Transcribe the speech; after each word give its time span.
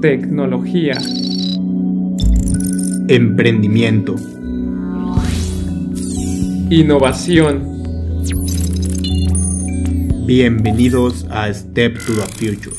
Tecnología. 0.00 0.94
Emprendimiento. 3.08 4.16
Innovación. 6.70 7.82
Bienvenidos 10.24 11.26
a 11.28 11.52
Step 11.52 11.98
to 11.98 12.14
the 12.14 12.26
Future. 12.32 12.76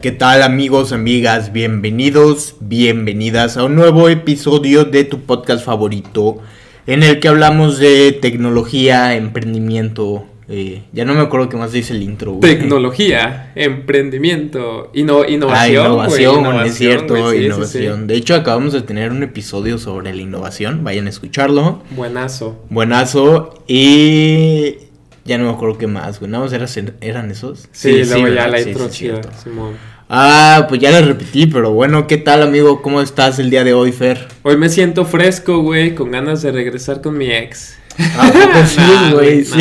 ¿Qué 0.00 0.12
tal 0.12 0.44
amigos, 0.44 0.92
amigas? 0.92 1.52
Bienvenidos, 1.52 2.54
bienvenidas 2.60 3.56
a 3.56 3.64
un 3.64 3.74
nuevo 3.74 4.08
episodio 4.08 4.84
de 4.84 5.02
tu 5.02 5.22
podcast 5.22 5.64
favorito 5.64 6.38
en 6.86 7.02
el 7.02 7.18
que 7.18 7.26
hablamos 7.26 7.80
de 7.80 8.12
tecnología, 8.12 9.16
emprendimiento. 9.16 10.35
Eh, 10.48 10.82
ya 10.92 11.04
no 11.04 11.14
me 11.14 11.20
acuerdo 11.20 11.48
qué 11.48 11.56
más 11.56 11.72
dice 11.72 11.92
el 11.92 12.02
intro. 12.02 12.32
güey. 12.32 12.40
Tecnología, 12.56 13.52
emprendimiento, 13.56 14.90
Ah, 14.94 14.98
innovación. 14.98 15.94
güey, 15.94 16.22
innovación, 16.24 16.66
es 16.66 16.74
cierto, 16.74 17.14
güey, 17.16 17.32
sí, 17.32 17.38
sí, 17.38 17.44
innovación. 17.46 18.06
De 18.06 18.14
hecho, 18.14 18.34
acabamos 18.34 18.72
de 18.72 18.82
tener 18.82 19.10
un 19.10 19.22
episodio 19.22 19.78
sobre 19.78 20.14
la 20.14 20.22
innovación. 20.22 20.84
Vayan 20.84 21.06
a 21.06 21.10
escucharlo. 21.10 21.82
Buenazo. 21.90 22.56
Buenazo. 22.70 23.62
Y 23.66 24.76
ya 25.24 25.38
no 25.38 25.44
me 25.44 25.50
acuerdo 25.50 25.78
qué 25.78 25.86
más, 25.86 26.20
güey. 26.20 26.30
Nada 26.30 26.44
más 26.44 26.52
eran, 26.52 26.94
eran 27.00 27.30
esos. 27.30 27.68
Sí, 27.72 28.04
luego 28.04 28.28
ya 28.28 28.48
la 28.48 28.58
Sí, 28.58 28.70
intro 28.70 28.88
cierto. 28.88 29.28
Simón. 29.42 29.74
Ah, 30.08 30.66
pues 30.68 30.80
ya 30.80 30.92
lo 30.92 31.04
repetí, 31.04 31.46
pero 31.46 31.72
bueno, 31.72 32.06
¿qué 32.06 32.16
tal, 32.16 32.42
amigo? 32.42 32.80
¿Cómo 32.80 33.00
estás 33.00 33.40
el 33.40 33.50
día 33.50 33.64
de 33.64 33.74
hoy, 33.74 33.90
Fer? 33.90 34.28
Hoy 34.44 34.56
me 34.56 34.68
siento 34.68 35.04
fresco, 35.04 35.58
güey, 35.62 35.96
con 35.96 36.12
ganas 36.12 36.42
de 36.42 36.52
regresar 36.52 37.02
con 37.02 37.18
mi 37.18 37.32
ex. 37.32 37.76
Ah, 37.98 38.30
poco 38.32 38.66
sí, 38.66 38.76
Nah, 38.80 39.10
güey, 39.12 39.44
sí. 39.44 39.58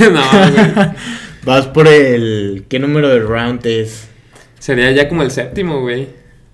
No, 0.00 0.10
No, 0.10 0.50
güey. 0.52 0.90
Vas 1.44 1.66
por 1.66 1.88
el. 1.88 2.64
¿Qué 2.68 2.78
número 2.78 3.08
de 3.08 3.20
round 3.20 3.64
es? 3.66 4.08
Sería 4.58 4.90
ya 4.92 5.08
como 5.08 5.22
el 5.22 5.30
séptimo, 5.30 5.80
güey. 5.80 6.08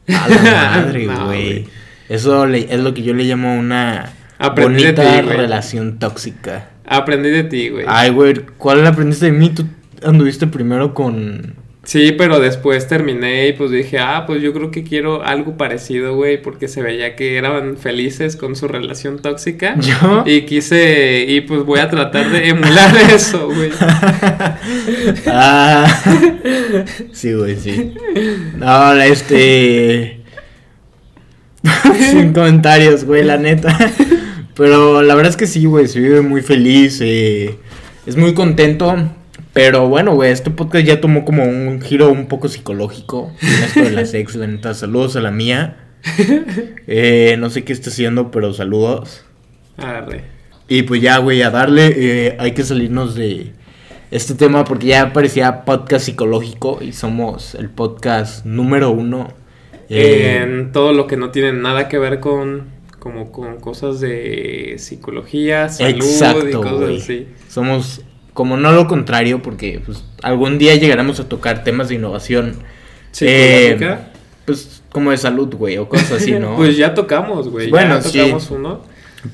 A 0.08 0.28
la 0.28 0.42
madre, 0.76 1.06
No, 1.06 1.26
güey. 1.26 1.66
Eso 2.08 2.46
le- 2.46 2.72
es 2.72 2.80
lo 2.80 2.92
que 2.94 3.02
yo 3.02 3.14
le 3.14 3.24
llamo 3.24 3.54
una 3.58 4.12
Aprendí 4.38 4.84
de 4.84 4.92
bonita 4.92 5.22
güey. 5.22 5.36
relación 5.36 5.98
tóxica. 5.98 6.68
Aprendí 6.86 7.30
de 7.30 7.44
ti, 7.44 7.70
güey. 7.70 7.86
Ay, 7.88 8.10
güey, 8.10 8.34
¿cuál 8.58 8.86
aprendiste 8.86 9.26
de 9.26 9.32
mí? 9.32 9.48
Tú 9.50 9.64
anduviste 10.04 10.46
primero 10.46 10.92
con. 10.94 11.54
Sí, 11.84 12.12
pero 12.16 12.40
después 12.40 12.88
terminé 12.88 13.48
y 13.48 13.52
pues 13.52 13.70
dije, 13.70 13.98
ah, 13.98 14.24
pues 14.26 14.40
yo 14.42 14.54
creo 14.54 14.70
que 14.70 14.82
quiero 14.84 15.22
algo 15.22 15.56
parecido, 15.58 16.16
güey, 16.16 16.40
porque 16.40 16.66
se 16.66 16.82
veía 16.82 17.14
que 17.14 17.36
eran 17.36 17.76
felices 17.76 18.36
con 18.36 18.56
su 18.56 18.68
relación 18.68 19.20
tóxica. 19.20 19.76
¿Yo? 19.80 20.24
Y 20.26 20.42
quise, 20.42 21.26
y 21.28 21.42
pues 21.42 21.62
voy 21.64 21.80
a 21.80 21.90
tratar 21.90 22.30
de 22.30 22.48
emular 22.48 22.96
eso, 23.14 23.46
güey. 23.48 23.70
Ah, 25.26 25.86
sí, 27.12 27.32
güey, 27.34 27.56
sí. 27.56 27.92
No, 28.56 28.92
este. 28.94 30.20
Sin 32.10 32.32
comentarios, 32.32 33.04
güey, 33.04 33.24
la 33.24 33.36
neta. 33.36 33.76
Pero 34.54 35.02
la 35.02 35.14
verdad 35.14 35.30
es 35.30 35.36
que 35.36 35.46
sí, 35.46 35.64
güey, 35.64 35.88
se 35.88 36.00
vive 36.00 36.20
muy 36.22 36.40
feliz. 36.40 36.98
eh, 37.02 37.56
es 38.06 38.16
muy 38.16 38.34
contento. 38.34 38.96
Pero 39.54 39.88
bueno, 39.88 40.14
güey, 40.14 40.32
este 40.32 40.50
podcast 40.50 40.84
ya 40.84 41.00
tomó 41.00 41.24
como 41.24 41.44
un 41.44 41.80
giro 41.80 42.10
un 42.10 42.26
poco 42.26 42.48
psicológico. 42.48 43.32
Esto 43.40 43.82
de 43.82 43.92
la 43.92 44.04
sex, 44.04 44.34
la 44.34 44.46
neta. 44.48 44.74
Saludos 44.74 45.16
a 45.16 45.20
la 45.20 45.30
mía. 45.30 45.80
Eh, 46.86 47.36
no 47.38 47.48
sé 47.48 47.64
qué 47.64 47.72
está 47.72 47.88
haciendo, 47.88 48.30
pero 48.30 48.52
saludos. 48.52 49.24
Arre. 49.78 50.24
Y 50.68 50.82
pues 50.82 51.00
ya, 51.00 51.16
güey, 51.16 51.40
a 51.40 51.48
darle, 51.50 51.94
eh, 51.96 52.36
hay 52.38 52.52
que 52.52 52.62
salirnos 52.62 53.14
de 53.14 53.52
este 54.10 54.34
tema 54.34 54.64
porque 54.64 54.88
ya 54.88 55.14
parecía 55.14 55.64
podcast 55.64 56.04
psicológico 56.04 56.78
y 56.82 56.92
somos 56.92 57.54
el 57.54 57.70
podcast 57.70 58.44
número 58.44 58.90
uno. 58.90 59.32
eh, 59.88 60.42
En 60.42 60.72
todo 60.72 60.92
lo 60.92 61.06
que 61.06 61.16
no 61.16 61.30
tiene 61.30 61.52
nada 61.54 61.88
que 61.88 61.98
ver 61.98 62.20
con, 62.20 62.64
como 62.98 63.32
con 63.32 63.58
cosas 63.58 63.98
de 64.00 64.74
psicología, 64.78 65.70
salud 65.70 66.04
y 66.48 66.52
cosas 66.52 67.02
así. 67.02 67.28
Somos 67.48 68.02
como 68.34 68.56
no 68.58 68.72
lo 68.72 68.86
contrario 68.86 69.40
porque 69.40 69.80
pues 69.84 70.04
algún 70.22 70.58
día 70.58 70.74
llegaremos 70.74 71.18
a 71.20 71.28
tocar 71.28 71.64
temas 71.64 71.88
de 71.88 71.94
innovación. 71.94 72.56
¿Psicológica? 73.12 73.92
Eh, 73.94 73.98
pues 74.44 74.82
como 74.90 75.10
de 75.12 75.16
salud, 75.16 75.54
güey, 75.54 75.78
o 75.78 75.88
cosas 75.88 76.12
así, 76.12 76.32
¿no? 76.32 76.54
pues 76.56 76.76
ya 76.76 76.92
tocamos, 76.94 77.48
güey. 77.48 77.70
Bueno, 77.70 77.94
ya 77.96 78.02
sí. 78.02 78.18
tocamos 78.18 78.50
uno. 78.50 78.80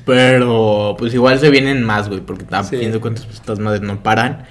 Pero 0.05 0.95
pues 0.97 1.13
igual 1.13 1.39
se 1.39 1.49
vienen 1.49 1.83
más, 1.83 2.07
güey, 2.07 2.21
porque 2.21 2.45
a 2.51 2.63
Sí. 2.63 2.77
fin 2.77 2.91
de 2.91 2.99
cuentas 2.99 3.25
pues 3.25 3.37
estas 3.39 3.59
madres 3.59 3.81
no 3.81 4.01
paran. 4.01 4.45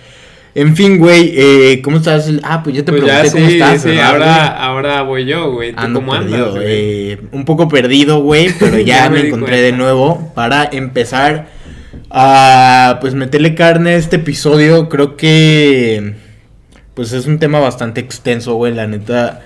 En 0.55 0.75
fin, 0.77 0.99
güey, 0.99 1.32
eh, 1.37 1.81
¿cómo 1.82 1.99
estás? 1.99 2.28
Ah, 2.43 2.62
pues 2.62 2.75
ya 2.77 2.84
te 2.84 2.91
Pues 2.93 3.05
ya 3.05 3.21
pregunté 3.21 3.28
sí, 3.31 3.37
cómo 3.37 3.49
estás, 3.49 3.82
sí, 3.82 3.88
¿verdad, 3.91 4.05
ahora, 4.11 4.27
güey? 4.27 4.65
ahora 4.67 5.03
voy 5.03 5.25
yo, 5.25 5.53
güey. 5.53 5.72
¿Tú 5.72 5.78
Ando 5.81 6.00
cómo 6.00 6.12
perdido, 6.12 6.37
andas, 6.38 6.55
güey? 6.55 6.67
eh, 7.12 7.21
un 7.31 7.44
poco 7.44 7.69
perdido, 7.69 8.21
güey, 8.21 8.53
pero 8.59 8.78
ya, 8.81 9.05
Ya 9.05 9.11
me 9.11 9.21
encontré 9.21 9.38
cuenta. 9.49 9.62
de 9.62 9.72
nuevo 9.72 10.32
para 10.34 10.69
empezar 10.72 11.49
a 12.10 12.98
pues 13.00 13.15
meterle 13.15 13.54
carne 13.54 13.91
a 13.91 13.97
este 13.97 14.16
episodio. 14.16 14.88
Creo 14.88 15.16
que 15.16 16.15
pues 16.94 17.12
es 17.12 17.26
un 17.26 17.38
tema 17.38 17.60
bastante 17.60 18.00
extenso, 18.00 18.54
güey, 18.54 18.75
la 18.75 18.87
neta. 18.87 19.43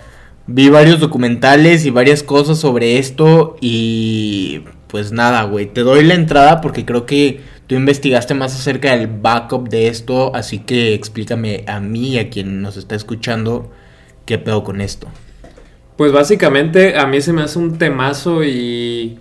Vi 0.46 0.68
varios 0.68 1.00
documentales 1.00 1.86
y 1.86 1.90
varias 1.90 2.22
cosas 2.22 2.58
sobre 2.58 2.98
esto 2.98 3.56
y 3.60 4.62
pues 4.88 5.12
nada, 5.12 5.42
güey, 5.44 5.66
te 5.66 5.80
doy 5.80 6.04
la 6.04 6.14
entrada 6.14 6.60
porque 6.60 6.84
creo 6.84 7.06
que 7.06 7.40
tú 7.66 7.74
investigaste 7.74 8.34
más 8.34 8.54
acerca 8.54 8.94
del 8.94 9.06
backup 9.06 9.68
de 9.68 9.88
esto, 9.88 10.34
así 10.34 10.58
que 10.58 10.94
explícame 10.94 11.64
a 11.66 11.80
mí 11.80 12.10
y 12.10 12.18
a 12.18 12.28
quien 12.28 12.60
nos 12.60 12.76
está 12.76 12.94
escuchando 12.94 13.70
qué 14.26 14.38
pedo 14.38 14.64
con 14.64 14.80
esto. 14.80 15.08
Pues 15.96 16.12
básicamente 16.12 16.98
a 16.98 17.06
mí 17.06 17.20
se 17.20 17.32
me 17.32 17.42
hace 17.42 17.58
un 17.58 17.78
temazo 17.78 18.44
y 18.44 19.18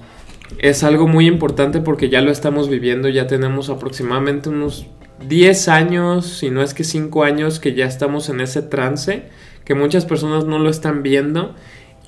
es 0.59 0.83
algo 0.83 1.07
muy 1.07 1.27
importante 1.27 1.81
porque 1.81 2.09
ya 2.09 2.21
lo 2.21 2.31
estamos 2.31 2.69
viviendo, 2.69 3.09
ya 3.09 3.27
tenemos 3.27 3.69
aproximadamente 3.69 4.49
unos 4.49 4.85
10 5.27 5.67
años, 5.67 6.25
si 6.25 6.49
no 6.49 6.61
es 6.61 6.73
que 6.73 6.83
5 6.83 7.23
años 7.23 7.59
que 7.59 7.73
ya 7.73 7.85
estamos 7.85 8.29
en 8.29 8.41
ese 8.41 8.61
trance, 8.61 9.23
que 9.65 9.75
muchas 9.75 10.05
personas 10.05 10.45
no 10.45 10.59
lo 10.59 10.69
están 10.69 11.03
viendo 11.03 11.55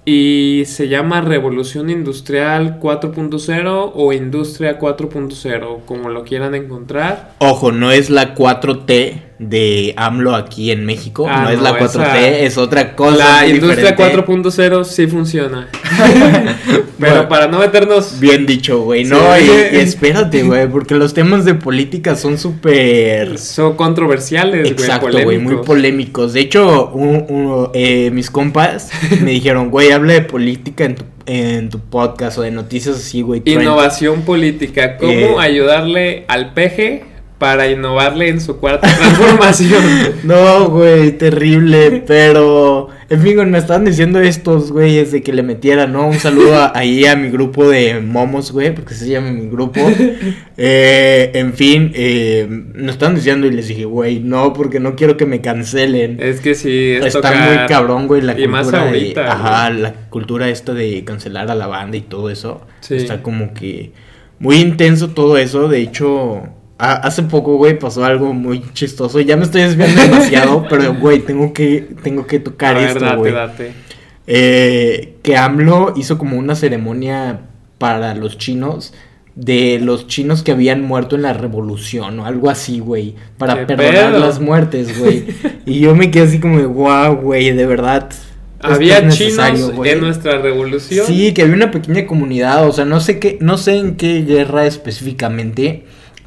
y 0.05 0.63
se 0.67 0.87
llama 0.87 1.21
Revolución 1.21 1.89
Industrial 1.89 2.79
4.0 2.79 3.91
o 3.95 4.13
Industria 4.13 4.79
4.0, 4.79 5.79
como 5.85 6.09
lo 6.09 6.23
quieran 6.23 6.53
encontrar. 6.53 7.33
Ojo, 7.39 7.71
no 7.71 7.91
es 7.91 8.11
la 8.11 8.35
4T 8.35 9.24
de 9.37 9.93
AMLO 9.97 10.33
aquí 10.33 10.71
en 10.71 10.85
México. 10.85 11.27
Ah, 11.29 11.41
no 11.43 11.49
es 11.49 11.57
no, 11.57 11.63
la 11.63 11.77
4T, 11.77 11.87
esa- 11.87 12.39
es 12.39 12.57
otra 12.57 12.95
cosa. 12.95 13.41
La 13.41 13.47
Industria 13.47 13.91
diferente. 13.91 14.25
4.0 14.25 14.83
sí 14.85 15.07
funciona. 15.07 15.67
Pero 16.97 17.13
Bueno. 17.15 17.27
para 17.29 17.47
no 17.47 17.59
meternos... 17.59 18.19
Bien 18.19 18.45
dicho, 18.45 18.81
güey. 18.83 19.03
No, 19.03 19.17
Sí. 19.37 19.45
y, 19.73 19.75
y 19.75 19.79
espérate, 19.81 20.43
güey, 20.43 20.67
porque 20.67 20.95
los 20.95 21.13
temas 21.13 21.43
de 21.45 21.53
política 21.55 22.15
son 22.15 22.37
súper. 22.37 23.37
Son 23.37 23.75
controversiales, 23.75 24.61
güey, 24.61 24.71
Exacto, 24.71 25.09
güey, 25.23 25.37
muy 25.37 25.57
polémicos. 25.57 26.33
De 26.33 26.39
hecho, 26.41 26.89
un- 26.93 27.25
un- 27.29 27.69
eh, 27.73 28.11
mis 28.11 28.29
compas 28.31 28.89
me 29.21 29.31
dijeron, 29.31 29.69
güey, 29.69 29.91
habla 29.91 30.13
de 30.13 30.21
política 30.21 30.85
en 30.85 30.95
tu, 30.95 31.03
en 31.25 31.69
tu 31.69 31.79
podcast 31.79 32.37
o 32.37 32.41
de 32.41 32.51
noticias 32.51 32.95
así, 32.95 33.21
güey. 33.21 33.41
trend". 33.41 33.63
Innovación 33.63 34.21
política. 34.21 34.95
¿Cómo 34.97 35.11
Eh. 35.11 35.35
ayudarle 35.39 36.23
al 36.29 36.53
peje 36.53 37.03
para 37.37 37.69
innovarle 37.69 38.29
en 38.29 38.39
su 38.39 38.57
cuarta 38.57 38.87
transformación? 38.97 39.83
No, 40.23 40.69
güey, 40.69 41.11
terrible, 41.17 42.03
pero 42.07 42.87
en 43.09 43.21
fin, 43.21 43.51
me 43.51 43.57
estaban 43.57 43.83
diciendo 43.85 44.19
estos 44.21 44.71
güeyes 44.71 45.11
de 45.11 45.21
que 45.21 45.33
le 45.33 45.43
metiera, 45.43 45.85
¿no? 45.85 46.07
Un 46.07 46.19
saludo 46.19 46.55
a- 46.55 46.71
ahí 46.75 47.05
a 47.05 47.15
mi 47.15 47.29
grupo 47.29 47.67
de 47.69 47.99
momos, 47.99 48.51
güey, 48.51 48.73
porque 48.73 48.93
se 48.93 49.09
llama 49.09 49.31
mi 49.31 49.47
grupo. 49.49 49.81
Eh, 50.57 51.31
en 51.33 51.53
fin, 51.53 51.91
eh, 51.93 52.47
me 52.49 52.91
estaban 52.91 53.15
diciendo 53.15 53.47
y 53.47 53.51
les 53.51 53.67
dije, 53.67 53.85
güey, 53.85 54.19
no, 54.19 54.53
porque 54.53 54.79
no 54.79 54.95
quiero 54.95 55.17
que 55.17 55.25
me 55.25 55.41
cancelen. 55.41 56.17
es 56.21 56.39
que 56.39 56.55
sí, 56.55 56.91
es 56.91 57.05
Está 57.07 57.31
tocar- 57.31 57.49
muy 57.59 57.67
cabrón, 57.67 58.07
güey, 58.07 58.21
la 58.21 58.31
y 58.33 58.45
cultura 58.45 58.51
más 58.57 58.71
de, 58.71 58.77
ahorita, 58.77 59.31
ajá, 59.33 59.69
la 59.71 59.93
cultura 60.09 60.49
esta 60.49 60.73
de 60.73 61.03
cancelar 61.03 61.51
a 61.51 61.55
la 61.55 61.67
banda 61.67 61.97
y 61.97 62.01
todo 62.01 62.29
eso. 62.29 62.61
Sí. 62.79 62.95
Está 62.95 63.21
como 63.21 63.53
que 63.53 63.91
muy 64.39 64.55
intenso 64.57 65.09
todo 65.09 65.37
eso, 65.37 65.67
de 65.67 65.79
hecho, 65.81 66.43
hace 66.77 67.23
poco, 67.23 67.55
güey, 67.57 67.77
pasó 67.79 68.03
algo 68.03 68.33
muy 68.33 68.63
chistoso, 68.73 69.19
ya 69.21 69.37
me 69.37 69.43
estoy 69.43 69.61
desviando 69.61 70.01
demasiado, 70.01 70.65
pero 70.69 70.95
güey, 70.95 71.19
tengo 71.19 71.53
que 71.53 71.87
tengo 72.03 72.27
que 72.27 72.37
A 72.37 72.43
tocar 72.43 72.75
ver, 72.75 72.89
esto, 72.89 73.17
güey. 73.17 73.33
Eh, 74.27 75.17
que 75.21 75.37
AMLO 75.37 75.93
hizo 75.95 76.17
como 76.17 76.37
una 76.37 76.55
ceremonia 76.55 77.41
para 77.77 78.15
los 78.15 78.37
chinos 78.37 78.93
de 79.35 79.79
los 79.81 80.07
chinos 80.07 80.43
que 80.43 80.51
habían 80.51 80.81
muerto 80.81 81.15
en 81.15 81.21
la 81.23 81.33
revolución 81.33 82.19
o 82.19 82.25
algo 82.25 82.49
así, 82.49 82.79
güey, 82.79 83.15
para 83.37 83.59
¿Qué 83.59 83.65
perdonar 83.75 84.11
pedo? 84.11 84.19
las 84.19 84.39
muertes, 84.39 84.97
güey. 84.97 85.25
y 85.65 85.79
yo 85.81 85.93
me 85.93 86.09
quedé 86.09 86.23
así 86.23 86.39
como 86.39 86.57
de, 86.57 86.65
wow, 86.65 87.15
güey, 87.17 87.51
de 87.51 87.65
verdad. 87.65 88.09
Había 88.61 88.99
es 88.99 89.15
chinos 89.15 89.73
güey". 89.73 89.91
en 89.91 89.99
nuestra 89.99 90.39
revolución. 90.39 91.05
Sí, 91.05 91.33
que 91.33 91.43
había 91.43 91.55
una 91.55 91.71
pequeña 91.71 92.07
comunidad, 92.07 92.67
o 92.67 92.71
sea, 92.71 92.85
no 92.85 92.99
sé 93.01 93.19
qué, 93.19 93.37
no 93.41 93.57
sé 93.57 93.75
en 93.75 93.95
qué 93.95 94.23
guerra 94.23 94.65
específicamente, 94.65 95.83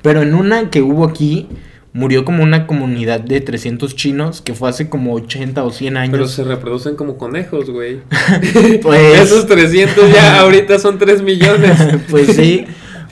pero 0.08 0.22
en 0.22 0.34
una 0.34 0.70
que 0.70 0.80
hubo 0.80 1.04
aquí, 1.04 1.48
murió 1.92 2.24
como 2.24 2.42
una 2.42 2.66
comunidad 2.66 3.20
de 3.20 3.42
300 3.42 3.94
chinos 3.94 4.40
que 4.40 4.54
fue 4.54 4.70
hace 4.70 4.88
como 4.88 5.12
80 5.12 5.62
o 5.62 5.70
100 5.70 5.96
años. 5.98 6.12
Pero 6.12 6.26
se 6.26 6.44
reproducen 6.44 6.96
como 6.96 7.18
conejos, 7.18 7.68
güey. 7.68 8.00
Pues- 8.82 9.20
Esos 9.20 9.46
300 9.46 10.10
ya 10.10 10.40
ahorita 10.40 10.78
son 10.78 10.96
3 10.96 11.20
millones. 11.20 11.78
pues 12.10 12.28
sí, 12.28 12.64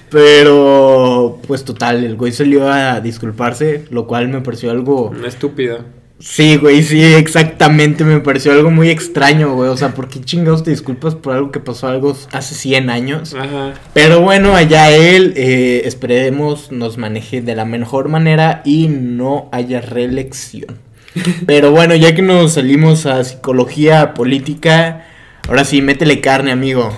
pero 0.08 1.38
pues 1.46 1.64
total, 1.66 2.02
el 2.02 2.16
güey 2.16 2.32
salió 2.32 2.66
a 2.66 3.02
disculparse, 3.02 3.84
lo 3.90 4.06
cual 4.06 4.28
me 4.28 4.40
pareció 4.40 4.70
algo... 4.70 5.12
Estúpido. 5.26 5.80
Sí, 6.18 6.56
güey, 6.56 6.82
sí, 6.82 7.02
exactamente, 7.02 8.02
me 8.02 8.20
pareció 8.20 8.52
algo 8.52 8.70
muy 8.70 8.88
extraño, 8.88 9.52
güey, 9.54 9.68
o 9.68 9.76
sea, 9.76 9.92
¿por 9.92 10.08
qué 10.08 10.22
chingados 10.22 10.64
te 10.64 10.70
disculpas 10.70 11.14
por 11.14 11.34
algo 11.34 11.50
que 11.50 11.60
pasó 11.60 11.88
algo 11.88 12.16
hace 12.32 12.54
100 12.54 12.88
años? 12.88 13.34
Ajá. 13.34 13.74
Pero 13.92 14.22
bueno, 14.22 14.54
allá 14.54 14.90
él, 14.90 15.34
eh, 15.36 15.82
esperemos 15.84 16.72
nos 16.72 16.96
maneje 16.96 17.42
de 17.42 17.54
la 17.54 17.66
mejor 17.66 18.08
manera 18.08 18.62
y 18.64 18.88
no 18.88 19.50
haya 19.52 19.82
reelección. 19.82 20.78
Pero 21.46 21.70
bueno, 21.70 21.94
ya 21.94 22.14
que 22.14 22.22
nos 22.22 22.54
salimos 22.54 23.04
a 23.04 23.22
psicología 23.22 24.14
política, 24.14 25.06
ahora 25.46 25.64
sí, 25.64 25.82
métele 25.82 26.22
carne, 26.22 26.50
amigo. 26.50 26.96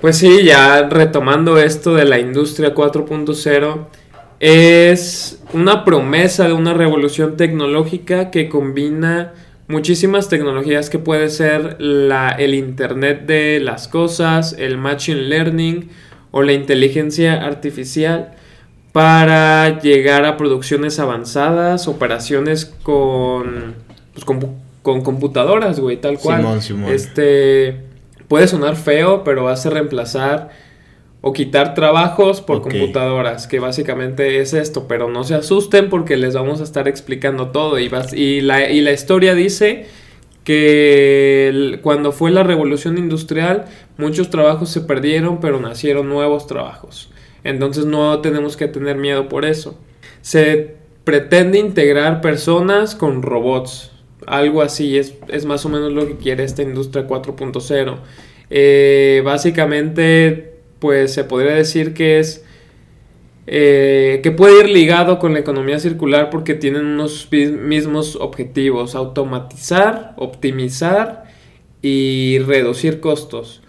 Pues 0.00 0.18
sí, 0.18 0.44
ya 0.44 0.88
retomando 0.88 1.58
esto 1.58 1.94
de 1.94 2.04
la 2.04 2.20
industria 2.20 2.74
4.0, 2.74 3.86
es 4.38 5.41
una 5.52 5.84
promesa 5.84 6.46
de 6.46 6.52
una 6.52 6.74
revolución 6.74 7.36
tecnológica 7.36 8.30
que 8.30 8.48
combina 8.48 9.32
muchísimas 9.68 10.28
tecnologías 10.28 10.90
que 10.90 10.98
puede 10.98 11.28
ser 11.28 11.80
la, 11.80 12.30
el 12.30 12.54
Internet 12.54 13.26
de 13.26 13.60
las 13.60 13.88
cosas, 13.88 14.54
el 14.58 14.78
Machine 14.78 15.22
Learning 15.22 15.88
o 16.30 16.42
la 16.42 16.52
inteligencia 16.52 17.44
artificial 17.44 18.34
para 18.92 19.80
llegar 19.80 20.26
a 20.26 20.36
producciones 20.36 20.98
avanzadas, 20.98 21.88
operaciones 21.88 22.66
con, 22.82 23.74
pues, 24.12 24.24
con, 24.24 24.40
con 24.82 25.02
computadoras, 25.02 25.80
güey, 25.80 25.98
tal 25.98 26.18
cual. 26.18 26.42
Simón, 26.42 26.62
Simón. 26.62 26.92
Este 26.92 27.92
puede 28.28 28.48
sonar 28.48 28.76
feo, 28.76 29.24
pero 29.24 29.48
hace 29.48 29.68
reemplazar 29.68 30.50
o 31.24 31.32
quitar 31.32 31.74
trabajos 31.74 32.40
por 32.42 32.60
computadoras, 32.62 33.46
que 33.46 33.60
básicamente 33.60 34.40
es 34.40 34.52
esto, 34.52 34.86
pero 34.88 35.08
no 35.08 35.22
se 35.24 35.34
asusten 35.36 35.88
porque 35.88 36.16
les 36.16 36.34
vamos 36.34 36.60
a 36.60 36.64
estar 36.64 36.88
explicando 36.88 37.48
todo 37.48 37.78
y, 37.78 37.88
vas- 37.88 38.12
y, 38.12 38.40
la, 38.42 38.68
y 38.70 38.80
la 38.82 38.92
historia 38.92 39.34
dice 39.34 39.86
que 40.44 41.48
el- 41.48 41.80
cuando 41.80 42.12
fue 42.12 42.30
la 42.30 42.42
revolución 42.42 42.98
industrial 42.98 43.66
muchos 43.98 44.30
trabajos 44.30 44.70
se 44.70 44.80
perdieron, 44.80 45.40
pero 45.40 45.60
nacieron 45.60 46.08
nuevos 46.08 46.46
trabajos. 46.46 47.10
Entonces 47.44 47.86
no 47.86 48.20
tenemos 48.20 48.56
que 48.56 48.68
tener 48.68 48.96
miedo 48.96 49.28
por 49.28 49.44
eso. 49.44 49.78
Se 50.20 50.74
pretende 51.04 51.58
integrar 51.58 52.20
personas 52.20 52.94
con 52.94 53.22
robots. 53.22 53.90
Algo 54.26 54.62
así 54.62 54.98
es, 54.98 55.14
es 55.28 55.44
más 55.44 55.64
o 55.66 55.68
menos 55.68 55.92
lo 55.92 56.06
que 56.06 56.16
quiere 56.16 56.44
esta 56.44 56.62
industria 56.62 57.06
4.0. 57.06 57.96
Eh, 58.50 59.22
básicamente, 59.24 60.51
pues 60.82 61.14
se 61.14 61.22
podría 61.22 61.52
decir 61.54 61.94
que 61.94 62.18
es 62.18 62.44
eh, 63.46 64.18
que 64.24 64.32
puede 64.32 64.64
ir 64.64 64.68
ligado 64.68 65.20
con 65.20 65.32
la 65.32 65.38
economía 65.38 65.78
circular 65.78 66.28
porque 66.28 66.54
tienen 66.54 66.84
unos 66.86 67.28
mismos 67.30 68.16
objetivos, 68.16 68.96
automatizar, 68.96 70.12
optimizar 70.16 71.22
y 71.82 72.40
reducir 72.40 72.98
costos. 72.98 73.62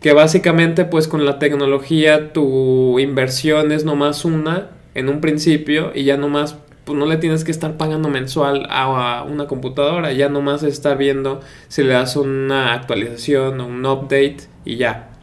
Que 0.00 0.14
básicamente 0.14 0.86
pues 0.86 1.06
con 1.06 1.26
la 1.26 1.38
tecnología 1.38 2.32
tu 2.32 2.98
inversión 2.98 3.70
es 3.70 3.84
nomás 3.84 4.24
una 4.24 4.70
en 4.94 5.10
un 5.10 5.20
principio 5.20 5.92
y 5.94 6.04
ya 6.04 6.16
nomás 6.16 6.56
pues 6.86 6.98
no 6.98 7.04
le 7.04 7.18
tienes 7.18 7.44
que 7.44 7.50
estar 7.50 7.76
pagando 7.76 8.08
mensual 8.08 8.66
a, 8.70 9.18
a 9.18 9.24
una 9.24 9.46
computadora, 9.46 10.12
ya 10.12 10.30
nomás 10.30 10.62
estar 10.62 10.96
viendo 10.96 11.42
si 11.68 11.82
le 11.82 11.92
das 11.92 12.16
una 12.16 12.72
actualización 12.72 13.60
o 13.60 13.66
un 13.66 13.84
update 13.84 14.48
y 14.64 14.76
ya. 14.76 15.13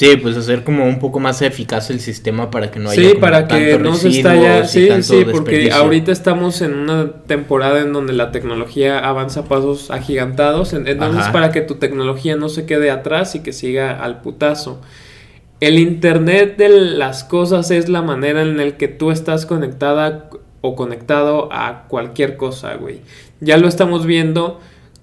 Sí, 0.00 0.16
pues 0.16 0.34
hacer 0.34 0.64
como 0.64 0.86
un 0.86 0.98
poco 0.98 1.20
más 1.20 1.42
eficaz 1.42 1.90
el 1.90 2.00
sistema 2.00 2.50
para 2.50 2.70
que 2.70 2.78
no 2.78 2.88
haya 2.88 3.02
Sí, 3.02 3.08
como 3.10 3.20
para 3.20 3.46
que 3.46 3.72
tanto 3.72 3.90
no 3.90 3.94
se 3.96 4.08
estalla. 4.08 4.64
Sí, 4.64 4.88
sí, 5.02 5.26
porque 5.30 5.70
ahorita 5.70 6.10
estamos 6.10 6.62
en 6.62 6.72
una 6.74 7.12
temporada 7.26 7.80
en 7.82 7.92
donde 7.92 8.14
la 8.14 8.32
tecnología 8.32 8.98
avanza 9.00 9.40
a 9.40 9.44
pasos 9.44 9.90
agigantados. 9.90 10.72
en- 10.72 10.88
Entonces, 10.88 11.24
Ajá. 11.24 11.32
para 11.32 11.50
que 11.52 11.60
tu 11.60 11.74
tecnología 11.74 12.34
no 12.34 12.48
se 12.48 12.64
quede 12.64 12.90
atrás 12.90 13.34
y 13.34 13.40
que 13.40 13.52
siga 13.52 14.02
al 14.02 14.22
putazo. 14.22 14.80
El 15.60 15.78
Internet 15.78 16.56
de 16.56 16.70
las 16.70 17.22
cosas 17.22 17.70
es 17.70 17.90
la 17.90 18.00
manera 18.00 18.40
en 18.40 18.56
la 18.56 18.70
que 18.78 18.88
tú 18.88 19.10
estás 19.10 19.44
conectada 19.44 20.30
o 20.62 20.76
conectado 20.76 21.50
a 21.52 21.84
cualquier 21.88 22.38
cosa, 22.38 22.74
güey. 22.76 23.00
Ya 23.40 23.58
lo 23.58 23.68
estamos 23.68 24.06
viendo. 24.06 24.60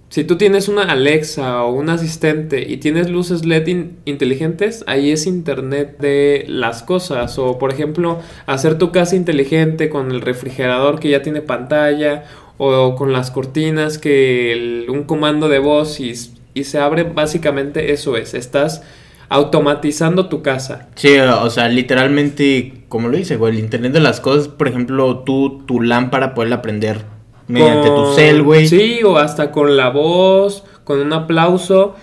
Si 0.09 0.24
tú 0.24 0.38
tienes 0.38 0.69
una 0.69 0.83
Alexa 0.83 1.63
o 1.63 1.74
un 1.74 1.89
asistente 1.89 2.65
y 2.71 2.77
tienes 2.77 3.09
luces 3.09 3.45
LED 3.45 3.68
in- 3.68 3.98
inteligentes, 4.06 4.86
ahí 4.88 5.12
es 5.12 5.27
Internet 5.27 5.98
de 6.00 6.45
las 6.48 6.81
cosas. 6.81 7.38
O 7.38 7.57
por 7.59 7.74
ejemplo, 7.74 8.19
hacer 8.45 8.77
tu 8.77 8.92
casa 8.94 9.18
inteligente 9.18 9.89
con 9.89 10.12
el 10.12 10.21
refrigerador 10.21 11.00
que 11.01 11.09
ya 11.09 11.21
tiene 11.24 11.42
pantalla 11.42 12.24
o 12.57 12.95
con 12.95 13.12
las 13.12 13.31
cortinas 13.31 13.98
que 13.98 14.86
un 14.89 15.04
comando 15.04 15.50
de 15.50 15.59
voz 15.59 16.00
y, 16.00 16.15
se 16.63 16.80
abre. 16.80 17.03
Básicamente 17.03 17.92
eso 17.92 18.15
es. 18.15 18.33
Estás 18.33 18.83
automatizando 19.30 20.30
tu 20.30 20.42
casa. 20.42 20.88
Sí, 20.95 21.18
o 21.18 21.50
sea, 21.50 21.68
literalmente, 21.68 22.86
como 22.88 23.10
lo 23.10 23.18
dice, 23.18 23.36
güey, 23.36 23.53
el 23.53 23.60
internet 23.60 23.92
de 23.92 24.00
las 24.00 24.21
cosas, 24.21 24.48
por 24.48 24.69
ejemplo, 24.69 25.19
tú, 25.19 25.63
tu 25.68 25.81
lámpara 25.81 26.33
poderla 26.33 26.62
prender 26.62 27.16
mediante 27.47 27.89
tu 27.89 28.13
cel, 28.15 28.44
güey. 28.44 28.67
Sí, 28.67 29.01
o 29.03 29.17
hasta 29.17 29.51
con 29.51 29.77
la 29.77 29.89
voz, 29.89 30.63
con 30.83 30.99
un 30.99 31.13
aplauso. 31.13 31.95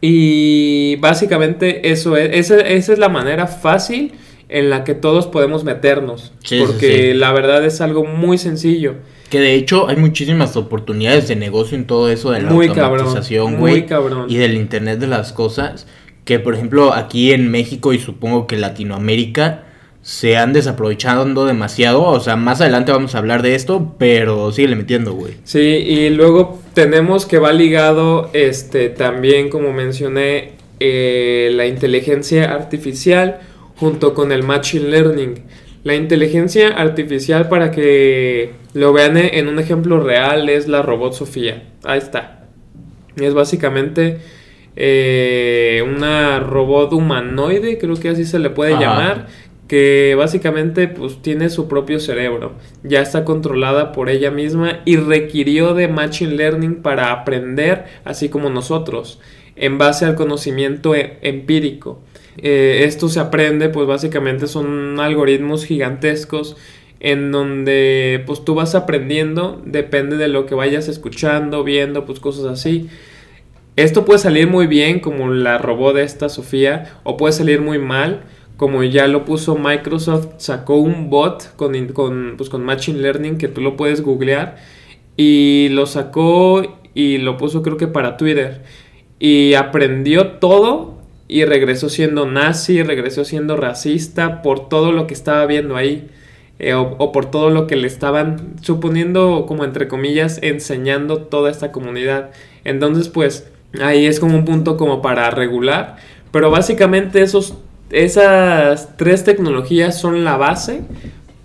Y 0.00 0.96
básicamente 0.96 1.90
eso 1.92 2.16
es, 2.16 2.30
esa, 2.32 2.60
esa 2.60 2.92
es 2.92 2.98
la 2.98 3.08
manera 3.08 3.46
fácil 3.46 4.12
en 4.48 4.68
la 4.68 4.84
que 4.84 4.94
todos 4.94 5.26
podemos 5.28 5.64
meternos. 5.64 6.32
Sí, 6.42 6.60
porque 6.64 7.12
sí. 7.12 7.14
la 7.14 7.32
verdad 7.32 7.64
es 7.64 7.80
algo 7.80 8.04
muy 8.04 8.36
sencillo. 8.36 8.96
Que 9.30 9.40
de 9.40 9.54
hecho 9.54 9.88
hay 9.88 9.96
muchísimas 9.96 10.56
oportunidades 10.56 11.28
de 11.28 11.36
negocio 11.36 11.78
en 11.78 11.86
todo 11.86 12.10
eso 12.10 12.32
de 12.32 12.42
la 12.42 12.50
Muy 12.50 12.68
automatización, 12.68 13.52
muy 13.52 13.58
güey. 13.58 13.86
cabrón. 13.86 14.26
Y 14.28 14.36
del 14.36 14.54
internet 14.54 14.98
de 14.98 15.06
las 15.06 15.32
cosas. 15.32 15.86
Que 16.24 16.38
por 16.38 16.54
ejemplo 16.54 16.92
aquí 16.92 17.32
en 17.32 17.50
México 17.50 17.92
y 17.92 17.98
supongo 17.98 18.46
que 18.46 18.56
Latinoamérica 18.56 19.64
se 20.02 20.36
han 20.36 20.52
desaprovechando 20.52 21.46
demasiado. 21.46 22.02
O 22.02 22.20
sea, 22.20 22.36
más 22.36 22.60
adelante 22.60 22.92
vamos 22.92 23.14
a 23.14 23.18
hablar 23.18 23.42
de 23.42 23.54
esto, 23.54 23.94
pero 23.98 24.50
síguele 24.52 24.76
metiendo, 24.76 25.12
güey. 25.14 25.34
Sí, 25.44 25.60
y 25.60 26.10
luego 26.10 26.60
tenemos 26.74 27.24
que 27.24 27.38
va 27.38 27.52
ligado 27.52 28.28
este 28.32 28.88
también, 28.88 29.48
como 29.48 29.72
mencioné, 29.72 30.52
eh, 30.80 31.50
la 31.54 31.66
inteligencia 31.66 32.52
artificial 32.52 33.40
junto 33.76 34.14
con 34.14 34.32
el 34.32 34.42
machine 34.42 34.88
learning. 34.88 35.34
La 35.84 35.94
inteligencia 35.94 36.68
artificial, 36.68 37.48
para 37.48 37.70
que 37.70 38.52
lo 38.74 38.92
vean 38.92 39.16
e- 39.16 39.38
en 39.38 39.48
un 39.48 39.58
ejemplo 39.58 40.00
real, 40.00 40.48
es 40.48 40.68
la 40.68 40.82
robot 40.82 41.12
Sofía. 41.14 41.64
Ahí 41.84 41.98
está. 41.98 42.46
Es 43.16 43.34
básicamente 43.34 44.18
eh, 44.76 45.84
una 45.86 46.38
robot 46.40 46.92
humanoide, 46.92 47.78
creo 47.78 47.94
que 47.96 48.08
así 48.08 48.24
se 48.24 48.38
le 48.38 48.50
puede 48.50 48.72
Ajá. 48.74 48.80
llamar, 48.82 49.26
que 49.72 50.14
básicamente 50.18 50.86
pues 50.86 51.22
tiene 51.22 51.48
su 51.48 51.66
propio 51.66 51.98
cerebro, 51.98 52.52
ya 52.82 53.00
está 53.00 53.24
controlada 53.24 53.92
por 53.92 54.10
ella 54.10 54.30
misma 54.30 54.80
y 54.84 54.96
requirió 54.96 55.72
de 55.72 55.88
machine 55.88 56.34
learning 56.34 56.82
para 56.82 57.10
aprender, 57.10 57.86
así 58.04 58.28
como 58.28 58.50
nosotros, 58.50 59.18
en 59.56 59.78
base 59.78 60.04
al 60.04 60.14
conocimiento 60.14 60.94
e- 60.94 61.16
empírico. 61.22 62.02
Eh, 62.36 62.82
esto 62.84 63.08
se 63.08 63.18
aprende, 63.18 63.70
pues 63.70 63.86
básicamente 63.86 64.46
son 64.46 65.00
algoritmos 65.00 65.64
gigantescos 65.64 66.58
en 67.00 67.32
donde 67.32 68.22
pues 68.26 68.44
tú 68.44 68.54
vas 68.54 68.74
aprendiendo, 68.74 69.62
depende 69.64 70.18
de 70.18 70.28
lo 70.28 70.44
que 70.44 70.54
vayas 70.54 70.86
escuchando, 70.88 71.64
viendo, 71.64 72.04
pues 72.04 72.20
cosas 72.20 72.44
así. 72.44 72.90
Esto 73.76 74.04
puede 74.04 74.18
salir 74.18 74.48
muy 74.48 74.66
bien, 74.66 75.00
como 75.00 75.30
la 75.30 75.56
robó 75.56 75.94
de 75.94 76.02
esta 76.02 76.28
Sofía, 76.28 76.98
o 77.04 77.16
puede 77.16 77.32
salir 77.32 77.62
muy 77.62 77.78
mal, 77.78 78.20
como 78.62 78.84
ya 78.84 79.08
lo 79.08 79.24
puso 79.24 79.56
Microsoft, 79.56 80.34
sacó 80.36 80.76
un 80.76 81.10
bot 81.10 81.56
con, 81.56 81.88
con, 81.88 82.34
pues, 82.36 82.48
con 82.48 82.62
Machine 82.64 83.00
Learning 83.00 83.36
que 83.36 83.48
tú 83.48 83.60
lo 83.60 83.76
puedes 83.76 84.02
googlear, 84.02 84.54
y 85.16 85.68
lo 85.72 85.86
sacó 85.86 86.62
y 86.94 87.18
lo 87.18 87.36
puso 87.38 87.60
creo 87.62 87.76
que 87.76 87.88
para 87.88 88.16
Twitter, 88.16 88.62
y 89.18 89.54
aprendió 89.54 90.38
todo 90.38 90.94
y 91.26 91.44
regresó 91.44 91.88
siendo 91.88 92.24
nazi, 92.24 92.84
regresó 92.84 93.24
siendo 93.24 93.56
racista 93.56 94.42
por 94.42 94.68
todo 94.68 94.92
lo 94.92 95.08
que 95.08 95.14
estaba 95.14 95.44
viendo 95.46 95.74
ahí. 95.74 96.08
eh, 96.62 96.74
o, 96.74 96.94
o 96.98 97.12
por 97.12 97.30
todo 97.30 97.50
lo 97.50 97.66
que 97.66 97.76
le 97.76 97.88
estaban 97.88 98.56
suponiendo, 98.62 99.46
como 99.46 99.64
entre 99.64 99.88
comillas, 99.88 100.38
enseñando 100.42 101.18
toda 101.22 101.50
esta 101.50 101.72
comunidad. 101.72 102.30
Entonces, 102.64 103.08
pues, 103.08 103.50
ahí 103.82 104.06
es 104.06 104.20
como 104.20 104.36
un 104.36 104.44
punto 104.44 104.76
como 104.76 105.02
para 105.02 105.28
regular. 105.30 105.96
Pero 106.30 106.50
básicamente 106.50 107.20
esos, 107.22 107.54
esas 107.92 108.96
tres 108.96 109.22
tecnologías 109.22 110.00
son 110.00 110.24
la 110.24 110.36
base 110.36 110.80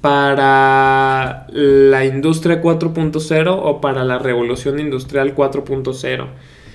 para 0.01 1.47
la 1.51 2.05
industria 2.05 2.61
4.0 2.61 3.59
o 3.61 3.81
para 3.81 4.05
la 4.05 4.17
revolución 4.17 4.79
industrial 4.79 5.35
4.0. 5.35 6.27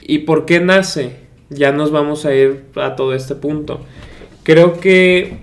¿Y 0.02 0.18
por 0.18 0.44
qué 0.44 0.60
nace? 0.60 1.16
Ya 1.48 1.72
nos 1.72 1.90
vamos 1.90 2.26
a 2.26 2.34
ir 2.34 2.64
a 2.76 2.96
todo 2.96 3.14
este 3.14 3.34
punto. 3.34 3.80
Creo 4.42 4.78
que 4.80 5.38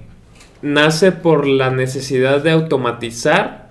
nace 0.61 1.11
por 1.11 1.47
la 1.47 1.71
necesidad 1.71 2.43
de 2.43 2.51
automatizar, 2.51 3.69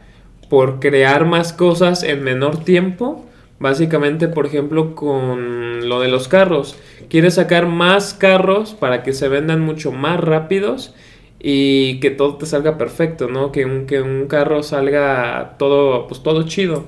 por 0.49 0.81
crear 0.81 1.25
más 1.25 1.53
cosas 1.53 2.03
en 2.03 2.25
menor 2.25 2.65
tiempo. 2.65 3.28
Básicamente, 3.61 4.29
por 4.29 4.47
ejemplo, 4.47 4.95
con 4.95 5.89
lo 5.89 6.01
de 6.01 6.09
los 6.09 6.29
carros. 6.29 6.77
Quiere 7.09 7.31
sacar 7.31 7.67
más 7.67 8.15
carros 8.15 8.75
para 8.75 9.03
que 9.03 9.13
se 9.13 9.29
vendan 9.29 9.61
mucho 9.61 9.91
más 9.91 10.21
rápidos 10.21 10.95
y 11.41 12.01
que 12.01 12.11
todo 12.11 12.37
te 12.37 12.47
salga 12.47 12.79
perfecto, 12.79 13.29
¿no? 13.29 13.53
Que 13.53 13.65
un, 13.65 13.87
que 13.87 14.01
un 14.01 14.27
carro 14.27 14.63
salga 14.63 15.57
todo, 15.59 16.07
pues 16.07 16.23
todo 16.23 16.45
chido. 16.45 16.85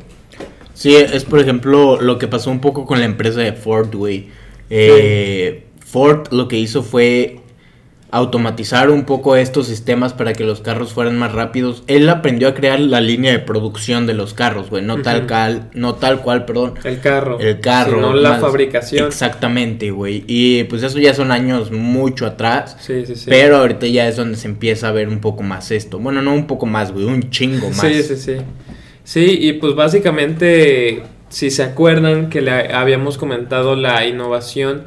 Sí, 0.74 0.94
es 0.96 1.24
por 1.24 1.40
ejemplo 1.40 2.00
lo 2.00 2.18
que 2.18 2.28
pasó 2.28 2.50
un 2.50 2.60
poco 2.60 2.86
con 2.86 3.00
la 3.00 3.04
empresa 3.04 3.40
de 3.40 3.52
Ford, 3.52 3.94
güey. 3.94 4.28
Eh, 4.70 5.64
Ford 5.84 6.28
lo 6.30 6.48
que 6.48 6.56
hizo 6.56 6.82
fue 6.82 7.40
automatizar 8.12 8.90
un 8.90 9.04
poco 9.04 9.36
estos 9.36 9.66
sistemas 9.66 10.12
para 10.12 10.32
que 10.32 10.44
los 10.44 10.60
carros 10.60 10.92
fueran 10.92 11.18
más 11.18 11.32
rápidos. 11.32 11.84
Él 11.86 12.08
aprendió 12.08 12.48
a 12.48 12.54
crear 12.54 12.80
la 12.80 13.00
línea 13.00 13.32
de 13.32 13.38
producción 13.38 14.06
de 14.06 14.14
los 14.14 14.34
carros, 14.34 14.70
güey, 14.70 14.84
no 14.84 15.02
tal 15.02 15.26
cual, 15.26 15.70
no 15.74 15.94
tal 15.94 16.20
cual, 16.22 16.44
perdón. 16.44 16.74
El 16.84 17.00
carro. 17.00 17.38
El 17.38 17.60
carro. 17.60 18.00
no 18.00 18.14
la 18.14 18.38
fabricación. 18.38 19.06
Exactamente, 19.06 19.90
güey. 19.90 20.24
Y 20.26 20.64
pues 20.64 20.82
eso 20.82 20.98
ya 20.98 21.14
son 21.14 21.30
años 21.30 21.70
mucho 21.70 22.26
atrás. 22.26 22.76
Sí, 22.80 23.06
sí, 23.06 23.14
sí. 23.14 23.26
Pero 23.28 23.58
ahorita 23.58 23.86
ya 23.86 24.08
es 24.08 24.16
donde 24.16 24.36
se 24.36 24.48
empieza 24.48 24.88
a 24.88 24.92
ver 24.92 25.08
un 25.08 25.20
poco 25.20 25.42
más 25.42 25.70
esto. 25.70 25.98
Bueno, 25.98 26.22
no 26.22 26.34
un 26.34 26.46
poco 26.46 26.66
más, 26.66 26.92
güey, 26.92 27.04
un 27.04 27.30
chingo 27.30 27.68
más. 27.68 27.80
Sí, 27.80 28.02
sí, 28.02 28.16
sí. 28.16 28.36
Sí, 29.04 29.38
y 29.40 29.54
pues 29.54 29.74
básicamente, 29.74 31.02
si 31.28 31.50
se 31.50 31.62
acuerdan 31.62 32.28
que 32.28 32.40
le 32.40 32.72
habíamos 32.72 33.18
comentado 33.18 33.74
la 33.74 34.06
innovación 34.06 34.84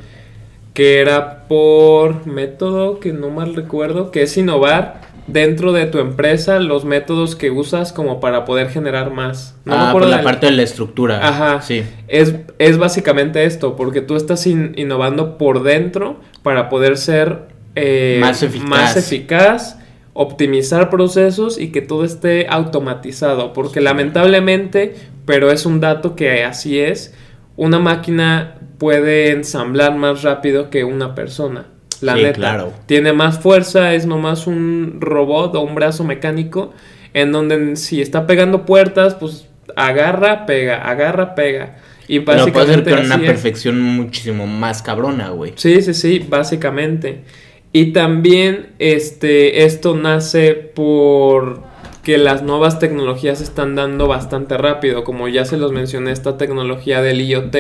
que 0.73 0.99
era 0.99 1.47
por 1.47 2.25
método 2.25 2.99
que 2.99 3.13
no 3.13 3.29
mal 3.29 3.55
recuerdo, 3.55 4.11
que 4.11 4.23
es 4.23 4.35
innovar 4.37 5.01
dentro 5.27 5.71
de 5.71 5.85
tu 5.85 5.99
empresa 5.99 6.59
los 6.59 6.83
métodos 6.83 7.35
que 7.35 7.51
usas 7.51 7.93
como 7.93 8.19
para 8.19 8.45
poder 8.45 8.69
generar 8.69 9.11
más. 9.11 9.55
No 9.65 9.75
ah, 9.75 9.89
por 9.91 10.05
la 10.05 10.21
parte 10.21 10.47
de 10.47 10.53
la 10.53 10.63
estructura. 10.63 11.25
Ajá. 11.25 11.61
Sí. 11.61 11.83
Es, 12.07 12.35
es 12.59 12.77
básicamente 12.77 13.45
esto, 13.45 13.75
porque 13.75 14.01
tú 14.01 14.15
estás 14.15 14.45
innovando 14.47 15.37
por 15.37 15.63
dentro 15.63 16.19
para 16.41 16.69
poder 16.69 16.97
ser 16.97 17.47
eh, 17.75 18.17
más, 18.19 18.43
eficaz. 18.43 18.69
más 18.69 18.97
eficaz, 18.97 19.79
optimizar 20.13 20.89
procesos 20.89 21.59
y 21.59 21.71
que 21.71 21.81
todo 21.81 22.03
esté 22.03 22.47
automatizado. 22.49 23.53
Porque 23.53 23.79
lamentablemente, 23.79 24.95
pero 25.25 25.51
es 25.51 25.65
un 25.65 25.79
dato 25.79 26.15
que 26.15 26.43
así 26.43 26.79
es, 26.79 27.13
una 27.55 27.79
máquina 27.79 28.55
puede 28.77 29.31
ensamblar 29.31 29.95
más 29.95 30.23
rápido 30.23 30.69
que 30.69 30.83
una 30.83 31.15
persona. 31.15 31.67
La 32.01 32.15
neta. 32.15 32.33
Claro. 32.33 32.73
Tiene 32.85 33.13
más 33.13 33.39
fuerza, 33.39 33.93
es 33.93 34.05
nomás 34.05 34.45
un 34.47 34.97
robot 34.99 35.55
o 35.55 35.61
un 35.61 35.75
brazo 35.75 36.03
mecánico 36.03 36.73
en 37.13 37.31
donde 37.31 37.75
si 37.75 38.01
está 38.01 38.27
pegando 38.27 38.65
puertas, 38.65 39.15
pues 39.15 39.47
agarra, 39.75 40.45
pega, 40.45 40.81
agarra, 40.89 41.35
pega. 41.35 41.77
Y 42.07 42.19
básicamente 42.19 42.51
Pero 42.51 42.65
puede 42.65 42.83
ser 42.83 42.95
con 42.95 43.05
una 43.05 43.27
perfección 43.27 43.81
muchísimo 43.81 44.45
más 44.47 44.81
cabrona, 44.81 45.29
güey. 45.29 45.53
Sí, 45.55 45.81
sí, 45.81 45.93
sí, 45.93 46.25
básicamente. 46.27 47.23
Y 47.71 47.93
también 47.93 48.69
este 48.79 49.65
esto 49.65 49.95
nace 49.95 50.53
por 50.53 51.63
que 52.03 52.17
las 52.17 52.43
nuevas 52.43 52.79
tecnologías 52.79 53.39
están 53.39 53.75
dando 53.75 54.07
bastante 54.07 54.57
rápido, 54.57 55.03
como 55.03 55.29
ya 55.29 55.45
se 55.45 55.57
los 55.57 55.71
mencioné, 55.71 56.11
esta 56.11 56.37
tecnología 56.37 57.01
del 57.01 57.21
IoT, 57.21 57.55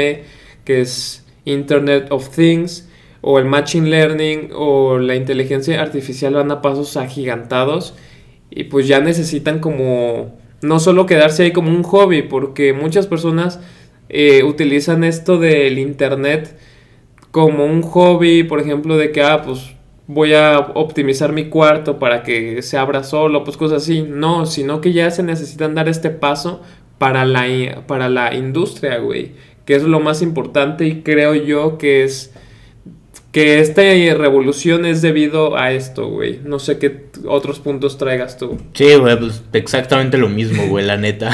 que 0.63 0.81
es 0.81 1.25
Internet 1.45 2.07
of 2.09 2.29
Things, 2.29 2.89
o 3.21 3.39
el 3.39 3.45
Machine 3.45 3.89
Learning, 3.89 4.49
o 4.53 4.97
la 4.97 5.15
inteligencia 5.15 5.81
artificial 5.81 6.33
van 6.33 6.51
a 6.51 6.61
pasos 6.61 6.97
agigantados, 6.97 7.95
y 8.49 8.65
pues 8.65 8.87
ya 8.87 8.99
necesitan 8.99 9.59
como 9.59 10.37
no 10.61 10.79
solo 10.79 11.05
quedarse 11.05 11.43
ahí 11.43 11.51
como 11.51 11.69
un 11.69 11.83
hobby, 11.83 12.21
porque 12.21 12.73
muchas 12.73 13.07
personas 13.07 13.59
eh, 14.09 14.43
utilizan 14.43 15.03
esto 15.03 15.37
del 15.37 15.79
Internet 15.79 16.57
como 17.31 17.65
un 17.65 17.81
hobby, 17.81 18.43
por 18.43 18.59
ejemplo, 18.59 18.95
de 18.95 19.11
que, 19.11 19.23
ah, 19.23 19.41
pues 19.41 19.73
voy 20.05 20.33
a 20.33 20.59
optimizar 20.75 21.33
mi 21.33 21.45
cuarto 21.49 21.97
para 21.97 22.21
que 22.21 22.61
se 22.61 22.77
abra 22.77 23.03
solo, 23.03 23.43
pues 23.43 23.57
cosas 23.57 23.83
así. 23.83 24.03
No, 24.07 24.45
sino 24.45 24.81
que 24.81 24.93
ya 24.93 25.09
se 25.11 25.23
necesitan 25.23 25.75
dar 25.75 25.89
este 25.89 26.09
paso 26.11 26.61
para 26.97 27.25
la, 27.25 27.83
para 27.87 28.07
la 28.09 28.35
industria, 28.35 28.99
güey. 28.99 29.31
Que 29.65 29.75
es 29.75 29.83
lo 29.83 29.99
más 29.99 30.21
importante 30.21 30.85
y 30.85 31.01
creo 31.01 31.35
yo 31.35 31.77
que 31.77 32.03
es 32.03 32.33
que 33.33 33.59
esta 33.59 33.81
revolución 33.81 34.85
es 34.85 35.01
debido 35.01 35.57
a 35.57 35.71
esto, 35.71 36.07
güey. 36.07 36.39
No 36.45 36.59
sé 36.59 36.77
qué 36.77 37.07
otros 37.27 37.59
puntos 37.59 37.97
traigas 37.97 38.37
tú. 38.37 38.59
Sí, 38.73 38.93
güey, 38.93 39.19
pues 39.19 39.41
exactamente 39.53 40.19
lo 40.19 40.29
mismo, 40.29 40.67
güey, 40.67 40.85
la 40.85 40.97
neta. 40.97 41.31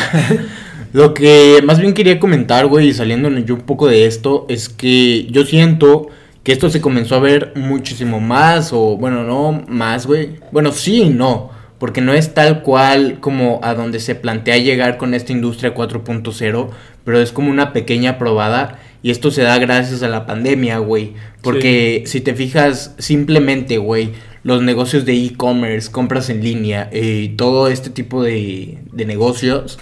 lo 0.94 1.14
que 1.14 1.60
más 1.66 1.80
bien 1.80 1.94
quería 1.94 2.18
comentar, 2.18 2.68
güey, 2.68 2.88
y 2.88 2.94
saliendo 2.94 3.30
yo 3.40 3.56
un 3.56 3.62
poco 3.62 3.88
de 3.88 4.06
esto, 4.06 4.46
es 4.48 4.70
que 4.70 5.28
yo 5.30 5.46
siento 5.46 6.08
que 6.44 6.54
esto 6.54 6.70
se 6.70 6.80
comenzó 6.80 7.16
a 7.16 7.20
ver 7.20 7.52
muchísimo 7.56 8.22
más, 8.22 8.72
o 8.72 8.96
bueno, 8.96 9.24
no 9.24 9.66
más, 9.68 10.08
güey. 10.08 10.38
Bueno, 10.54 10.72
sí 10.72 11.02
y 11.02 11.10
no, 11.10 11.52
porque 11.80 12.02
no 12.02 12.14
es 12.14 12.34
tal 12.34 12.62
cual 12.62 13.20
como 13.20 13.60
a 13.64 13.74
donde 13.74 14.00
se 14.00 14.16
plantea 14.16 14.58
llegar 14.58 14.98
con 14.98 15.14
esta 15.14 15.32
industria 15.32 15.74
4.0, 15.74 16.70
pero 17.06 17.20
es 17.20 17.32
como 17.32 17.50
una 17.50 17.74
pequeña 17.74 18.18
probada. 18.18 18.80
Y 19.02 19.12
esto 19.12 19.32
se 19.32 19.44
da 19.44 19.58
gracias 19.58 20.04
a 20.04 20.10
la 20.10 20.26
pandemia, 20.26 20.78
güey. 20.80 21.14
Porque 21.42 22.04
si 22.06 22.20
te 22.20 22.36
fijas, 22.36 22.96
simplemente, 22.98 23.78
güey, 23.78 24.12
los 24.44 24.62
negocios 24.62 25.06
de 25.06 25.14
e-commerce, 25.14 25.90
compras 25.90 26.30
en 26.30 26.44
línea, 26.44 26.90
eh, 26.92 27.34
todo 27.38 27.70
este 27.70 27.90
tipo 27.90 28.22
de, 28.24 28.80
de 28.92 29.06
negocios 29.06 29.80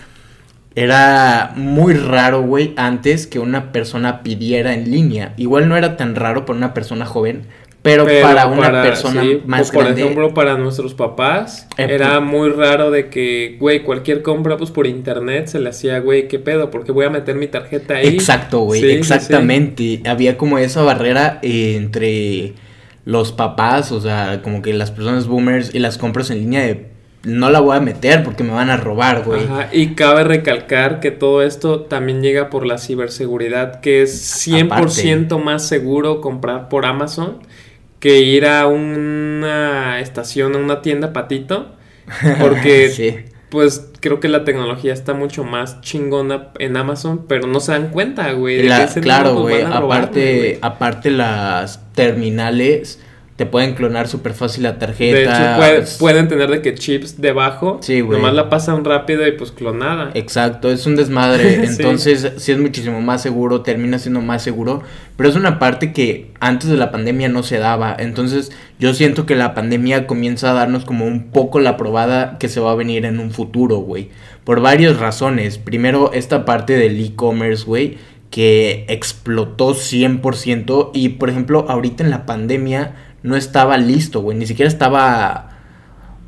era 0.78 1.54
muy 1.56 1.96
raro, 1.96 2.44
güey, 2.44 2.76
antes 2.78 3.26
que 3.26 3.40
una 3.40 3.72
persona 3.72 4.22
pidiera 4.22 4.76
en 4.76 4.92
línea. 4.92 5.34
Igual 5.36 5.68
no 5.68 5.76
era 5.76 5.98
tan 5.98 6.14
raro 6.14 6.46
para 6.46 6.56
una 6.56 6.76
persona 6.76 7.08
joven, 7.08 7.48
pero, 7.88 8.06
para 8.22 8.48
una 8.48 8.82
persona 8.82 9.24
más 9.46 9.72
por 9.72 9.84
grande. 9.84 10.02
Por 10.02 10.12
ejemplo, 10.12 10.34
para 10.34 10.58
nuestros 10.58 10.94
papás, 10.94 11.68
eh, 11.78 11.88
era 11.90 12.20
pues 12.20 12.30
muy 12.30 12.50
raro 12.50 12.92
de 12.92 13.10
que, 13.10 13.58
güey, 13.60 13.84
cualquier 13.84 14.22
compra, 14.22 14.58
pues 14.58 14.72
por 14.72 14.88
internet 14.88 15.48
se 15.48 15.60
le 15.60 15.70
hacía, 15.70 16.00
güey, 16.00 16.28
¿qué 16.28 16.40
pedo? 16.40 16.70
Porque 16.70 16.92
voy 16.92 17.06
a 17.06 17.10
meter 17.10 17.36
mi 17.36 17.48
tarjeta 17.48 17.96
ahí. 17.96 18.08
Exacto, 18.08 18.60
güey, 18.62 18.92
exactamente. 18.92 20.02
Había 20.06 20.38
como 20.38 20.58
esa 20.58 20.82
barrera 20.84 21.40
entre 21.42 22.54
los 23.06 23.32
papás, 23.32 23.92
o 23.92 24.02
sea, 24.02 24.42
como 24.44 24.62
que 24.62 24.74
las 24.74 24.92
personas 24.92 25.28
boomers 25.28 25.74
y 25.74 25.80
las 25.80 25.98
compras 25.98 26.30
en 26.30 26.40
línea 26.40 26.62
de 26.62 26.98
no 27.24 27.50
la 27.50 27.60
voy 27.60 27.76
a 27.76 27.80
meter 27.80 28.24
porque 28.24 28.44
me 28.44 28.52
van 28.52 28.70
a 28.70 28.78
robar, 28.78 29.24
güey. 29.24 29.44
Ajá, 29.44 29.70
y 29.72 29.96
cabe 29.96 30.24
recalcar 30.24 31.00
que 31.00 31.12
todo 31.12 31.44
esto 31.44 31.82
también 31.82 32.22
llega 32.22 32.50
por 32.50 32.66
la 32.66 32.78
ciberseguridad, 32.78 33.82
que 33.82 34.02
es 34.02 34.48
100% 34.48 35.42
más 35.42 35.68
seguro 35.68 36.22
comprar 36.22 36.70
por 36.70 36.86
Amazon 36.86 37.40
que 38.00 38.20
ir 38.20 38.46
a 38.46 38.68
una 38.68 40.00
estación, 40.00 40.56
a 40.56 40.60
una 40.60 40.82
tienda 40.82 41.14
patito, 41.14 41.76
porque 42.40 43.26
pues 43.50 43.90
creo 44.02 44.20
que 44.20 44.28
la 44.28 44.44
tecnología 44.44 44.94
está 44.94 45.14
mucho 45.14 45.44
más 45.44 45.82
chingona 45.82 46.50
en 46.60 46.76
Amazon, 46.76 47.26
pero 47.28 47.48
no 47.48 47.60
se 47.60 47.72
dan 47.72 47.90
cuenta, 47.90 48.32
güey. 48.34 48.68
claro, 49.02 49.42
güey, 49.42 49.62
aparte, 49.64 50.60
aparte 50.62 51.12
las 51.12 51.82
terminales 51.94 53.00
te 53.38 53.46
pueden 53.46 53.76
clonar 53.76 54.08
súper 54.08 54.34
fácil 54.34 54.64
la 54.64 54.80
tarjeta. 54.80 55.16
De 55.60 55.78
hecho, 55.78 55.98
pueden 56.00 56.28
tener 56.28 56.50
de 56.50 56.64
que 56.64 56.74
chips 56.74 57.22
debajo. 57.22 57.78
Sí, 57.82 58.02
güey. 58.02 58.18
Nomás 58.18 58.34
la 58.34 58.50
pasan 58.50 58.84
rápido 58.84 59.28
y 59.28 59.32
pues 59.34 59.52
clonada. 59.52 60.10
Exacto, 60.16 60.72
es 60.72 60.88
un 60.88 60.96
desmadre. 60.96 61.64
Entonces, 61.64 62.34
sí. 62.38 62.52
es 62.52 62.58
muchísimo 62.58 63.00
más 63.00 63.22
seguro, 63.22 63.62
termina 63.62 64.00
siendo 64.00 64.22
más 64.22 64.42
seguro. 64.42 64.82
Pero 65.16 65.30
es 65.30 65.36
una 65.36 65.60
parte 65.60 65.94
que 65.94 66.32
antes 66.40 66.68
de 66.68 66.78
la 66.78 66.90
pandemia 66.90 67.30
no 67.30 67.44
se 67.44 67.60
daba. 67.60 67.96
Entonces, 68.00 68.52
yo 68.80 68.96
siento 68.96 69.28
que 69.28 69.36
la 69.36 69.54
pandemia 69.54 70.08
comienza 70.08 70.50
a 70.50 70.54
darnos 70.56 70.84
como 70.84 71.06
un 71.06 71.30
poco 71.30 71.60
la 71.60 71.78
probada 71.78 72.40
que 72.40 72.50
se 72.50 72.60
va 72.60 72.72
a 72.72 72.76
venir 72.76 73.06
en 73.06 73.20
un 73.20 73.30
futuro, 73.30 73.78
güey. 73.78 74.10
Por 74.46 74.62
varias 74.62 74.98
razones. 74.98 75.60
Primero, 75.60 76.12
esta 76.12 76.44
parte 76.44 76.74
del 76.74 77.00
e-commerce, 77.00 77.66
güey 77.66 77.98
que 78.30 78.86
explotó 78.90 79.74
100% 79.74 80.92
y 80.94 81.10
por 81.10 81.30
ejemplo 81.30 81.66
ahorita 81.70 82.04
en 82.04 82.10
la 82.10 82.26
pandemia 82.26 82.94
no 83.24 83.36
estaba 83.36 83.78
listo, 83.78 84.22
güey. 84.22 84.38
Ni 84.38 84.48
siquiera 84.48 84.70
estaba... 84.70 85.54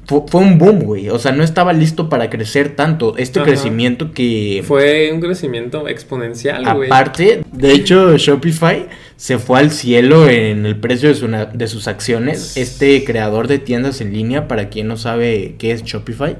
Fue, 0.06 0.42
un 0.42 0.58
boom, 0.58 0.80
güey. 0.80 1.10
O 1.10 1.20
sea, 1.20 1.32
no 1.32 1.44
estaba 1.44 1.72
listo 1.72 2.10
para 2.10 2.32
crecer 2.32 2.76
tanto. 2.76 3.16
Este 3.18 3.42
crecimiento 3.44 4.12
que... 4.12 4.64
Fue 4.66 5.12
un 5.14 5.22
crecimiento 5.22 5.88
exponencial, 5.88 6.66
güey. 6.74 6.88
Aparte, 6.88 7.44
de 7.52 7.72
hecho, 7.74 8.18
Shopify 8.18 8.88
se 9.18 9.38
fue 9.38 9.60
al 9.60 9.70
cielo 9.70 10.28
en 10.28 10.66
el 10.66 10.80
precio 10.80 11.14
de, 11.14 11.48
de 11.54 11.68
sus 11.68 11.88
acciones. 11.88 12.58
Este 12.58 13.04
creador 13.06 13.48
de 13.48 13.60
tiendas 13.60 14.02
en 14.02 14.12
línea, 14.12 14.48
para 14.48 14.70
quien 14.70 14.88
no 14.88 14.98
sabe 14.98 15.56
qué 15.60 15.74
es 15.74 15.84
Shopify, 15.84 16.38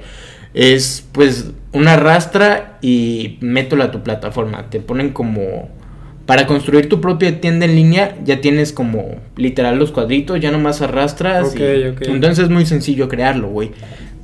es 0.56 1.06
pues 1.12 1.52
una 1.72 1.96
rastra 1.96 2.80
y 2.82 3.38
mételo 3.42 3.84
a 3.84 3.92
tu 3.92 4.02
plataforma. 4.02 4.72
Te 4.72 4.80
ponen 4.80 5.12
como 5.12 5.70
para 6.30 6.46
construir 6.46 6.88
tu 6.88 7.02
propia 7.02 7.42
tienda 7.42 7.66
en 7.66 7.76
línea 7.76 8.16
ya 8.24 8.40
tienes 8.40 8.72
como 8.72 9.16
literal 9.36 9.80
los 9.80 9.92
cuadritos, 9.92 10.40
ya 10.40 10.52
nomás 10.52 10.80
arrastras. 10.80 11.56
y, 11.56 11.64
Entonces 11.64 12.44
es 12.44 12.50
muy 12.52 12.68
sencillo 12.68 13.10
crearlo, 13.10 13.48
güey. 13.48 13.72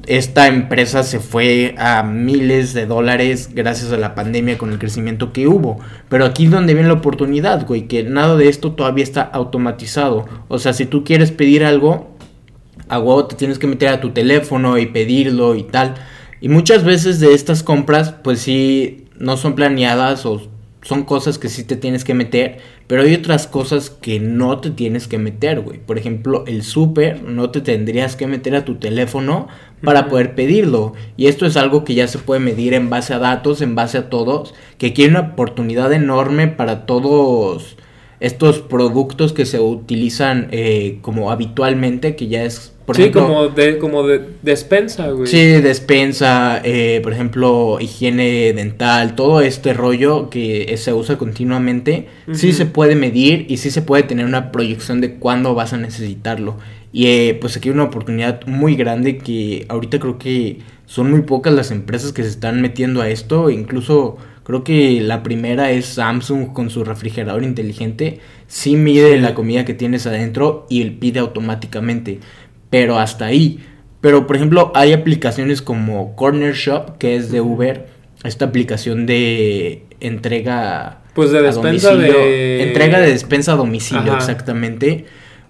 Esta 0.05 0.45
empresa 0.45 1.01
se 1.01 1.19
fue 1.19 1.73
a 1.79 2.03
miles 2.03 2.75
de 2.75 2.85
dólares 2.85 3.49
gracias 3.55 3.91
a 3.91 3.97
la 3.97 4.13
pandemia 4.13 4.59
con 4.59 4.71
el 4.71 4.77
crecimiento 4.77 5.33
que 5.33 5.47
hubo. 5.47 5.79
Pero 6.07 6.25
aquí 6.25 6.45
es 6.45 6.51
donde 6.51 6.75
viene 6.75 6.89
la 6.89 6.93
oportunidad, 6.93 7.65
güey, 7.65 7.87
que 7.87 8.03
nada 8.03 8.35
de 8.35 8.49
esto 8.49 8.73
todavía 8.73 9.03
está 9.03 9.23
automatizado. 9.23 10.27
O 10.47 10.59
sea, 10.59 10.73
si 10.73 10.85
tú 10.85 11.03
quieres 11.03 11.31
pedir 11.31 11.65
algo, 11.65 12.15
a 12.87 12.99
huevo 12.99 13.25
te 13.25 13.35
tienes 13.35 13.57
que 13.57 13.65
meter 13.65 13.89
a 13.89 13.99
tu 13.99 14.11
teléfono 14.11 14.77
y 14.77 14.85
pedirlo 14.85 15.55
y 15.55 15.63
tal. 15.63 15.95
Y 16.39 16.49
muchas 16.49 16.83
veces 16.83 17.19
de 17.19 17.33
estas 17.33 17.63
compras, 17.63 18.13
pues 18.23 18.41
sí, 18.41 19.07
no 19.17 19.37
son 19.37 19.55
planeadas 19.55 20.27
o 20.27 20.53
son 20.85 21.03
cosas 21.03 21.39
que 21.39 21.49
sí 21.49 21.63
te 21.63 21.75
tienes 21.75 22.03
que 22.03 22.13
meter, 22.13 22.59
pero 22.85 23.01
hay 23.01 23.15
otras 23.15 23.47
cosas 23.47 23.89
que 23.89 24.19
no 24.19 24.59
te 24.59 24.69
tienes 24.69 25.07
que 25.07 25.17
meter, 25.17 25.61
güey. 25.61 25.79
Por 25.79 25.97
ejemplo, 25.97 26.43
el 26.45 26.61
súper 26.61 27.23
no 27.23 27.49
te 27.49 27.61
tendrías 27.61 28.15
que 28.15 28.27
meter 28.27 28.55
a 28.55 28.65
tu 28.65 28.75
teléfono 28.75 29.47
para 29.83 30.07
poder 30.07 30.35
pedirlo. 30.35 30.93
Y 31.17 31.25
esto 31.25 31.47
es 31.47 31.57
algo 31.57 31.83
que 31.83 31.95
ya 31.95 32.07
se 32.07 32.19
puede 32.19 32.39
medir 32.39 32.75
en 32.75 32.91
base 32.91 33.15
a 33.15 33.19
datos, 33.19 33.63
en 33.63 33.73
base 33.73 33.97
a 33.97 34.09
todos, 34.11 34.53
que 34.77 34.93
quiere 34.93 35.09
una 35.09 35.31
oportunidad 35.31 35.91
enorme 35.91 36.47
para 36.47 36.85
todos 36.85 37.77
estos 38.19 38.59
productos 38.59 39.33
que 39.33 39.45
se 39.47 39.59
utilizan 39.59 40.49
eh, 40.51 40.99
como 41.01 41.31
habitualmente, 41.31 42.15
que 42.15 42.27
ya 42.27 42.43
es 42.43 42.74
sí, 42.93 43.11
como 43.11 43.47
de, 43.47 43.77
como 43.77 44.05
de 44.05 44.21
despensa, 44.41 45.09
güey. 45.09 45.27
Sí, 45.27 45.43
despensa, 45.61 46.61
eh, 46.63 46.99
por 47.01 47.13
ejemplo, 47.13 47.77
higiene 47.79 48.53
dental, 48.53 49.15
todo 49.15 49.41
este 49.41 49.73
rollo 49.73 50.29
que 50.29 50.75
se 50.77 50.93
usa 50.93 51.17
continuamente, 51.17 52.07
sí 52.31 52.53
se 52.53 52.65
puede 52.65 52.95
medir 52.95 53.45
y 53.49 53.57
sí 53.57 53.71
se 53.71 53.81
puede 53.81 54.03
tener 54.03 54.25
una 54.25 54.51
proyección 54.51 55.01
de 55.01 55.15
cuándo 55.15 55.55
vas 55.55 55.73
a 55.73 55.77
necesitarlo. 55.77 56.57
Y 56.91 57.07
eh, 57.07 57.37
pues 57.41 57.57
aquí 57.57 57.69
hay 57.69 57.75
una 57.75 57.83
oportunidad 57.83 58.45
muy 58.45 58.75
grande 58.75 59.17
que 59.17 59.65
ahorita 59.67 59.99
creo 59.99 60.17
que 60.17 60.59
son 60.85 61.11
muy 61.11 61.23
pocas 61.23 61.53
las 61.53 61.71
empresas 61.71 62.13
que 62.13 62.23
se 62.23 62.29
están 62.29 62.61
metiendo 62.61 63.01
a 63.01 63.09
esto, 63.09 63.49
incluso 63.49 64.17
creo 64.43 64.63
que 64.63 65.01
la 65.01 65.23
primera 65.23 65.71
es 65.71 65.87
Samsung 65.87 66.53
con 66.53 66.69
su 66.69 66.83
refrigerador 66.83 67.43
inteligente, 67.43 68.19
sí 68.47 68.75
mide 68.75 69.19
la 69.19 69.33
comida 69.33 69.65
que 69.65 69.73
tienes 69.73 70.05
adentro 70.05 70.67
y 70.69 70.85
pide 70.91 71.19
automáticamente 71.19 72.19
pero 72.69 72.99
hasta 72.99 73.25
ahí. 73.25 73.59
Pero 74.01 74.27
por 74.27 74.35
ejemplo, 74.35 74.71
hay 74.75 74.93
aplicaciones 74.93 75.61
como 75.61 76.15
Corner 76.15 76.53
Shop, 76.53 76.97
que 76.97 77.15
es 77.15 77.31
de 77.31 77.41
Uber, 77.41 77.87
esta 78.23 78.45
aplicación 78.45 79.05
de 79.05 79.85
entrega 79.99 81.01
pues 81.13 81.31
de 81.31 81.41
despensa 81.41 81.95
de 81.95 82.63
entrega 82.63 82.99
de 82.99 83.11
despensa 83.11 83.53
a 83.53 83.55
domicilio, 83.55 84.15
exactamente. 84.15 85.05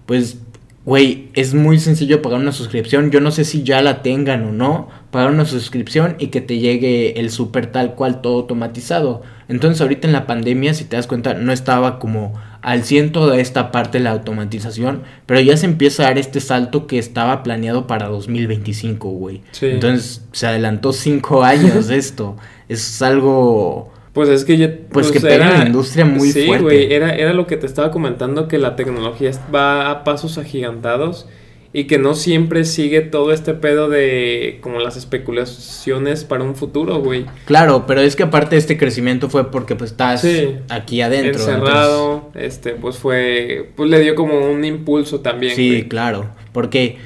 Pues 0.06 0.38
güey, 0.86 1.30
es 1.34 1.52
muy 1.52 1.80
sencillo 1.80 2.22
pagar 2.22 2.40
una 2.40 2.52
suscripción. 2.52 3.10
Yo 3.10 3.20
no 3.20 3.32
sé 3.32 3.44
si 3.44 3.64
ya 3.64 3.82
la 3.82 4.02
tengan 4.02 4.44
o 4.44 4.52
no. 4.52 4.88
Pagar 5.10 5.32
una 5.32 5.44
suscripción 5.44 6.14
y 6.18 6.28
que 6.28 6.40
te 6.40 6.58
llegue 6.58 7.18
el 7.18 7.30
súper 7.30 7.66
tal 7.66 7.96
cual, 7.96 8.22
todo 8.22 8.36
automatizado. 8.36 9.22
Entonces, 9.48 9.80
ahorita 9.80 10.06
en 10.06 10.12
la 10.12 10.26
pandemia, 10.26 10.74
si 10.74 10.84
te 10.84 10.96
das 10.96 11.08
cuenta, 11.08 11.34
no 11.34 11.52
estaba 11.52 11.98
como 11.98 12.34
al 12.66 12.82
ciento 12.82 13.28
de 13.30 13.40
esta 13.40 13.70
parte 13.70 13.98
de 13.98 14.04
la 14.04 14.10
automatización, 14.10 15.04
pero 15.24 15.38
ya 15.38 15.56
se 15.56 15.66
empieza 15.66 16.02
a 16.02 16.06
dar 16.06 16.18
este 16.18 16.40
salto 16.40 16.88
que 16.88 16.98
estaba 16.98 17.44
planeado 17.44 17.86
para 17.86 18.08
2025, 18.08 19.08
güey. 19.08 19.42
Entonces, 19.60 20.24
se 20.32 20.48
adelantó 20.48 20.92
cinco 20.92 21.44
años 21.44 21.90
esto. 21.90 22.36
Es 22.68 23.00
algo 23.00 23.92
pues 24.12 24.28
es 24.28 24.44
que 24.44 24.56
ya. 24.56 24.74
Pues, 24.90 25.12
que 25.12 25.20
pega 25.20 25.46
era, 25.46 25.58
la 25.58 25.66
industria 25.66 26.04
muy 26.04 26.32
sí, 26.32 26.46
fuerte. 26.46 26.64
güey. 26.64 26.92
Era, 26.92 27.14
era 27.14 27.32
lo 27.32 27.46
que 27.46 27.56
te 27.56 27.66
estaba 27.66 27.92
comentando: 27.92 28.48
que 28.48 28.58
la 28.58 28.74
tecnología 28.74 29.30
va 29.54 29.88
a 29.88 30.02
pasos 30.02 30.36
agigantados 30.36 31.28
y 31.76 31.84
que 31.84 31.98
no 31.98 32.14
siempre 32.14 32.64
sigue 32.64 33.02
todo 33.02 33.34
este 33.34 33.52
pedo 33.52 33.90
de 33.90 34.60
como 34.62 34.78
las 34.78 34.96
especulaciones 34.96 36.24
para 36.24 36.42
un 36.42 36.54
futuro, 36.54 37.00
güey. 37.00 37.26
Claro, 37.44 37.84
pero 37.86 38.00
es 38.00 38.16
que 38.16 38.22
aparte 38.22 38.56
este 38.56 38.78
crecimiento 38.78 39.28
fue 39.28 39.50
porque 39.50 39.76
pues 39.76 39.90
estás 39.90 40.26
aquí 40.70 41.02
adentro. 41.02 41.38
Encerrado, 41.38 42.30
este, 42.32 42.70
pues 42.70 42.96
fue, 42.96 43.72
pues 43.76 43.90
le 43.90 44.00
dio 44.00 44.14
como 44.14 44.50
un 44.50 44.64
impulso 44.64 45.20
también. 45.20 45.54
Sí, 45.54 45.84
claro, 45.86 46.30
porque 46.54 46.96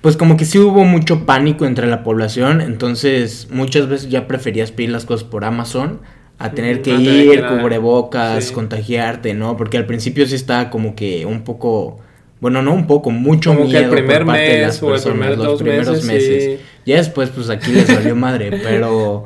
pues 0.00 0.16
como 0.16 0.36
que 0.36 0.44
sí 0.44 0.60
hubo 0.60 0.84
mucho 0.84 1.26
pánico 1.26 1.66
entre 1.66 1.88
la 1.88 2.04
población, 2.04 2.60
entonces 2.60 3.48
muchas 3.50 3.88
veces 3.88 4.10
ya 4.10 4.28
preferías 4.28 4.70
pedir 4.70 4.90
las 4.90 5.06
cosas 5.06 5.24
por 5.24 5.44
Amazon 5.44 6.02
a 6.38 6.52
tener 6.52 6.82
que 6.82 6.94
ir, 6.94 7.44
cubrebocas, 7.46 8.52
contagiarte, 8.52 9.34
¿no? 9.34 9.56
Porque 9.56 9.76
al 9.76 9.86
principio 9.86 10.24
sí 10.24 10.36
estaba 10.36 10.70
como 10.70 10.94
que 10.94 11.26
un 11.26 11.42
poco, 11.42 11.98
bueno, 12.40 12.62
no 12.62 12.72
un 12.72 12.86
poco, 12.86 13.10
mucho 13.10 13.50
como 13.50 13.64
miedo 13.64 13.78
que 13.78 13.84
el 13.84 13.90
primer 13.90 14.18
por 14.18 14.26
parte 14.26 14.42
mes 14.42 14.52
de 14.52 14.62
las 14.62 14.78
personas, 14.80 15.38
los 15.38 15.62
primeros 15.62 16.04
meses. 16.04 16.60
Ya 16.86 16.96
después, 16.96 17.30
pues 17.30 17.50
aquí 17.50 17.72
les 17.72 17.86
salió 17.86 18.16
madre, 18.16 18.50
pero 18.62 19.24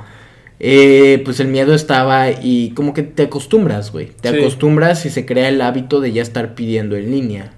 eh, 0.65 1.21
pues 1.25 1.41
el 1.41 1.49
miedo 1.49 1.75
estaba 1.75 2.31
y 2.31 2.71
como 2.71 2.95
que 2.95 3.03
te 3.03 3.25
acostumbras, 3.25 3.91
güey. 3.91 4.11
Te 4.21 4.29
acostumbras 4.29 5.05
y 5.07 5.11
se 5.11 5.27
crea 5.27 5.49
el 5.49 5.61
hábito 5.61 6.01
de 6.01 6.13
ya 6.13 6.23
estar 6.23 6.55
pidiendo 6.55 6.95
en 6.95 7.11
línea. 7.11 7.53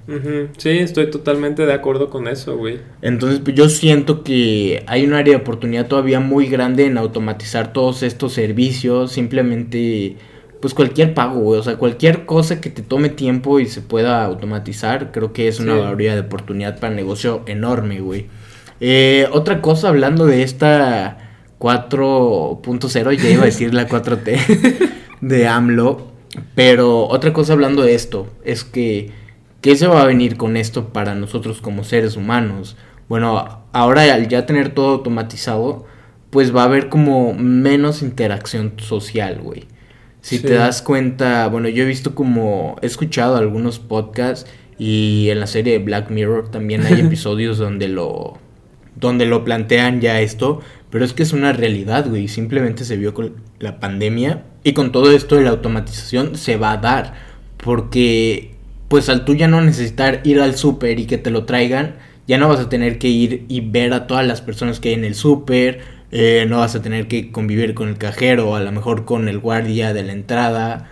Sí, 0.57 0.71
estoy 0.71 1.11
totalmente 1.11 1.67
de 1.67 1.75
acuerdo 1.75 2.09
con 2.09 2.29
eso, 2.29 2.57
güey. 2.57 2.79
Entonces 3.03 3.40
pues, 3.45 3.55
yo 3.55 3.69
siento 3.69 4.25
que 4.25 4.83
hay 4.87 5.05
un 5.05 5.12
área 5.12 5.37
de 5.37 5.43
oportunidad 5.43 5.87
todavía 5.87 6.19
muy 6.19 6.47
grande 6.47 6.87
en 6.87 6.97
automatizar 6.97 7.75
todos 7.75 8.03
estos 8.03 8.33
servicios. 8.33 9.12
Simplemente, 9.12 10.17
pues 10.64 10.72
cualquier 10.72 11.12
pago, 11.12 11.40
güey. 11.40 11.61
O 11.61 11.62
sea, 11.62 11.77
cualquier 11.77 12.24
cosa 12.24 12.59
que 12.59 12.70
te 12.70 12.81
tome 12.81 13.11
tiempo 13.11 13.61
y 13.61 13.66
se 13.66 13.83
pueda 13.83 14.24
automatizar, 14.24 15.12
creo 15.12 15.35
que 15.35 15.46
es 15.46 15.61
una 15.61 15.90
área 15.90 16.14
de 16.14 16.22
oportunidad 16.22 16.81
para 16.81 16.94
negocio 16.94 17.42
enorme, 17.44 18.00
güey. 18.00 18.29
Eh, 18.81 19.29
otra 19.31 19.61
cosa 19.61 19.90
hablando 19.90 20.24
de 20.24 20.42
esta 20.42 21.18
4.0, 21.59 23.12
ya 23.12 23.29
iba 23.29 23.42
a 23.42 23.44
decir 23.44 23.74
la 23.74 23.87
4T 23.87 24.90
de 25.20 25.46
AMLO. 25.46 26.11
Pero 26.55 27.09
otra 27.09 27.35
cosa 27.35 27.53
hablando 27.53 27.83
de 27.83 27.94
esto 27.94 28.27
es 28.42 28.64
que, 28.64 29.11
¿qué 29.61 29.77
se 29.77 29.87
va 29.87 30.00
a 30.00 30.07
venir 30.07 30.38
con 30.38 30.57
esto 30.57 30.94
para 30.94 31.14
nosotros 31.14 31.61
como 31.61 31.85
seres 31.85 32.16
humanos? 32.16 32.79
Bueno, 33.11 33.66
ahora 33.74 34.14
al 34.14 34.29
ya 34.29 34.46
tener 34.46 34.72
todo 34.72 34.94
automatizado, 34.94 35.85
pues 36.31 36.57
va 36.57 36.62
a 36.62 36.64
haber 36.64 36.88
como 36.88 37.35
menos 37.35 38.00
interacción 38.00 38.72
social, 38.79 39.40
güey. 39.42 39.74
Si 40.25 40.39
te 40.39 40.55
das 40.55 40.81
cuenta, 40.81 41.47
bueno, 41.49 41.69
yo 41.69 41.83
he 41.83 41.87
visto 41.87 42.15
como, 42.15 42.77
he 42.81 42.87
escuchado 42.87 43.37
algunos 43.37 43.79
podcasts 43.79 44.51
y 44.79 45.29
en 45.29 45.39
la 45.39 45.47
serie 45.47 45.75
de 45.75 45.85
Black 45.85 46.09
Mirror 46.09 46.51
también 46.51 46.81
hay 46.87 47.01
episodios 47.01 47.59
donde 47.59 47.89
lo, 47.89 48.39
donde 48.97 49.27
lo 49.27 49.45
plantean 49.45 50.01
ya 50.01 50.23
esto, 50.23 50.63
pero 50.89 51.05
es 51.05 51.13
que 51.13 51.25
es 51.25 51.35
una 51.35 51.53
realidad, 51.53 52.09
güey. 52.09 52.29
Simplemente 52.29 52.87
se 52.87 52.97
vio 52.97 53.13
con 53.13 53.35
la 53.59 53.81
pandemia 53.81 54.45
y 54.63 54.73
con 54.73 54.93
todo 54.93 55.13
esto 55.13 55.37
de 55.37 55.43
la 55.43 55.51
automatización 55.51 56.37
se 56.39 56.57
va 56.57 56.73
a 56.73 56.79
dar. 56.79 57.13
Porque, 57.59 58.55
pues 58.89 59.11
al 59.11 59.27
tú 59.27 59.35
ya 59.35 59.47
no 59.47 59.61
necesitar 59.61 60.23
ir 60.25 60.41
al 60.41 60.57
súper 60.57 61.01
y 61.01 61.05
que 61.05 61.19
te 61.19 61.31
lo 61.31 61.45
traigan, 61.45 61.97
ya 62.27 62.39
no 62.39 62.49
vas 62.49 62.61
a 62.61 62.71
tener 62.71 62.99
que 62.99 63.09
ir 63.09 63.45
y 63.49 63.61
ver 63.61 63.93
a 63.93 64.07
todas 64.07 64.27
las 64.27 64.41
personas 64.41 64.81
que 64.81 64.89
hay 64.89 64.95
en 64.95 65.05
el 65.05 65.17
súper. 65.17 65.81
Eh, 66.11 66.47
no 66.49 66.59
vas 66.59 66.75
a 66.75 66.83
tener 66.83 67.09
que 67.09 67.33
convivir 67.33 67.75
con 67.75 67.88
el 67.88 67.99
cajero, 67.99 68.55
a 68.55 68.61
lo 68.61 68.71
mejor 68.73 69.05
con 69.05 69.29
el 69.29 69.38
guardia 69.38 69.93
de 69.93 70.05
la 70.05 70.12
entrada. 70.12 70.88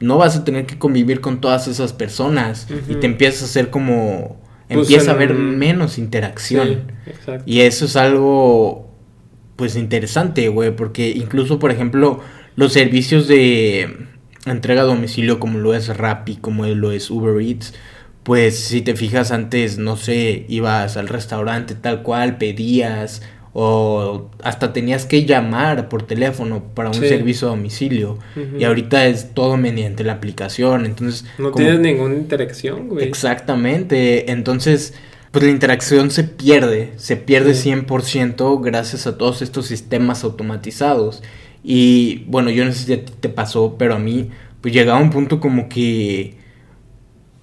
No 0.00 0.18
vas 0.18 0.36
a 0.36 0.44
tener 0.44 0.66
que 0.66 0.78
convivir 0.78 1.20
con 1.20 1.40
todas 1.40 1.68
esas 1.68 1.92
personas. 1.92 2.68
Y 2.88 2.96
te 2.96 3.06
empiezas 3.06 3.42
a 3.42 3.44
hacer 3.46 3.70
como. 3.70 4.40
Pues 4.68 4.80
empieza 4.80 5.12
a 5.12 5.14
haber 5.14 5.34
menos 5.34 5.96
interacción. 5.96 6.92
y 7.46 7.60
eso 7.60 7.84
es 7.84 7.96
algo 7.96 8.86
pues 9.56 9.74
interesante, 9.76 10.48
güey, 10.48 10.76
porque 10.76 11.08
incluso, 11.08 11.58
por 11.58 11.70
ejemplo, 11.70 12.20
los 12.56 12.72
servicios 12.74 13.26
de 13.26 14.06
entrega 14.44 14.82
a 14.82 14.84
domicilio 14.84 15.40
como 15.40 15.58
lo 15.58 15.74
es 15.74 15.96
Rappi, 15.96 16.36
como 16.36 16.66
lo 16.66 16.92
es 16.92 17.10
Uber 17.10 17.40
Eats, 17.40 17.74
pues 18.22 18.58
si 18.58 18.82
te 18.82 18.96
fijas 18.96 19.32
antes, 19.32 19.78
no 19.78 19.96
sé, 19.96 20.44
ibas 20.48 20.96
al 20.96 21.08
restaurante 21.08 21.74
tal 21.74 22.02
cual, 22.02 22.38
pedías 22.38 23.22
o 23.58 24.28
hasta 24.42 24.74
tenías 24.74 25.06
que 25.06 25.24
llamar 25.24 25.88
por 25.88 26.02
teléfono 26.02 26.62
para 26.74 26.90
un 26.90 26.94
servicio 26.94 27.48
a 27.48 27.52
domicilio. 27.52 28.18
Y 28.58 28.64
ahorita 28.64 29.06
es 29.06 29.32
todo 29.32 29.56
mediante 29.56 30.04
la 30.04 30.12
aplicación, 30.12 30.84
entonces 30.84 31.24
no 31.38 31.52
tienes 31.52 31.80
ninguna 31.80 32.16
interacción, 32.16 32.90
güey. 32.90 33.06
Exactamente, 33.08 34.30
entonces 34.30 34.92
pues 35.30 35.42
la 35.42 35.50
interacción 35.50 36.10
se 36.10 36.24
pierde, 36.24 36.92
se 36.96 37.16
pierde 37.16 37.52
100% 37.52 38.62
gracias 38.62 39.06
a 39.06 39.16
todos 39.16 39.40
estos 39.40 39.66
sistemas 39.66 40.22
automatizados. 40.22 41.22
Y 41.64 42.24
bueno, 42.26 42.50
yo 42.50 42.62
no 42.66 42.72
sé 42.72 42.84
si 42.84 42.92
a 42.92 43.02
ti 43.06 43.12
te 43.18 43.30
pasó, 43.30 43.76
pero 43.78 43.94
a 43.94 43.98
mí, 43.98 44.28
pues 44.60 44.74
llegaba 44.74 45.00
un 45.00 45.08
punto 45.08 45.40
como 45.40 45.70
que 45.70 46.34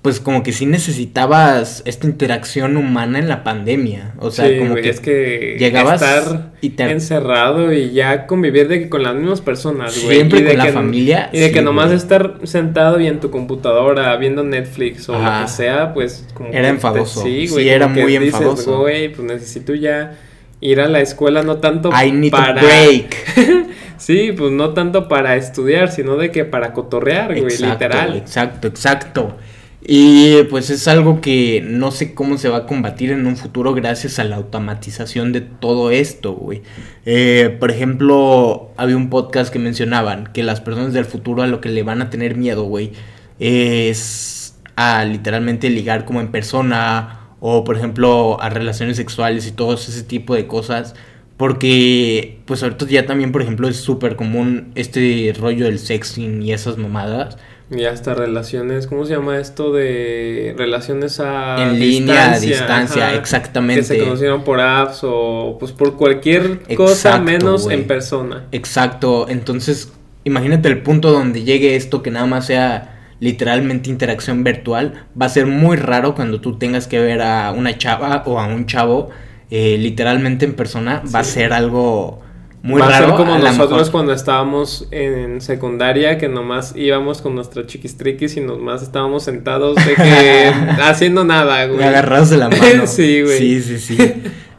pues 0.04 0.20
como 0.20 0.44
que 0.44 0.52
sí 0.52 0.66
necesitabas 0.68 1.82
esta 1.86 2.08
interacción 2.08 2.78
humana 2.78 3.20
en 3.20 3.30
la 3.30 3.44
pandemia. 3.44 4.14
O 4.20 4.32
sea, 4.32 4.48
Sí, 4.48 4.58
como 4.60 4.72
güey, 4.72 4.84
que 4.84 4.90
es 4.90 5.00
que 5.00 5.56
llegabas 5.58 6.02
estar 6.02 6.52
y 6.62 6.70
te- 6.72 6.92
encerrado 6.92 7.72
y 7.74 7.92
ya 7.94 8.28
convivir 8.28 8.68
de 8.68 8.80
que 8.82 8.90
con 8.90 9.02
las 9.02 9.16
mismas 9.16 9.40
personas, 9.42 9.98
güey. 10.04 10.18
Siempre 10.18 10.40
y 10.40 10.44
de 10.44 10.50
con 10.50 10.58
la 10.58 10.66
que- 10.66 10.72
familia, 10.74 11.30
Y 11.34 11.40
de 11.40 11.52
que 11.52 11.60
sí, 11.60 11.66
nomás 11.66 11.86
güey. 11.88 11.98
estar 11.98 12.34
sentado 12.44 13.00
y 13.00 13.08
en 13.08 13.20
tu 13.22 13.32
computadora 13.32 14.16
viendo 14.18 14.44
Netflix 14.44 15.08
o 15.10 15.16
Ajá. 15.16 15.40
lo 15.40 15.46
que 15.46 15.52
sea, 15.52 15.94
pues 15.94 16.28
como 16.34 16.50
Era 16.50 16.64
te- 16.64 16.68
enfadoso. 16.70 17.24
sí, 17.24 17.48
Sí, 17.48 17.54
güey. 17.54 17.70
era 17.70 17.86
como 17.86 17.96
que 17.96 18.02
muy 18.04 18.18
dices, 18.18 18.34
enfadoso. 18.42 18.80
Güey, 18.82 19.10
pues 19.14 19.26
necesito 19.26 19.74
ya 19.74 20.18
ir 20.60 20.82
a 20.82 20.88
la 20.90 21.00
escuela, 21.00 21.44
no 21.44 21.58
tanto 21.58 21.90
I 21.92 22.12
need 22.12 22.32
para... 22.32 22.60
a 22.60 22.64
break. 22.64 23.16
Sí, 23.98 24.34
pues 24.38 24.52
no 24.52 24.72
tanto 24.74 25.08
para 25.08 25.38
estudiar, 25.38 25.90
sino 25.90 26.18
de 26.18 26.30
que 26.30 26.44
para 26.44 26.74
cotorrear, 26.74 27.28
güey, 27.28 27.44
Exacto, 27.44 27.72
literal. 27.72 28.18
Exacto, 28.18 28.68
exacto. 28.68 29.38
Y 29.86 30.44
pues 30.44 30.70
es 30.70 30.88
algo 30.88 31.20
que 31.20 31.62
no 31.62 31.92
sé 31.92 32.14
cómo 32.14 32.38
se 32.38 32.48
va 32.48 32.60
a 32.60 32.66
combatir 32.66 33.12
en 33.12 33.28
un 33.28 33.36
futuro 33.36 33.74
gracias 33.74 34.18
a 34.18 34.24
la 34.24 34.38
automatización 34.38 35.34
de 35.34 35.42
todo 35.42 35.92
esto, 35.92 36.34
güey. 36.34 36.62
Eh, 37.06 37.58
por 37.60 37.70
ejemplo, 37.70 38.72
había 38.78 38.96
un 38.96 39.10
podcast 39.10 39.52
que 39.52 39.60
mencionaban 39.60 40.28
que 40.34 40.42
las 40.44 40.62
personas 40.62 40.94
del 40.94 41.04
futuro 41.04 41.44
a 41.44 41.48
lo 41.48 41.60
que 41.60 41.68
le 41.68 41.84
van 41.84 42.02
a 42.02 42.10
tener 42.10 42.38
miedo, 42.38 42.64
güey, 42.64 42.94
es 43.40 44.56
a 44.78 45.04
literalmente 45.04 45.70
ligar 45.70 46.06
como 46.06 46.22
en 46.22 46.32
persona 46.32 47.20
o 47.42 47.64
por 47.64 47.78
ejemplo 47.78 48.42
a 48.42 48.50
relaciones 48.50 48.98
sexuales 48.98 49.46
y 49.48 49.52
todo 49.52 49.74
ese 49.74 50.04
tipo 50.04 50.34
de 50.34 50.48
cosas. 50.48 50.96
Porque, 51.36 52.40
pues 52.46 52.64
ahorita 52.64 52.86
ya 52.88 53.06
también, 53.06 53.32
por 53.32 53.42
ejemplo, 53.42 53.68
es 53.68 53.78
súper 53.78 54.16
común 54.16 54.72
este 54.76 55.34
rollo 55.38 55.66
del 55.66 55.80
sexting 55.80 56.42
y 56.42 56.54
esas 56.54 56.78
mamadas. 56.78 57.38
Y 57.76 57.86
hasta 57.86 58.14
relaciones, 58.14 58.88
¿cómo 58.88 59.06
se 59.06 59.14
llama 59.14 59.40
esto 59.40 59.72
de 59.74 60.54
relaciones 60.58 61.20
a 61.20 61.64
en 61.64 61.80
línea, 61.80 62.34
a 62.34 62.40
distancia, 62.40 63.08
Ajá, 63.08 63.16
exactamente. 63.16 63.82
Que 63.82 63.88
se 63.88 64.00
conocieron 64.00 64.44
por 64.44 64.60
apps 64.60 65.00
o 65.04 65.58
pues 65.60 65.72
por 65.72 65.96
cualquier 65.96 66.60
cosa 66.76 66.94
Exacto, 66.94 67.24
menos 67.24 67.70
en 67.70 67.88
persona. 67.88 68.46
Exacto, 68.52 69.28
entonces 69.30 69.92
imagínate 70.24 70.70
el 70.70 70.82
punto 70.82 71.12
donde 71.12 71.44
llegue 71.44 71.76
esto 71.76 72.04
que 72.04 72.12
nada 72.12 72.26
más 72.26 72.48
sea 72.48 72.94
literalmente 73.20 73.90
interacción 73.90 74.44
virtual. 74.44 75.06
Va 75.20 75.28
a 75.28 75.30
ser 75.30 75.46
muy 75.46 75.78
raro 75.78 76.14
cuando 76.14 76.42
tú 76.42 76.58
tengas 76.58 76.88
que 76.88 77.00
ver 77.00 77.22
a 77.22 77.52
una 77.52 77.78
chava 77.78 78.24
o 78.26 78.40
a 78.40 78.48
un 78.48 78.66
chavo 78.66 79.10
eh, 79.50 79.78
literalmente 79.78 80.46
en 80.46 80.54
persona. 80.54 81.02
Va 81.14 81.20
a 81.20 81.24
ser 81.24 81.54
algo 81.54 82.22
muy 82.64 82.80
Va 82.82 82.88
a 82.88 82.90
raro. 82.92 83.06
ser 83.08 83.16
como 83.18 83.34
a 83.36 83.38
nosotros 83.40 83.90
cuando 83.92 84.14
estábamos 84.14 84.88
en 84.90 85.42
secundaria, 85.42 86.18
que 86.18 86.28
nomás 86.30 86.74
íbamos 86.76 87.22
con 87.22 87.36
nuestra 87.36 87.68
chiquistriquis 87.68 88.38
y 88.38 88.42
nomás 88.42 88.82
estábamos 88.82 89.24
sentados 89.24 89.76
de 89.76 89.94
que 89.96 90.48
haciendo 90.82 91.24
nada, 91.26 91.66
güey. 91.68 91.84
agarrados 91.84 92.30
de 92.32 92.38
la 92.38 92.50
mano. 92.50 92.64
Sí, 92.88 93.22
güey. 93.22 93.38
Sí, 93.38 93.62
sí, 93.62 93.78
sí. 93.80 93.98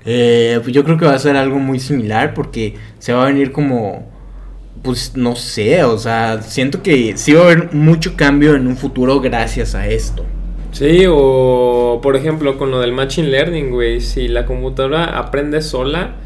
Eh, 0.05 0.61
pues 0.63 0.73
yo 0.75 0.85
creo 0.85 0.99
que 0.99 1.07
va 1.07 1.15
a 1.15 1.19
ser 1.19 1.35
algo 1.37 1.59
muy 1.59 1.81
similar 1.81 2.35
porque 2.35 2.75
se 2.99 3.13
va 3.15 3.23
a 3.25 3.27
venir 3.29 3.53
como, 3.53 4.07
pues 4.83 5.13
no 5.17 5.35
sé, 5.35 5.83
o 5.85 5.97
sea, 5.97 6.43
siento 6.43 6.83
que 6.83 7.17
sí 7.17 7.33
va 7.33 7.41
a 7.41 7.45
haber 7.45 7.73
mucho 7.73 8.15
cambio 8.17 8.55
en 8.55 8.67
un 8.67 8.77
futuro 8.77 9.21
gracias 9.21 9.75
a 9.75 9.89
esto. 9.89 10.27
Sí, 10.73 11.07
o 11.09 12.01
por 12.03 12.17
ejemplo 12.17 12.59
con 12.59 12.71
lo 12.71 12.81
del 12.81 12.93
Machine 12.93 13.29
Learning, 13.29 13.71
güey, 13.71 14.03
si 14.03 14.29
la 14.29 14.45
computadora 14.45 15.05
aprende 15.19 15.63
sola, 15.63 16.17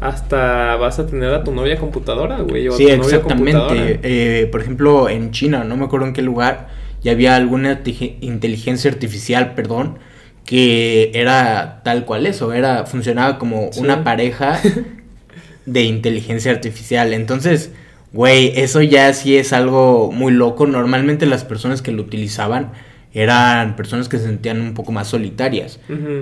hasta 0.00 0.76
vas 0.76 0.98
a 0.98 1.06
tener 1.06 1.32
a 1.34 1.42
tu 1.44 1.52
novia 1.52 1.76
computadora, 1.76 2.38
güey, 2.40 2.68
o 2.68 2.74
a 2.74 2.76
Sí, 2.76 2.86
tu 2.86 2.96
novia 2.98 3.20
computadora. 3.22 3.74
exactamente. 3.74 4.00
Eh, 4.42 4.46
por 4.46 4.60
ejemplo, 4.60 5.08
en 5.08 5.30
China, 5.32 5.64
no 5.64 5.76
me 5.76 5.84
acuerdo 5.86 6.06
en 6.06 6.12
qué 6.12 6.22
lugar, 6.22 6.68
ya 7.02 7.12
había 7.12 7.36
alguna 7.36 7.80
inteligencia 8.20 8.90
artificial, 8.90 9.54
perdón, 9.54 9.98
que 10.44 11.10
era 11.14 11.80
tal 11.84 12.04
cual 12.04 12.26
eso, 12.26 12.52
era 12.52 12.86
funcionaba 12.86 13.38
como 13.38 13.70
Sí. 13.72 13.80
una 13.80 14.02
pareja 14.04 14.60
de 15.66 15.82
inteligencia 15.82 16.50
artificial. 16.52 17.12
Entonces, 17.12 17.72
güey, 18.12 18.52
eso 18.56 18.80
ya 18.80 19.12
sí 19.12 19.36
es 19.36 19.52
algo 19.52 20.10
muy 20.12 20.32
loco. 20.32 20.66
Normalmente 20.66 21.26
las 21.26 21.44
personas 21.44 21.82
que 21.82 21.92
lo 21.92 22.02
utilizaban 22.02 22.72
eran 23.20 23.76
personas 23.76 24.08
que 24.08 24.18
se 24.18 24.24
sentían 24.24 24.60
un 24.60 24.74
poco 24.74 24.92
más 24.92 25.08
solitarias. 25.08 25.80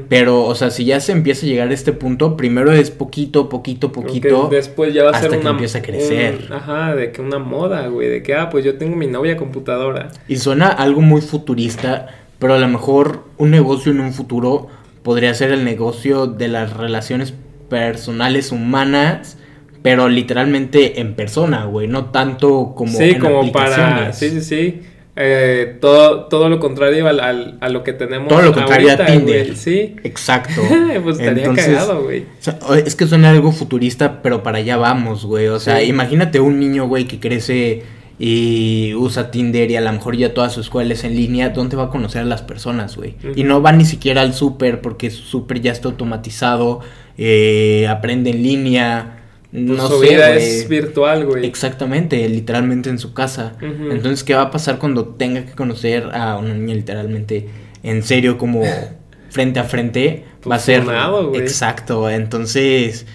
Pero, 0.09 0.45
o 0.45 0.55
sea, 0.55 0.71
si 0.71 0.85
ya 0.85 1.01
se 1.01 1.13
empieza 1.13 1.45
a 1.47 1.49
llegar 1.49 1.69
a 1.69 1.75
este 1.75 1.93
punto, 1.93 2.37
primero 2.37 2.73
es 2.73 2.91
poquito, 2.91 3.49
poquito, 3.49 3.93
poquito. 3.93 4.49
después 4.51 4.95
ya 4.95 5.03
va 5.05 5.11
a 5.11 5.13
hasta 5.13 5.29
ser 5.29 5.39
que 5.39 5.43
una 5.43 5.51
empieza 5.51 5.79
a 5.79 5.83
crecer. 5.83 6.47
un- 6.49 6.53
ajá, 6.53 6.95
de 6.95 7.13
que 7.13 7.21
una 7.23 7.39
moda, 7.39 7.87
güey, 7.89 8.09
de 8.09 8.23
que 8.23 8.35
ah, 8.35 8.49
pues 8.51 8.65
yo 8.65 8.77
tengo 8.79 8.97
mi 8.97 9.07
novia 9.07 9.37
computadora. 9.37 10.11
Y 10.29 10.37
suena 10.37 10.69
algo 10.69 11.01
muy 11.01 11.21
futurista, 11.21 12.07
pero 12.39 12.55
a 12.55 12.59
lo 12.59 12.69
mejor 12.69 13.25
un 13.39 13.51
negocio 13.51 13.93
en 13.93 14.01
un 14.01 14.13
futuro 14.13 14.69
podría 15.03 15.33
ser 15.35 15.51
el 15.53 15.65
negocio 15.65 16.27
de 16.27 16.49
las 16.49 16.77
relaciones 16.77 17.33
personales 17.69 18.53
humanas, 18.53 19.39
pero 19.83 20.09
literalmente 20.09 21.01
en 21.01 21.15
persona, 21.15 21.65
güey, 21.67 21.87
no 21.89 22.07
tanto 22.07 22.73
como 22.75 22.97
sí, 22.99 23.11
en 23.11 23.21
como 23.21 23.53
para 23.53 24.13
sí, 24.13 24.31
sí, 24.31 24.41
sí. 24.41 24.81
Eh, 25.19 25.79
todo, 25.81 26.25
todo 26.27 26.51
lo 26.51 26.61
contrario 26.61 27.09
al, 27.09 27.21
al- 27.21 27.57
a 27.63 27.71
lo 27.71 27.83
que 27.83 27.95
tenemos 27.95 28.29
Todo 28.29 28.43
lo 28.43 28.53
contrario 28.53 28.89
a 28.91 28.93
ahorita, 28.93 29.07
Tinder. 29.13 29.45
güey, 29.47 29.57
Sí. 29.57 29.97
Exacto. 30.05 30.61
pues 31.03 31.19
estaría 31.19 31.45
Entonces, 31.45 31.67
cagado, 31.69 32.03
güey. 32.03 32.21
o 32.23 32.25
sea, 32.41 32.59
o- 32.69 32.75
es 32.75 32.95
que 32.95 33.07
suena 33.07 33.31
algo 33.31 33.51
futurista, 33.51 34.21
pero 34.23 34.43
para 34.43 34.59
allá 34.59 34.77
vamos, 34.77 35.25
güey. 35.25 35.49
O 35.49 35.59
sea, 35.59 35.81
Sí. 35.81 35.87
imagínate 35.87 36.39
un 36.41 36.61
niño, 36.61 36.87
güey, 36.87 37.07
que 37.07 37.19
crece 37.19 37.83
y 38.19 38.93
usa 38.95 39.31
Tinder 39.31 39.71
y 39.71 39.77
a 39.77 39.81
lo 39.81 39.93
mejor 39.93 40.17
ya 40.17 40.33
toda 40.35 40.49
su 40.51 40.61
escuela 40.61 40.93
es 40.95 41.05
en 41.05 41.15
línea, 41.17 41.51
¿dónde 41.51 41.77
va 41.77 41.85
a 41.85 41.89
conocer 41.91 42.23
a 42.23 42.25
las 42.25 42.43
personas, 42.43 42.97
güey? 42.97 43.15
Y 43.35 43.43
no 43.45 43.61
va 43.63 43.73
ni 43.73 43.85
siquiera 43.85 44.21
al 44.23 44.33
súper 44.35 44.81
porque 44.81 45.11
su 45.11 45.23
súper 45.23 45.61
ya 45.61 45.73
está 45.73 45.89
automatizado, 45.89 46.81
eh, 47.19 47.87
aprende 47.89 48.31
en 48.31 48.43
línea, 48.43 49.16
no 49.57 49.89
su 49.89 50.01
sé, 50.01 50.11
vida 50.11 50.35
es 50.35 50.69
virtual, 50.69 51.25
güey. 51.25 51.47
Exactamente, 51.47 52.29
literalmente 52.29 52.91
en 52.91 52.99
su 52.99 53.15
casa. 53.15 53.57
Entonces, 53.61 54.23
¿qué 54.23 54.35
va 54.35 54.43
a 54.43 54.51
pasar 54.51 54.79
cuando 54.79 55.07
tenga 55.07 55.45
que 55.47 55.53
conocer 55.53 56.11
a 56.13 56.37
una 56.37 56.55
niña 56.55 56.75
literalmente 56.75 57.49
en 57.83 58.03
serio, 58.03 58.37
como 58.37 58.63
frente 59.31 59.59
a 59.59 59.65
frente? 59.65 60.25
Va 60.49 60.57
a 60.57 60.59
ser 60.59 60.85
exacto. 61.35 62.09
Entonces, 62.11 63.07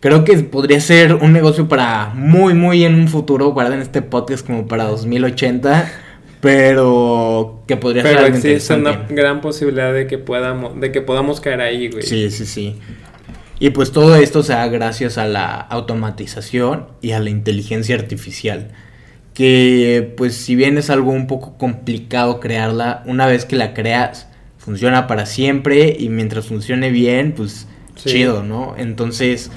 creo 0.00 0.24
que 0.24 0.36
podría 0.38 0.80
ser 0.80 1.14
un 1.14 1.32
negocio 1.32 1.66
para 1.66 2.12
muy, 2.14 2.52
muy 2.52 2.84
en 2.84 2.94
un 2.94 3.08
futuro. 3.08 3.48
Guarden 3.52 3.80
este 3.80 4.02
podcast 4.02 4.46
como 4.46 4.66
para 4.66 4.84
2080, 4.84 5.90
pero 6.40 7.62
que 7.66 7.78
podría 7.78 8.02
ser 8.02 8.18
algo 8.18 8.36
existe 8.36 8.74
una 8.74 9.06
gran 9.08 9.40
posibilidad 9.40 9.94
de 9.94 10.06
que 10.06 10.18
podamos, 10.18 10.78
de 10.78 10.92
que 10.92 11.00
podamos 11.00 11.40
caer 11.40 11.62
ahí, 11.62 11.88
güey. 11.88 12.02
Sí, 12.02 12.30
sí, 12.30 12.44
sí. 12.44 12.76
Y 13.60 13.70
pues 13.70 13.92
todo 13.92 14.16
esto 14.16 14.42
se 14.42 14.52
da 14.52 14.66
gracias 14.68 15.16
a 15.16 15.26
la 15.26 15.54
automatización 15.54 16.86
y 17.00 17.12
a 17.12 17.20
la 17.20 17.30
inteligencia 17.30 17.94
artificial. 17.94 18.72
Que 19.32 20.12
pues 20.16 20.34
si 20.36 20.54
bien 20.54 20.78
es 20.78 20.90
algo 20.90 21.10
un 21.10 21.26
poco 21.26 21.56
complicado 21.58 22.40
crearla, 22.40 23.02
una 23.06 23.26
vez 23.26 23.44
que 23.44 23.56
la 23.56 23.74
creas, 23.74 24.28
funciona 24.58 25.06
para 25.06 25.26
siempre 25.26 25.96
y 25.98 26.08
mientras 26.08 26.46
funcione 26.46 26.90
bien, 26.90 27.32
pues 27.32 27.66
Sí. 27.96 28.10
chido, 28.10 28.42
¿no? 28.42 28.74
Entonces, 28.76 29.50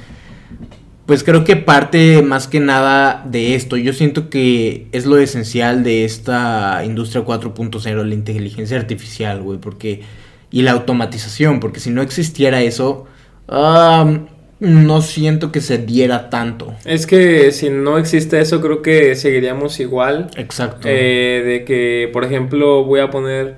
pues 1.08 1.24
creo 1.24 1.44
que 1.44 1.56
parte 1.56 2.22
más 2.22 2.48
que 2.48 2.60
nada 2.60 3.26
de 3.28 3.56
esto, 3.56 3.78
yo 3.78 3.94
siento 3.94 4.30
que 4.30 4.88
es 4.92 5.06
lo 5.06 5.18
esencial 5.18 5.84
de 5.84 6.06
esta 6.06 6.84
industria 6.86 7.24
4.0, 7.24 8.04
la 8.04 8.14
inteligencia 8.14 8.78
artificial, 8.78 9.42
güey, 9.42 9.58
porque 9.58 10.02
y 10.52 10.62
la 10.62 10.72
automatización, 10.72 11.60
porque 11.60 11.80
si 11.80 11.90
no 11.90 12.02
existiera 12.02 12.62
eso, 12.62 13.06
ah, 13.48 14.20
no 14.60 15.02
siento 15.02 15.52
que 15.52 15.62
se 15.62 15.78
diera 15.78 16.30
tanto. 16.30 16.74
Es 16.86 17.06
que 17.06 17.52
si 17.52 17.70
no 17.70 17.98
existe 17.98 18.40
eso, 18.40 18.60
creo 18.62 18.82
que 18.82 19.16
seguiríamos 19.16 19.80
igual. 19.80 20.30
Exacto. 20.36 20.88
Eh, 20.90 21.44
de 21.46 21.66
que, 21.66 22.10
por 22.12 22.24
ejemplo, 22.24 22.84
voy 22.84 23.00
a 23.02 23.10
poner 23.12 23.56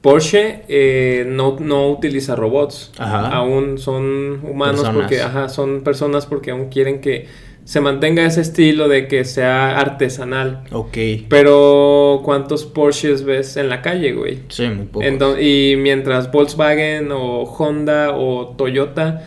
Porsche 0.00 0.62
eh, 0.68 1.24
no, 1.28 1.56
no 1.60 1.90
utiliza 1.90 2.34
robots. 2.34 2.90
Ajá. 2.98 3.28
Aún 3.28 3.78
son 3.78 4.40
humanos 4.44 4.80
Personas. 4.80 4.94
porque, 4.96 5.20
ajá, 5.20 5.48
son 5.48 5.82
personas 5.82 6.26
porque 6.26 6.50
aún 6.50 6.68
quieren 6.68 7.00
que 7.00 7.28
se 7.64 7.80
mantenga 7.80 8.24
ese 8.24 8.40
estilo 8.40 8.88
de 8.88 9.06
que 9.06 9.24
sea 9.24 9.78
artesanal. 9.78 10.64
ok. 10.72 10.96
Pero 11.28 12.20
¿cuántos 12.24 12.64
Porsches 12.66 13.24
ves 13.24 13.56
en 13.56 13.68
la 13.68 13.80
calle, 13.82 14.12
güey? 14.12 14.40
Sí, 14.48 14.66
muy 14.68 14.86
poco. 14.86 15.04
Ento- 15.04 15.36
y 15.40 15.76
mientras 15.76 16.30
Volkswagen 16.32 17.12
o 17.12 17.42
Honda 17.44 18.12
o 18.16 18.54
Toyota, 18.56 19.24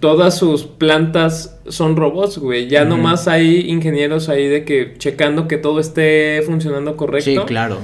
todas 0.00 0.36
sus 0.38 0.64
plantas 0.64 1.60
son 1.68 1.96
robots, 1.96 2.38
güey. 2.38 2.68
Ya 2.68 2.82
Ujú. 2.82 2.90
nomás 2.96 3.28
hay 3.28 3.68
ingenieros 3.70 4.28
ahí 4.28 4.46
de 4.48 4.64
que 4.64 4.94
checando 4.98 5.46
que 5.48 5.56
todo 5.58 5.78
esté 5.80 6.42
funcionando 6.46 6.96
correcto. 6.96 7.30
Sí, 7.30 7.36
claro. 7.46 7.78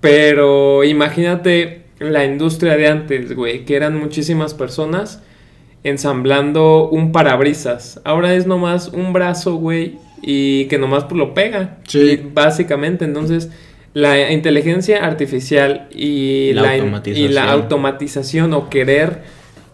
Pero 0.00 0.82
imagínate 0.84 1.82
la 1.98 2.24
industria 2.24 2.76
de 2.76 2.86
antes, 2.88 3.34
güey, 3.36 3.64
que 3.64 3.76
eran 3.76 3.98
muchísimas 3.98 4.54
personas 4.54 5.22
ensamblando 5.84 6.88
un 6.88 7.12
parabrisas. 7.12 8.00
Ahora 8.04 8.34
es 8.34 8.46
nomás 8.46 8.88
un 8.88 9.12
brazo, 9.12 9.54
güey, 9.56 9.98
y 10.22 10.66
que 10.66 10.78
nomás 10.78 11.04
pues, 11.04 11.18
lo 11.18 11.34
pega. 11.34 11.78
Sí. 11.88 12.20
Básicamente, 12.34 13.04
entonces 13.04 13.50
la 13.92 14.30
inteligencia 14.30 15.04
artificial 15.04 15.88
y 15.92 16.52
La 16.52 16.62
la, 16.62 16.76
y 16.76 16.80
automatización. 16.80 17.34
la 17.34 17.52
automatización 17.52 18.52
o 18.54 18.68
querer 18.70 19.22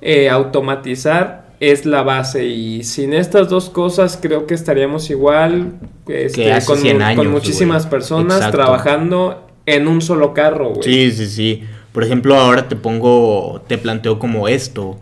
eh, 0.01 0.31
automatizar 0.31 1.47
es 1.61 1.87
la 1.87 2.03
base 2.03 2.47
y 2.47 2.85
sin 2.85 3.13
estas 3.15 3.49
dos 3.49 3.71
cosas 3.71 4.19
creo 4.21 4.47
que 4.47 4.53
estaríamos 4.55 5.09
igual 5.11 5.73
este, 6.07 6.53
hace 6.53 6.67
con, 6.67 6.79
100 6.79 6.99
mu- 6.99 7.05
años, 7.05 7.25
con 7.25 7.33
muchísimas 7.33 7.83
güey. 7.85 7.91
personas 7.91 8.37
Exacto. 8.39 8.57
trabajando 8.59 9.47
en 9.65 9.89
un 9.89 10.01
solo 10.03 10.33
carro, 10.35 10.71
güey. 10.75 10.83
Sí, 10.83 11.11
sí, 11.11 11.27
sí. 11.27 11.63
Por 11.93 12.05
ejemplo, 12.05 12.37
ahora 12.37 12.69
te 12.69 12.77
pongo, 12.77 13.63
te 13.67 13.79
planteo 13.79 14.19
como 14.19 14.49
esto. 14.49 14.99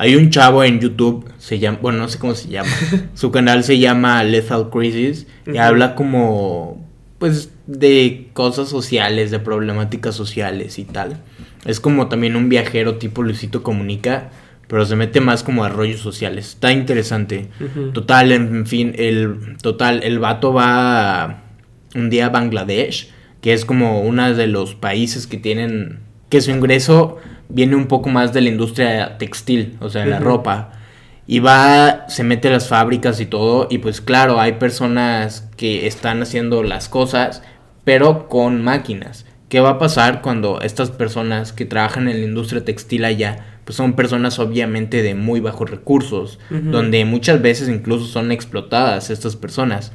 Hay 0.00 0.14
un 0.14 0.30
chavo 0.30 0.62
en 0.62 0.78
YouTube, 0.78 1.28
se 1.38 1.58
llama, 1.58 1.80
bueno, 1.82 1.98
no 1.98 2.08
sé 2.08 2.20
cómo 2.20 2.36
se 2.36 2.48
llama. 2.48 2.70
Su 3.14 3.32
canal 3.32 3.64
se 3.64 3.80
llama 3.80 4.22
Lethal 4.22 4.70
Crisis 4.70 5.26
y 5.44 5.56
habla 5.56 5.96
como, 5.96 6.88
pues, 7.18 7.50
de 7.66 8.28
cosas 8.32 8.68
sociales, 8.68 9.32
de 9.32 9.40
problemáticas 9.40 10.14
sociales 10.14 10.78
y 10.78 10.84
tal. 10.84 11.20
Es 11.64 11.80
como 11.80 12.06
también 12.06 12.36
un 12.36 12.48
viajero 12.48 12.94
tipo 12.98 13.24
Luisito 13.24 13.64
Comunica, 13.64 14.30
pero 14.68 14.86
se 14.86 14.94
mete 14.94 15.20
más 15.20 15.42
como 15.42 15.64
a 15.64 15.68
rollos 15.68 16.00
sociales. 16.00 16.50
Está 16.50 16.70
interesante. 16.70 17.48
Total, 17.92 18.30
en 18.30 18.66
fin, 18.66 18.94
el 18.96 19.56
total, 19.60 20.04
el 20.04 20.20
vato 20.20 20.52
va 20.52 21.42
un 21.96 22.08
día 22.08 22.26
a 22.26 22.28
Bangladesh, 22.28 23.10
que 23.40 23.52
es 23.52 23.64
como 23.64 24.00
uno 24.02 24.32
de 24.32 24.46
los 24.46 24.76
países 24.76 25.26
que 25.26 25.38
tienen, 25.38 25.98
que 26.28 26.40
su 26.40 26.52
ingreso 26.52 27.16
viene 27.48 27.76
un 27.76 27.86
poco 27.86 28.08
más 28.08 28.32
de 28.32 28.40
la 28.42 28.48
industria 28.48 29.18
textil, 29.18 29.76
o 29.80 29.88
sea, 29.88 30.04
la 30.06 30.16
Ujú. 30.16 30.24
ropa. 30.24 30.72
Y 31.26 31.40
va, 31.40 32.06
se 32.08 32.24
mete 32.24 32.48
a 32.48 32.52
las 32.52 32.68
fábricas 32.68 33.20
y 33.20 33.26
todo, 33.26 33.68
y 33.70 33.78
pues 33.78 34.00
claro, 34.00 34.40
hay 34.40 34.52
personas 34.52 35.48
que 35.56 35.86
están 35.86 36.22
haciendo 36.22 36.62
las 36.62 36.88
cosas, 36.88 37.42
pero 37.84 38.28
con 38.28 38.62
máquinas. 38.62 39.26
¿Qué 39.48 39.60
va 39.60 39.70
a 39.70 39.78
pasar 39.78 40.20
cuando 40.20 40.60
estas 40.60 40.90
personas 40.90 41.52
que 41.52 41.64
trabajan 41.64 42.08
en 42.08 42.20
la 42.20 42.26
industria 42.26 42.64
textil 42.64 43.04
allá, 43.04 43.60
pues 43.64 43.76
son 43.76 43.94
personas 43.94 44.38
obviamente 44.38 45.02
de 45.02 45.14
muy 45.14 45.40
bajos 45.40 45.70
recursos, 45.70 46.38
donde 46.50 47.04
muchas 47.06 47.40
veces 47.40 47.68
incluso 47.68 48.06
son 48.06 48.30
explotadas 48.30 49.08
estas 49.10 49.36
personas, 49.36 49.92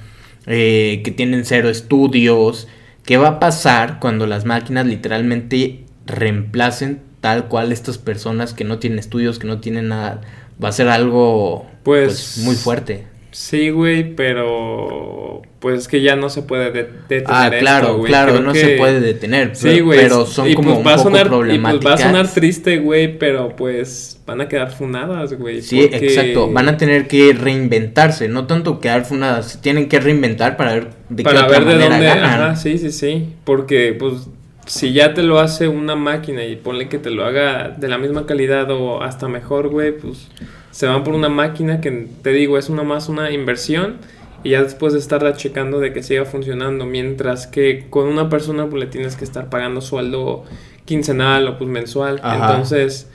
eh, 0.48 1.02
que 1.04 1.12
tienen 1.12 1.46
cero 1.46 1.70
estudios? 1.70 2.68
¿Qué 3.06 3.18
va 3.18 3.28
a 3.28 3.40
pasar 3.40 4.00
cuando 4.00 4.28
las 4.28 4.46
máquinas 4.46 4.86
literalmente 4.86 5.84
reemplacen 6.06 7.02
tal 7.24 7.48
cual 7.48 7.72
estas 7.72 7.98
personas 7.98 8.54
que 8.54 8.66
no 8.66 8.80
tienen 8.80 9.00
estudios, 9.00 9.40
que 9.40 9.48
no 9.48 9.62
tienen 9.62 9.88
nada? 9.88 10.20
Va 10.62 10.68
a 10.68 10.72
ser 10.74 10.90
algo 10.90 11.66
Pues- 11.84 12.34
pues, 12.36 12.38
muy 12.40 12.56
fuerte. 12.56 13.06
Sí, 13.32 13.70
güey, 13.72 14.14
pero 14.16 15.42
pues 15.60 15.80
es 15.80 15.88
que 15.88 16.02
ya 16.02 16.16
no 16.18 16.30
se 16.30 16.42
puede 16.44 16.72
de- 16.72 16.84
detener 17.08 17.24
Ah, 17.28 17.50
claro, 17.58 17.86
esto, 17.86 17.98
güey. 18.00 18.10
claro, 18.10 18.32
Creo 18.34 18.44
no 18.44 18.52
que- 18.54 18.60
se 18.60 18.70
puede 18.78 19.00
detener, 19.00 19.56
Sí, 19.56 19.70
pero, 19.72 19.86
güey. 19.86 20.00
pero 20.02 20.26
son 20.26 20.50
y 20.50 20.54
como 20.54 20.74
pues 20.76 20.86
va 20.86 20.92
un 20.92 20.98
poco 20.98 21.10
sonar, 21.10 21.26
y 21.26 21.30
problemáticas. 21.30 21.82
pues 21.82 21.92
va 21.92 21.94
a 21.96 21.98
sonar 22.12 22.28
triste, 22.32 22.78
güey, 22.80 23.18
pero 23.18 23.56
pues 23.56 24.20
van 24.28 24.42
a 24.42 24.48
quedar 24.50 24.72
funadas, 24.72 25.34
güey. 25.34 25.62
Sí, 25.64 25.88
porque- 25.90 26.06
exacto. 26.06 26.52
Van 26.52 26.68
a 26.70 26.78
tener 26.78 27.08
que 27.08 27.34
reinventarse, 27.34 28.28
no 28.28 28.46
tanto 28.46 28.80
quedar 28.82 29.06
funadas, 29.06 29.60
tienen 29.62 29.88
que 29.88 30.00
reinventar 30.00 30.56
para 30.58 30.74
ver 30.74 30.90
de 31.10 31.24
para 31.24 31.40
qué 31.40 31.46
otra 31.46 31.60
ver 31.60 31.68
de 31.68 31.74
manera 31.76 31.90
dónde, 31.90 32.06
ganan. 32.06 32.42
ajá, 32.42 32.56
sí, 32.58 32.78
sí, 32.78 32.92
sí, 32.92 33.30
porque 33.46 33.96
pues 33.98 34.28
si 34.66 34.94
ya 34.94 35.14
te 35.14 35.24
lo 35.24 35.40
hace 35.40 35.68
una 35.68 35.96
máquina 35.96 36.46
y 36.46 36.56
ponle 36.56 36.90
que 36.90 37.00
te 37.00 37.10
lo 37.10 37.26
haga 37.26 37.70
de 37.70 37.88
la 37.88 37.98
misma 37.98 38.26
calidad 38.26 38.72
o 38.72 39.02
hasta 39.02 39.28
mejor, 39.28 39.70
güey, 39.70 39.98
pues 39.98 40.30
se 40.72 40.88
van 40.88 41.04
por 41.04 41.14
una 41.14 41.30
máquina 41.30 41.82
que 41.82 42.08
te 42.22 42.32
digo 42.32 42.58
es 42.58 42.70
una 42.70 42.84
más 42.84 43.08
una 43.10 43.32
inversión 43.32 43.98
y 44.44 44.52
ya 44.52 44.64
después 44.64 44.94
de 44.94 45.00
estarla 45.00 45.36
checando 45.36 45.80
de 45.80 45.94
que 45.94 46.04
siga 46.04 46.26
funcionando, 46.26 46.86
mientras 46.86 47.48
que 47.48 47.86
con 47.90 48.08
una 48.08 48.30
persona 48.30 48.68
pues 48.68 48.84
le 48.84 48.90
tienes 48.90 49.16
que 49.16 49.24
estar 49.24 49.50
pagando 49.50 49.82
sueldo 49.82 50.44
quincenal 50.86 51.48
o 51.48 51.58
pues 51.58 51.70
mensual, 51.70 52.20
Ajá. 52.24 52.52
entonces 52.52 53.10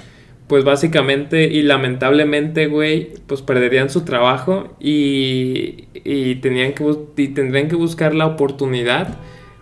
pues 0.47 0.65
básicamente 0.65 1.45
y 1.45 1.63
lamentablemente, 1.63 2.67
güey, 2.69 3.11
pues 3.27 3.43
perderían 3.43 3.91
su 3.91 4.03
trabajo 4.03 4.75
y, 4.81 5.85
y 5.93 6.37
tenían 6.37 6.73
que 6.73 6.85
y 7.19 7.29
tendrían 7.29 7.69
que 7.69 7.77
buscar 7.77 8.15
la 8.15 8.27
oportunidad, 8.27 9.19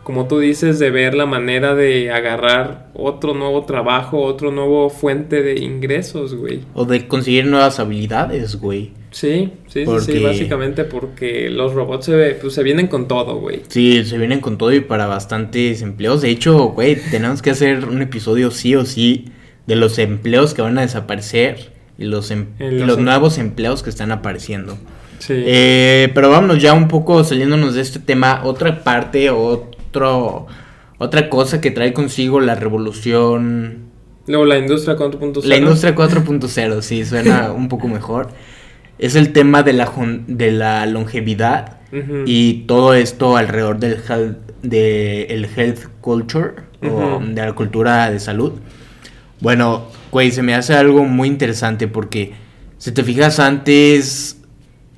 como 0.07 0.29
tú 0.29 0.39
dices, 0.39 0.79
de 0.79 0.91
ver 0.93 1.15
la 1.17 1.27
manera 1.27 1.75
de 1.75 2.13
agarrar 2.13 2.87
otro 2.95 3.35
nuevo 3.35 3.65
trabajo, 3.65 4.23
otro 4.23 4.53
nuevo 4.53 4.89
fuente 4.89 5.43
de 5.43 5.59
ingresos, 5.59 6.37
güey. 6.37 6.61
O 6.75 6.85
de 6.85 7.09
conseguir 7.09 7.47
nuevas 7.47 7.81
habilidades, 7.81 8.55
güey. 8.61 8.93
Sí, 9.11 9.51
sí, 9.67 9.81
sí, 9.81 9.85
Porque- 9.85 10.13
sí, 10.13 10.19
básicamente 10.23 10.85
porque 10.85 11.51
los 11.51 11.75
robots 11.75 12.05
se, 12.07 12.39
pues, 12.41 12.55
se 12.55 12.63
vienen 12.63 12.87
con 12.87 13.09
todo, 13.09 13.41
güey. 13.41 13.63
Sí, 13.67 14.05
se 14.05 14.17
vienen 14.17 14.39
con 14.41 14.59
todo 14.59 14.73
y 14.73 14.79
para 14.79 15.09
bastantes 15.09 15.83
empleos. 15.83 16.23
De 16.23 16.31
hecho, 16.31 16.57
güey, 16.69 16.97
tenemos 17.11 17.43
que 17.43 17.51
hacer 17.51 17.85
un 17.87 18.01
episodio 18.01 18.53
sí 18.53 18.77
o 18.77 18.85
sí 18.85 19.25
de 19.67 19.75
los 19.75 19.99
empleos 19.99 20.55
que 20.55 20.63
van 20.63 20.79
a 20.79 20.83
desaparecer 20.83 21.73
y 21.99 22.05
los, 22.05 22.31
em- 22.31 22.47
Y 22.61 22.65
y 22.67 22.79
los 22.79 22.99
em- 22.99 23.05
nuevos 23.07 23.39
empleos 23.39 23.83
que 23.83 23.91
están 23.91 24.13
apareciendo. 24.13 24.79
Sí. 25.19 25.33
Eh, 25.35 26.13
pero 26.15 26.31
vámonos 26.31 26.63
ya 26.63 26.75
un 26.75 26.87
poco 26.87 27.25
saliéndonos 27.25 27.75
de 27.75 27.81
este 27.81 27.99
tema. 27.99 28.43
Otra 28.45 28.85
parte, 28.85 29.31
otro, 29.97 30.47
otra 30.99 31.29
cosa 31.29 31.61
que 31.61 31.71
trae 31.71 31.93
consigo 31.93 32.41
la 32.41 32.55
revolución. 32.55 33.87
Luego 34.27 34.45
la 34.45 34.59
industria 34.59 34.97
4.0. 34.97 35.45
La 35.45 35.57
industria 35.57 35.95
4.0, 35.95 36.83
sí, 36.83 37.05
suena 37.05 37.53
un 37.57 37.69
poco 37.69 37.89
mejor. 37.89 38.29
Es 38.99 39.15
el 39.15 39.33
tema 39.33 39.63
de 39.63 39.73
la, 39.73 39.93
de 40.27 40.53
la 40.53 40.87
longevidad 40.87 41.79
Ujú. 41.93 42.25
y 42.27 42.65
todo 42.67 42.95
esto 42.95 43.37
alrededor 43.37 43.79
del 43.79 43.99
health, 44.09 44.39
de 44.63 45.25
el 45.25 45.45
health 45.45 45.81
culture 46.01 46.53
o 46.83 47.17
Ujú. 47.17 47.27
de 47.27 47.43
la 47.47 47.53
cultura 47.53 48.11
de 48.11 48.19
salud. 48.21 48.53
Bueno, 49.41 49.85
güey, 50.11 50.31
se 50.33 50.43
me 50.43 50.55
hace 50.55 50.75
algo 50.75 51.05
muy 51.05 51.29
interesante 51.29 51.89
porque 51.89 52.33
si 52.79 52.93
te 52.93 53.05
fijas 53.05 53.39
antes 53.39 54.41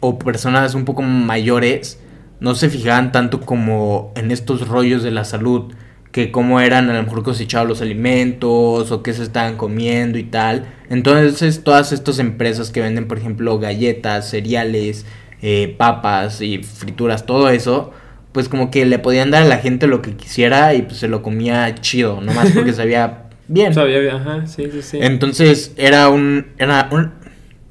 o 0.00 0.16
personas 0.18 0.74
un 0.74 0.84
poco 0.84 1.02
mayores 1.02 2.00
no 2.40 2.54
se 2.54 2.70
fijaban 2.70 3.12
tanto 3.12 3.40
como 3.40 4.12
en 4.16 4.30
estos 4.30 4.68
rollos 4.68 5.02
de 5.02 5.10
la 5.10 5.24
salud, 5.24 5.72
que 6.12 6.30
cómo 6.30 6.60
eran 6.60 6.88
a 6.88 6.94
lo 6.94 7.02
mejor 7.02 7.22
cosechados 7.22 7.68
los 7.68 7.82
alimentos 7.82 8.90
o 8.90 9.02
qué 9.02 9.12
se 9.12 9.22
estaban 9.22 9.56
comiendo 9.56 10.18
y 10.18 10.24
tal. 10.24 10.66
Entonces 10.88 11.62
todas 11.62 11.92
estas 11.92 12.18
empresas 12.18 12.70
que 12.70 12.80
venden, 12.80 13.06
por 13.06 13.18
ejemplo, 13.18 13.58
galletas, 13.58 14.30
cereales, 14.30 15.04
eh, 15.42 15.74
papas 15.76 16.40
y 16.40 16.58
frituras, 16.58 17.26
todo 17.26 17.50
eso, 17.50 17.92
pues 18.32 18.48
como 18.48 18.70
que 18.70 18.86
le 18.86 18.98
podían 18.98 19.30
dar 19.30 19.42
a 19.42 19.46
la 19.46 19.58
gente 19.58 19.86
lo 19.86 20.02
que 20.02 20.14
quisiera 20.14 20.74
y 20.74 20.82
pues 20.82 20.98
se 20.98 21.08
lo 21.08 21.22
comía 21.22 21.74
chido, 21.76 22.20
nomás 22.20 22.50
porque 22.52 22.72
sabía 22.74 23.24
bien. 23.46 23.74
Sabía, 23.74 24.14
ajá, 24.14 24.46
sí, 24.46 24.68
sí, 24.72 24.82
sí. 24.82 24.98
Entonces 25.00 25.72
era 25.76 26.08
un, 26.08 26.46
era 26.58 26.88
un, 26.90 27.12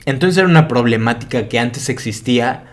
entonces 0.06 0.38
era 0.38 0.47
una 0.47 0.67
problemática 0.67 1.47
que 1.47 1.60
antes 1.60 1.89
existía, 1.89 2.63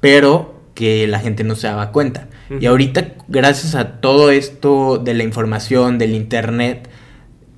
pero 0.00 0.53
que 0.74 1.06
la 1.06 1.20
gente 1.20 1.44
no 1.44 1.54
se 1.54 1.66
daba 1.68 1.92
cuenta. 1.92 2.26
Y 2.60 2.66
ahorita, 2.66 3.12
gracias 3.28 3.74
a 3.74 4.00
todo 4.00 4.30
esto 4.30 4.98
de 4.98 5.14
la 5.14 5.22
información, 5.22 5.98
del 5.98 6.14
internet, 6.14 6.88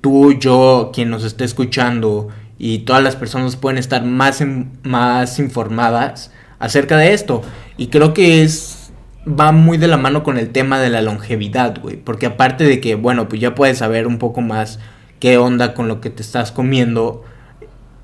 tú, 0.01 0.33
yo, 0.39 0.91
quien 0.93 1.09
nos 1.09 1.23
esté 1.23 1.43
escuchando 1.43 2.29
y 2.57 2.79
todas 2.79 3.03
las 3.03 3.15
personas 3.15 3.55
pueden 3.55 3.77
estar 3.77 4.03
más, 4.05 4.39
en- 4.41 4.71
más 4.83 5.39
informadas 5.39 6.31
acerca 6.59 6.97
de 6.97 7.13
esto. 7.13 7.41
Y 7.75 7.87
creo 7.87 8.13
que 8.13 8.43
es 8.43 8.91
va 9.27 9.51
muy 9.51 9.77
de 9.77 9.87
la 9.89 9.97
mano 9.97 10.23
con 10.23 10.37
el 10.37 10.49
tema 10.49 10.79
de 10.79 10.89
la 10.89 11.01
longevidad, 11.01 11.81
güey. 11.81 11.97
Porque 11.97 12.27
aparte 12.27 12.63
de 12.63 12.79
que, 12.79 12.95
bueno, 12.95 13.27
pues 13.27 13.41
ya 13.41 13.55
puedes 13.55 13.79
saber 13.79 14.07
un 14.07 14.19
poco 14.19 14.39
más 14.41 14.79
qué 15.19 15.37
onda 15.37 15.73
con 15.73 15.87
lo 15.89 15.99
que 15.99 16.09
te 16.09 16.21
estás 16.21 16.51
comiendo, 16.53 17.25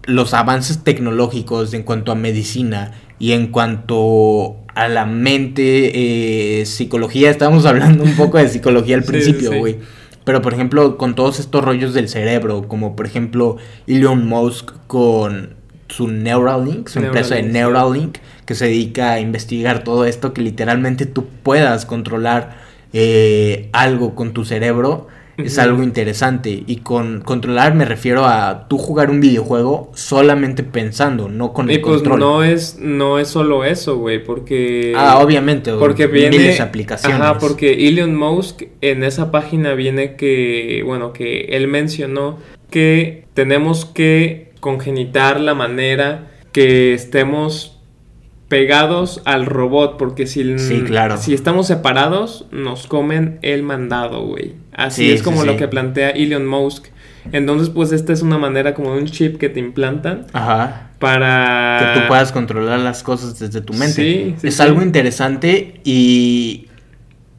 los 0.05 0.33
avances 0.33 0.83
tecnológicos 0.83 1.73
en 1.73 1.83
cuanto 1.83 2.11
a 2.11 2.15
medicina 2.15 2.91
y 3.23 3.31
en 3.31 3.47
cuanto 3.47 4.57
a 4.75 4.89
la 4.89 5.05
mente, 5.05 6.59
eh, 6.59 6.65
psicología, 6.65 7.29
estábamos 7.29 7.65
hablando 7.67 8.03
un 8.03 8.17
poco 8.17 8.37
de 8.37 8.49
psicología 8.49 8.97
al 8.97 9.03
principio, 9.03 9.49
sí. 9.49 9.59
güey. 9.59 9.77
Pero 10.25 10.41
por 10.41 10.53
ejemplo, 10.53 10.97
con 10.97 11.15
todos 11.15 11.39
estos 11.39 11.63
rollos 11.63 11.93
del 11.93 12.09
cerebro, 12.09 12.67
como 12.67 12.97
por 12.97 13.05
ejemplo 13.05 13.55
Elon 13.87 14.27
Musk 14.27 14.71
con 14.87 15.51
su 15.87 16.09
Neuralink, 16.09 16.89
su 16.89 16.99
empresa 16.99 17.35
de 17.35 17.43
Neuralink, 17.43 17.53
Neuralink, 17.53 18.17
que 18.45 18.55
se 18.55 18.65
dedica 18.65 19.13
a 19.13 19.21
investigar 19.21 19.85
todo 19.85 20.03
esto, 20.03 20.33
que 20.33 20.41
literalmente 20.41 21.05
tú 21.05 21.25
puedas 21.43 21.85
controlar 21.85 22.57
eh, 22.91 23.69
algo 23.71 24.15
con 24.15 24.33
tu 24.33 24.43
cerebro, 24.43 25.07
es 25.37 25.57
algo 25.57 25.83
interesante. 25.83 26.63
Y 26.67 26.77
con 26.77 27.21
controlar 27.21 27.75
me 27.75 27.85
refiero 27.85 28.25
a 28.25 28.67
tú 28.67 28.77
jugar 28.77 29.09
un 29.09 29.19
videojuego 29.19 29.91
solamente 29.95 30.63
pensando, 30.63 31.29
no 31.29 31.53
con 31.53 31.69
Y 31.69 31.75
el 31.75 31.81
pues 31.81 31.97
control. 31.97 32.19
no 32.19 32.43
es, 32.43 32.77
no 32.79 33.19
es 33.19 33.27
solo 33.27 33.63
eso, 33.63 33.97
güey, 33.97 34.23
porque... 34.23 34.93
Ah, 34.95 35.19
obviamente, 35.19 35.71
Porque 35.73 36.07
viene... 36.07 36.37
miles 36.37 36.57
de 36.57 36.63
aplicaciones. 36.63 37.19
Ajá, 37.19 37.37
porque 37.39 37.87
Elon 37.87 38.15
Musk 38.15 38.63
en 38.81 39.03
esa 39.03 39.31
página 39.31 39.73
viene 39.73 40.15
que, 40.15 40.83
bueno, 40.85 41.13
que 41.13 41.45
él 41.51 41.67
mencionó 41.67 42.37
que 42.69 43.25
tenemos 43.33 43.85
que 43.85 44.51
congenitar 44.59 45.39
la 45.39 45.53
manera 45.53 46.31
que 46.51 46.93
estemos 46.93 47.72
pegados 48.53 49.19
al 49.25 49.47
robot, 49.47 49.97
porque 49.97 50.27
si, 50.27 50.59
Sí, 50.59 50.83
claro. 50.85 51.17
si 51.17 51.33
estamos 51.33 51.65
separados, 51.65 52.45
nos 52.51 52.85
comen 52.85 53.39
el 53.41 53.63
mandado, 53.63 54.27
güey. 54.27 54.53
Así 54.71 55.05
Sí, 55.07 55.11
es 55.11 55.23
como 55.23 55.41
sí. 55.41 55.47
lo 55.47 55.57
que 55.57 55.67
plantea 55.67 56.11
Elon 56.11 56.45
Musk. 56.45 56.85
Entonces, 57.31 57.69
pues 57.69 57.91
esta 57.91 58.13
es 58.13 58.21
una 58.21 58.37
manera 58.37 58.75
como 58.75 58.93
de 58.93 58.99
un 59.01 59.07
chip 59.07 59.37
que 59.39 59.49
te 59.49 59.59
implantan 59.59 60.27
Ajá. 60.33 60.91
para... 60.99 61.79
Que 61.95 61.99
tú 62.01 62.07
puedas 62.07 62.31
controlar 62.31 62.79
las 62.79 63.01
cosas 63.01 63.39
desde 63.39 63.59
tu 63.61 63.73
mente. 63.73 63.93
Sí, 63.95 64.35
sí, 64.37 64.47
es 64.49 64.59
algo 64.59 64.83
interesante 64.83 65.81
y 65.83 66.67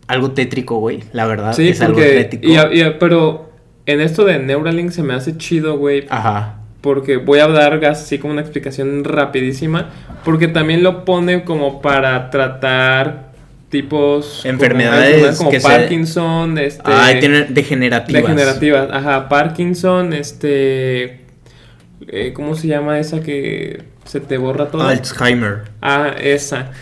algo 0.09 0.33
tétrico, 0.33 0.79
güey. 0.81 1.05
La 1.13 1.27
verdad, 1.27 1.53
Sí, 1.53 1.69
es 1.69 1.81
algo 1.81 2.01
tétrico. 2.01 2.49
y 2.73 2.83
pero 2.99 3.53
en 3.87 4.01
esto 4.01 4.25
de 4.25 4.41
Neuralink 4.41 4.91
se 4.91 5.05
me 5.05 5.15
hace 5.15 5.37
chido, 5.37 5.79
güey, 5.79 6.07
Ajá. 6.11 6.57
Porque 6.85 7.17
voy 7.17 7.39
a 7.39 7.49
dar 7.49 7.83
así 7.87 8.19
como 8.19 8.35
una 8.35 8.43
explicación 8.43 9.05
rapidísima, 9.05 9.89
porque 10.23 10.49
también 10.49 10.83
lo 10.83 11.07
pone 11.07 11.43
como 11.43 11.81
para 11.81 12.29
tratar 12.29 13.33
tipos 13.71 14.45
Enfermedades 14.45 15.39
como, 15.39 15.51
que 15.51 15.61
Parkinson, 15.61 16.59
este 16.59 16.83
Ay, 16.85 17.21
tiene 17.21 17.45
degenerativas. 17.45 18.23
degenerativas, 18.23 18.89
ajá, 18.93 19.31
Parkinson, 19.31 20.13
este 20.13 21.23
eh, 22.07 22.33
¿cómo 22.35 22.55
se 22.55 22.69
llama 22.69 22.99
esa 22.99 23.23
que 23.23 23.85
se 24.05 24.21
te 24.21 24.37
borra 24.37 24.67
todo? 24.67 24.83
Alzheimer. 24.83 25.63
Ah, 25.81 26.15
esa. 26.21 26.73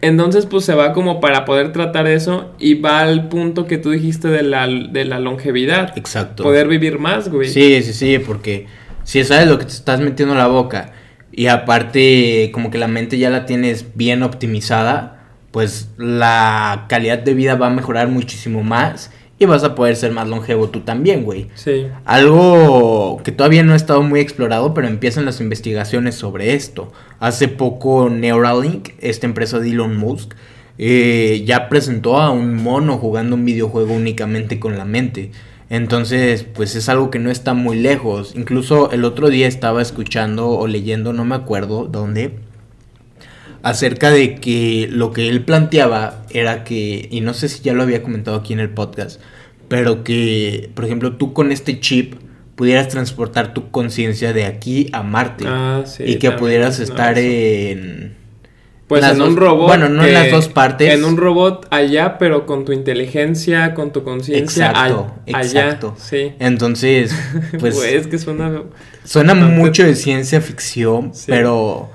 Entonces, 0.00 0.46
pues 0.46 0.64
se 0.64 0.74
va 0.74 0.94
como 0.94 1.20
para 1.20 1.44
poder 1.44 1.72
tratar 1.72 2.06
eso 2.06 2.54
y 2.58 2.80
va 2.80 3.00
al 3.00 3.28
punto 3.28 3.66
que 3.66 3.76
tú 3.76 3.90
dijiste 3.90 4.28
de 4.28 4.42
la, 4.42 4.66
de 4.66 5.04
la 5.04 5.20
longevidad. 5.20 5.92
Exacto. 5.98 6.44
Poder 6.44 6.66
vivir 6.66 6.98
más, 6.98 7.28
güey. 7.28 7.50
Sí, 7.50 7.82
sí, 7.82 7.92
sí, 7.92 8.18
porque 8.18 8.66
si 9.04 9.24
sabes 9.24 9.48
lo 9.48 9.58
que 9.58 9.64
te 9.64 9.72
estás 9.72 10.00
metiendo 10.00 10.34
en 10.34 10.38
la 10.38 10.46
boca 10.46 10.92
y 11.32 11.46
aparte 11.46 12.50
como 12.52 12.70
que 12.70 12.78
la 12.78 12.88
mente 12.88 13.18
ya 13.18 13.30
la 13.30 13.46
tienes 13.46 13.96
bien 13.96 14.22
optimizada, 14.22 15.24
pues 15.50 15.90
la 15.96 16.86
calidad 16.88 17.18
de 17.18 17.34
vida 17.34 17.54
va 17.56 17.68
a 17.68 17.70
mejorar 17.70 18.08
muchísimo 18.08 18.62
más 18.62 19.10
y 19.38 19.46
vas 19.46 19.64
a 19.64 19.74
poder 19.74 19.96
ser 19.96 20.12
más 20.12 20.28
longevo 20.28 20.68
tú 20.68 20.80
también, 20.80 21.24
güey. 21.24 21.46
Sí. 21.54 21.86
Algo 22.04 23.22
que 23.24 23.32
todavía 23.32 23.62
no 23.62 23.72
ha 23.72 23.76
estado 23.76 24.02
muy 24.02 24.20
explorado, 24.20 24.74
pero 24.74 24.86
empiezan 24.86 25.24
las 25.24 25.40
investigaciones 25.40 26.14
sobre 26.14 26.54
esto. 26.54 26.92
Hace 27.20 27.48
poco 27.48 28.10
Neuralink, 28.10 28.90
esta 29.00 29.26
empresa 29.26 29.58
de 29.58 29.70
Elon 29.70 29.96
Musk, 29.96 30.34
eh, 30.76 31.42
ya 31.46 31.70
presentó 31.70 32.18
a 32.18 32.30
un 32.30 32.54
mono 32.54 32.98
jugando 32.98 33.34
un 33.34 33.46
videojuego 33.46 33.94
únicamente 33.94 34.60
con 34.60 34.76
la 34.76 34.84
mente. 34.84 35.30
Entonces, 35.70 36.42
pues 36.44 36.74
es 36.74 36.88
algo 36.88 37.10
que 37.10 37.20
no 37.20 37.30
está 37.30 37.54
muy 37.54 37.78
lejos. 37.78 38.34
Incluso 38.36 38.90
el 38.90 39.04
otro 39.04 39.30
día 39.30 39.46
estaba 39.46 39.80
escuchando 39.80 40.50
o 40.50 40.66
leyendo, 40.66 41.12
no 41.12 41.24
me 41.24 41.36
acuerdo 41.36 41.84
dónde, 41.84 42.34
acerca 43.62 44.10
de 44.10 44.34
que 44.34 44.88
lo 44.90 45.12
que 45.12 45.28
él 45.28 45.44
planteaba 45.44 46.24
era 46.30 46.64
que, 46.64 47.08
y 47.10 47.20
no 47.20 47.34
sé 47.34 47.48
si 47.48 47.62
ya 47.62 47.72
lo 47.72 47.82
había 47.84 48.02
comentado 48.02 48.36
aquí 48.36 48.52
en 48.52 48.60
el 48.60 48.70
podcast, 48.70 49.20
pero 49.68 50.02
que, 50.02 50.70
por 50.74 50.84
ejemplo, 50.84 51.16
tú 51.16 51.32
con 51.32 51.52
este 51.52 51.78
chip 51.78 52.14
pudieras 52.56 52.88
transportar 52.88 53.54
tu 53.54 53.70
conciencia 53.70 54.32
de 54.32 54.44
aquí 54.46 54.88
a 54.92 55.02
Marte 55.02 55.44
Ah, 55.46 55.84
sí. 55.86 56.02
y 56.02 56.14
que 56.14 56.28
también 56.28 56.38
pudieras 56.40 56.80
estar 56.80 57.16
en... 57.16 58.16
Pues 58.90 59.02
las 59.02 59.12
en 59.12 59.22
un 59.22 59.36
robot. 59.36 59.66
bueno, 59.68 59.88
no 59.88 60.02
en 60.02 60.08
que- 60.08 60.12
las 60.12 60.30
dos 60.30 60.48
partes. 60.48 60.92
En 60.92 61.04
un 61.04 61.16
robot 61.16 61.66
allá, 61.70 62.18
pero 62.18 62.44
con 62.44 62.64
tu 62.66 62.72
inteligencia, 62.72 63.72
con 63.72 63.92
tu 63.92 64.02
conciencia 64.04 64.66
Exacto, 64.66 65.14
allá. 65.26 65.40
exacto. 65.40 65.94
Sí. 65.96 66.32
Entonces, 66.40 67.14
pues 67.60 67.82
es 67.82 68.06
que 68.08 68.18
suena. 68.18 68.62
suena 69.04 69.34
mucho 69.34 69.84
de 69.84 69.94
ciencia 69.94 70.40
ficción, 70.40 71.14
Sí. 71.14 71.24
pero 71.28 71.88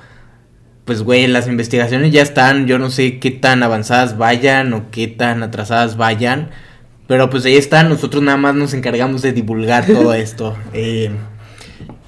pues 0.86 1.02
güey, 1.04 1.28
las 1.28 1.48
investigaciones 1.48 2.12
ya 2.12 2.22
están, 2.22 2.68
yo 2.68 2.78
no 2.80 2.90
sé 2.90 3.20
qué 3.20 3.32
tan 3.32 3.62
avanzadas 3.64 4.18
vayan 4.18 4.72
o 4.74 4.90
qué 4.92 5.08
tan 5.08 5.42
atrasadas 5.44 5.98
vayan, 5.98 6.50
pero 7.08 7.30
pues 7.30 7.44
ahí 7.46 7.56
están, 7.58 7.90
nosotros 7.90 8.22
nada 8.24 8.38
más 8.38 8.56
nos 8.56 8.74
encargamos 8.74 9.22
de 9.22 9.34
divulgar 9.34 9.86
todo 9.86 10.14
esto. 10.16 10.56
eh, 10.74 11.10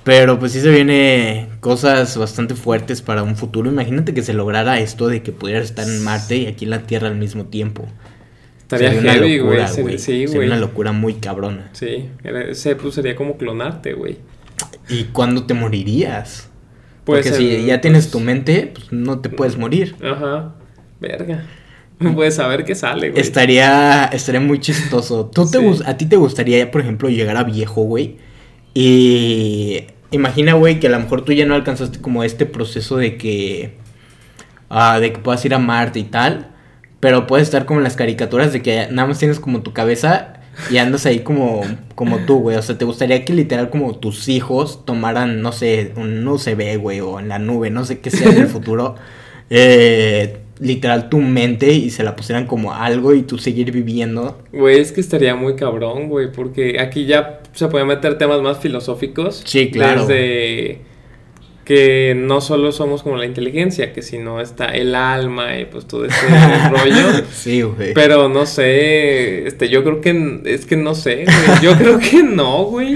pero 0.08 0.39
pues 0.39 0.54
sí 0.54 0.62
se 0.62 0.70
viene 0.70 1.50
cosas 1.60 2.15
bastante 2.15 2.56
fuertes 2.56 3.02
para 3.02 3.24
un 3.24 3.36
futuro. 3.36 3.70
Imagínate 3.70 4.13
que 4.13 4.22
se 4.22 4.32
lograra 4.32 4.80
esto 4.80 5.10
de 5.10 5.22
que 5.22 5.34
pudieras 5.34 5.65
estar 5.65 5.86
en 5.86 6.02
Marte 6.02 6.38
y 6.38 6.46
aquí 6.46 6.63
en 6.63 6.72
la 6.72 6.84
Tierra 6.84 7.10
al 7.10 7.17
mismo 7.17 7.48
tiempo. 7.48 7.86
Estaría 8.58 8.93
Sería 8.93 9.13
heavy, 9.15 9.39
güey. 9.39 9.67
Sería-. 9.67 10.00
Sí, 10.00 10.28
Sería 10.30 10.48
una 10.48 10.56
locura 10.56 10.93
muy 10.93 11.15
cabrona. 11.15 11.72
Sí. 11.74 12.08
Ese 12.24 12.78
pues, 12.78 12.96
sería 12.96 13.17
como 13.17 13.36
clonarte, 13.36 13.96
güey. 13.96 14.20
¿Y 14.88 15.04
cuándo 15.12 15.46
te 15.46 15.54
morirías? 15.54 16.50
Pues 17.04 17.28
Porque 17.28 17.38
si 17.38 17.65
ya 17.65 17.82
tienes 17.82 18.10
tu 18.10 18.22
mente, 18.22 18.72
pues 18.74 18.93
no 18.93 19.20
te 19.20 19.28
puedes 19.28 19.58
morir. 19.58 19.93
Ajá. 20.02 20.56
Verga. 21.02 21.46
Puedes 22.15 22.36
saber 22.36 22.63
qué 22.63 22.76
sale, 22.76 23.10
güey. 23.10 23.22
Estaría, 23.22 24.06
estaría 24.06 24.39
muy 24.39 24.62
chistoso. 24.62 25.30
¿Tú 25.34 25.52
te 25.52 25.58
Sí. 25.58 25.84
¿A 25.86 25.98
ti 25.98 26.06
te 26.06 26.15
gustaría, 26.15 26.72
por 26.72 26.80
ejemplo, 26.80 27.10
llegar 27.10 27.36
a 27.36 27.43
viejo, 27.43 27.82
güey? 27.82 28.20
Y 28.74 29.88
imagina, 30.12 30.54
güey, 30.54 30.80
que 30.80 30.88
a 30.88 30.89
lo 30.89 31.00
mejor 31.00 31.24
tú 31.24 31.34
ya 31.34 31.46
no 31.46 31.56
alcanzaste 31.56 32.00
como 32.00 32.24
este 32.24 32.46
proceso 32.46 32.98
de 32.98 33.17
que... 33.17 33.78
ah, 34.70 35.00
de 35.00 35.13
que 35.13 35.20
puedas 35.20 35.43
ir 35.46 35.54
a 35.54 35.60
Marte 35.60 36.00
y 36.00 36.04
tal. 36.04 36.52
Pero 37.00 37.28
puedes 37.28 37.48
estar 37.48 37.65
como 37.65 37.80
en 37.80 37.84
las 37.84 37.96
caricaturas 37.96 38.54
de 38.54 38.62
que 38.62 38.88
nada 38.91 39.08
más 39.08 39.20
tienes 39.20 39.39
como 39.39 39.62
tu 39.62 39.72
cabeza 39.74 40.34
y 40.72 40.78
andas 40.78 41.06
ahí 41.06 41.20
como, 41.20 41.62
como 41.96 42.20
tú, 42.20 42.39
güey. 42.39 42.58
O 42.58 42.62
sea, 42.62 42.78
¿te 42.78 42.86
gustaría 42.86 43.24
que 43.24 43.34
literal 43.34 43.70
como 43.70 43.96
tus 43.98 44.28
hijos 44.28 44.86
tomaran, 44.86 45.41
no 45.41 45.52
sé, 45.52 45.93
un 45.96 46.28
UCB, 46.28 46.78
güey, 46.80 47.02
o 47.02 47.20
en 47.20 47.30
la 47.30 47.39
nube, 47.39 47.70
no 47.70 47.86
sé 47.86 48.00
qué 48.00 48.10
sea 48.10 48.30
en 48.32 48.38
el 48.38 48.48
futuro? 48.48 48.96
eh, 49.50 50.39
literal 50.60 51.10
tu 51.10 51.20
mente 51.20 51.72
y 51.72 51.89
se 51.89 52.04
la 52.04 52.15
pusieran 52.15 52.48
como 52.48 52.74
algo 52.74 53.13
y 53.13 53.22
tú 53.22 53.38
seguir 53.38 53.72
viviendo. 53.72 54.41
Güey, 54.52 54.80
es 54.80 54.91
que 54.91 55.02
estaría 55.02 55.36
muy 55.36 55.56
cabrón, 55.56 56.10
güey, 56.10 56.32
porque 56.32 56.80
aquí 56.80 57.06
ya 57.06 57.41
se 57.54 57.67
pueden 57.67 57.88
meter 57.88 58.17
temas 58.17 58.41
más 58.41 58.60
filosóficos. 58.60 59.41
Sí, 59.46 59.70
claro. 59.72 60.06
Desde 60.06 60.82
que 61.67 62.15
no 62.15 62.39
solo 62.39 62.72
somos 62.72 63.04
como 63.04 63.17
la 63.17 63.26
inteligencia, 63.26 63.91
que 63.91 64.02
si 64.02 64.20
no 64.20 64.39
está 64.39 64.67
el 64.67 64.96
alma 64.96 65.60
y 65.60 65.65
pues 65.65 65.86
todo 65.86 66.06
ese 66.06 66.15
rollo. 66.70 67.26
Sí, 67.30 67.62
güey. 67.62 67.93
Pero 67.93 68.30
no 68.30 68.46
sé, 68.46 69.46
este, 69.46 69.67
yo 69.67 69.84
creo 69.84 70.00
que, 70.00 70.39
es 70.46 70.65
que 70.65 70.78
no 70.78 70.96
sé, 70.96 71.26
güey. 71.26 71.62
Yo 71.62 71.78
creo 71.78 72.00
que 72.00 72.24
no, 72.24 72.63
güey. 72.63 72.96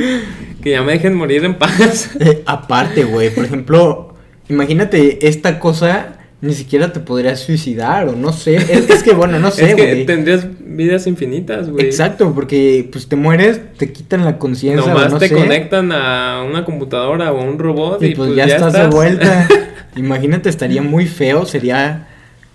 Que 0.63 0.69
ya 0.71 0.83
me 0.83 0.93
dejen 0.93 1.15
morir 1.15 1.43
en 1.43 1.55
paz. 1.55 2.11
Eh, 2.21 2.43
aparte, 2.45 3.03
güey, 3.03 3.29
por 3.29 3.43
ejemplo, 3.43 4.15
imagínate 4.47 5.27
esta 5.27 5.59
cosa, 5.59 6.20
ni 6.41 6.53
siquiera 6.55 6.91
te 6.91 6.99
podrías 6.99 7.39
suicidar 7.39 8.07
o 8.07 8.15
no 8.15 8.33
sé. 8.33 8.55
Es, 8.55 8.89
es 8.89 9.03
que, 9.03 9.13
bueno, 9.13 9.39
no 9.39 9.51
sé, 9.51 9.69
es 9.69 9.75
que 9.75 10.03
tendrías 10.05 10.47
vidas 10.59 11.05
infinitas, 11.05 11.69
güey. 11.69 11.85
Exacto, 11.85 12.33
porque 12.33 12.89
pues 12.91 13.07
te 13.07 13.15
mueres, 13.15 13.61
te 13.77 13.91
quitan 13.91 14.25
la 14.25 14.39
conciencia. 14.39 14.83
o 14.83 14.87
Nomás 14.87 15.13
no 15.13 15.19
te 15.19 15.29
sé, 15.29 15.35
conectan 15.35 15.91
a 15.91 16.43
una 16.43 16.65
computadora 16.65 17.31
o 17.31 17.39
a 17.39 17.43
un 17.43 17.59
robot 17.59 18.01
y, 18.01 18.07
Y 18.07 18.15
pues, 18.15 18.35
ya, 18.35 18.45
estás, 18.45 18.73
de 18.73 18.87
vuelta. 18.87 19.47
Imagínate, 19.95 20.49
estaría 20.49 20.81
muy 20.81 21.05
feo, 21.05 21.45
sería 21.45 22.07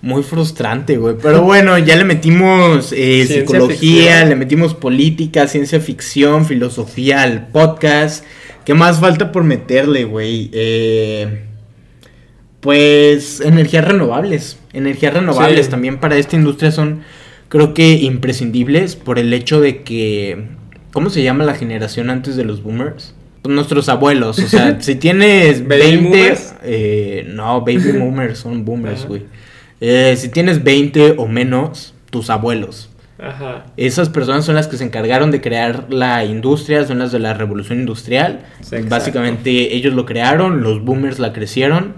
muy 0.02 0.22
frustrante, 0.22 0.96
güey. 0.96 1.16
Pero 1.22 1.42
bueno, 1.42 1.78
ya 1.78 1.94
le 1.96 2.04
metimos 2.04 2.92
eh, 2.92 3.24
psicología, 3.26 4.12
ficción. 4.12 4.28
le 4.30 4.36
metimos 4.36 4.74
política, 4.74 5.46
ciencia 5.46 5.80
ficción, 5.80 6.44
filosofía 6.44 7.22
al 7.22 7.48
podcast. 7.48 8.24
¿Qué 8.64 8.74
más 8.74 8.98
falta 8.98 9.30
por 9.30 9.44
meterle, 9.44 10.04
güey? 10.04 10.50
Eh, 10.52 11.44
pues 12.60 13.40
energías 13.40 13.84
renovables. 13.84 14.58
Energías 14.72 15.14
renovables 15.14 15.66
Sí. 15.66 15.70
también 15.70 15.98
para 15.98 16.16
esta 16.16 16.36
industria 16.36 16.70
son, 16.72 17.02
creo 17.48 17.74
que, 17.74 17.92
imprescindibles 17.94 18.96
por 18.96 19.18
el 19.18 19.32
hecho 19.32 19.60
de 19.60 19.82
que... 19.82 20.44
¿Cómo 20.92 21.10
se 21.10 21.22
llama 21.22 21.44
la 21.44 21.54
generación 21.54 22.08
antes 22.10 22.36
de 22.36 22.44
los 22.44 22.62
boomers? 22.62 23.14
Pues 23.42 23.54
nuestros 23.54 23.88
abuelos, 23.88 24.38
o 24.38 24.48
sea, 24.48 24.76
si 24.80 24.94
tienes 24.94 25.66
¿Baby 25.66 25.96
20... 25.98 26.08
boomers? 26.08 26.54
eh, 26.62 27.26
no, 27.28 27.60
baby 27.60 27.92
boomers 27.98 28.38
son 28.38 28.64
boomers, 28.64 29.06
güey. 29.06 29.22
Eh, 29.80 30.14
si 30.16 30.30
tienes 30.30 30.64
20 30.64 31.16
o 31.18 31.28
menos, 31.28 31.94
tus 32.10 32.30
abuelos. 32.30 32.88
Ajá. 33.18 33.66
Esas 33.76 34.08
personas 34.08 34.44
son 34.46 34.54
las 34.56 34.68
que 34.68 34.76
se 34.78 34.84
encargaron 34.84 35.30
de 35.30 35.40
crear 35.40 35.86
la 35.90 36.24
industria, 36.24 36.84
son 36.86 36.98
las 36.98 37.12
de 37.12 37.18
la 37.18 37.34
revolución 37.34 37.80
industrial. 37.80 38.40
Sí. 38.62 38.76
Básicamente 38.88 39.74
ellos 39.74 39.94
lo 39.94 40.04
crearon, 40.06 40.62
los 40.62 40.82
boomers 40.84 41.18
la 41.18 41.32
crecieron 41.32 41.94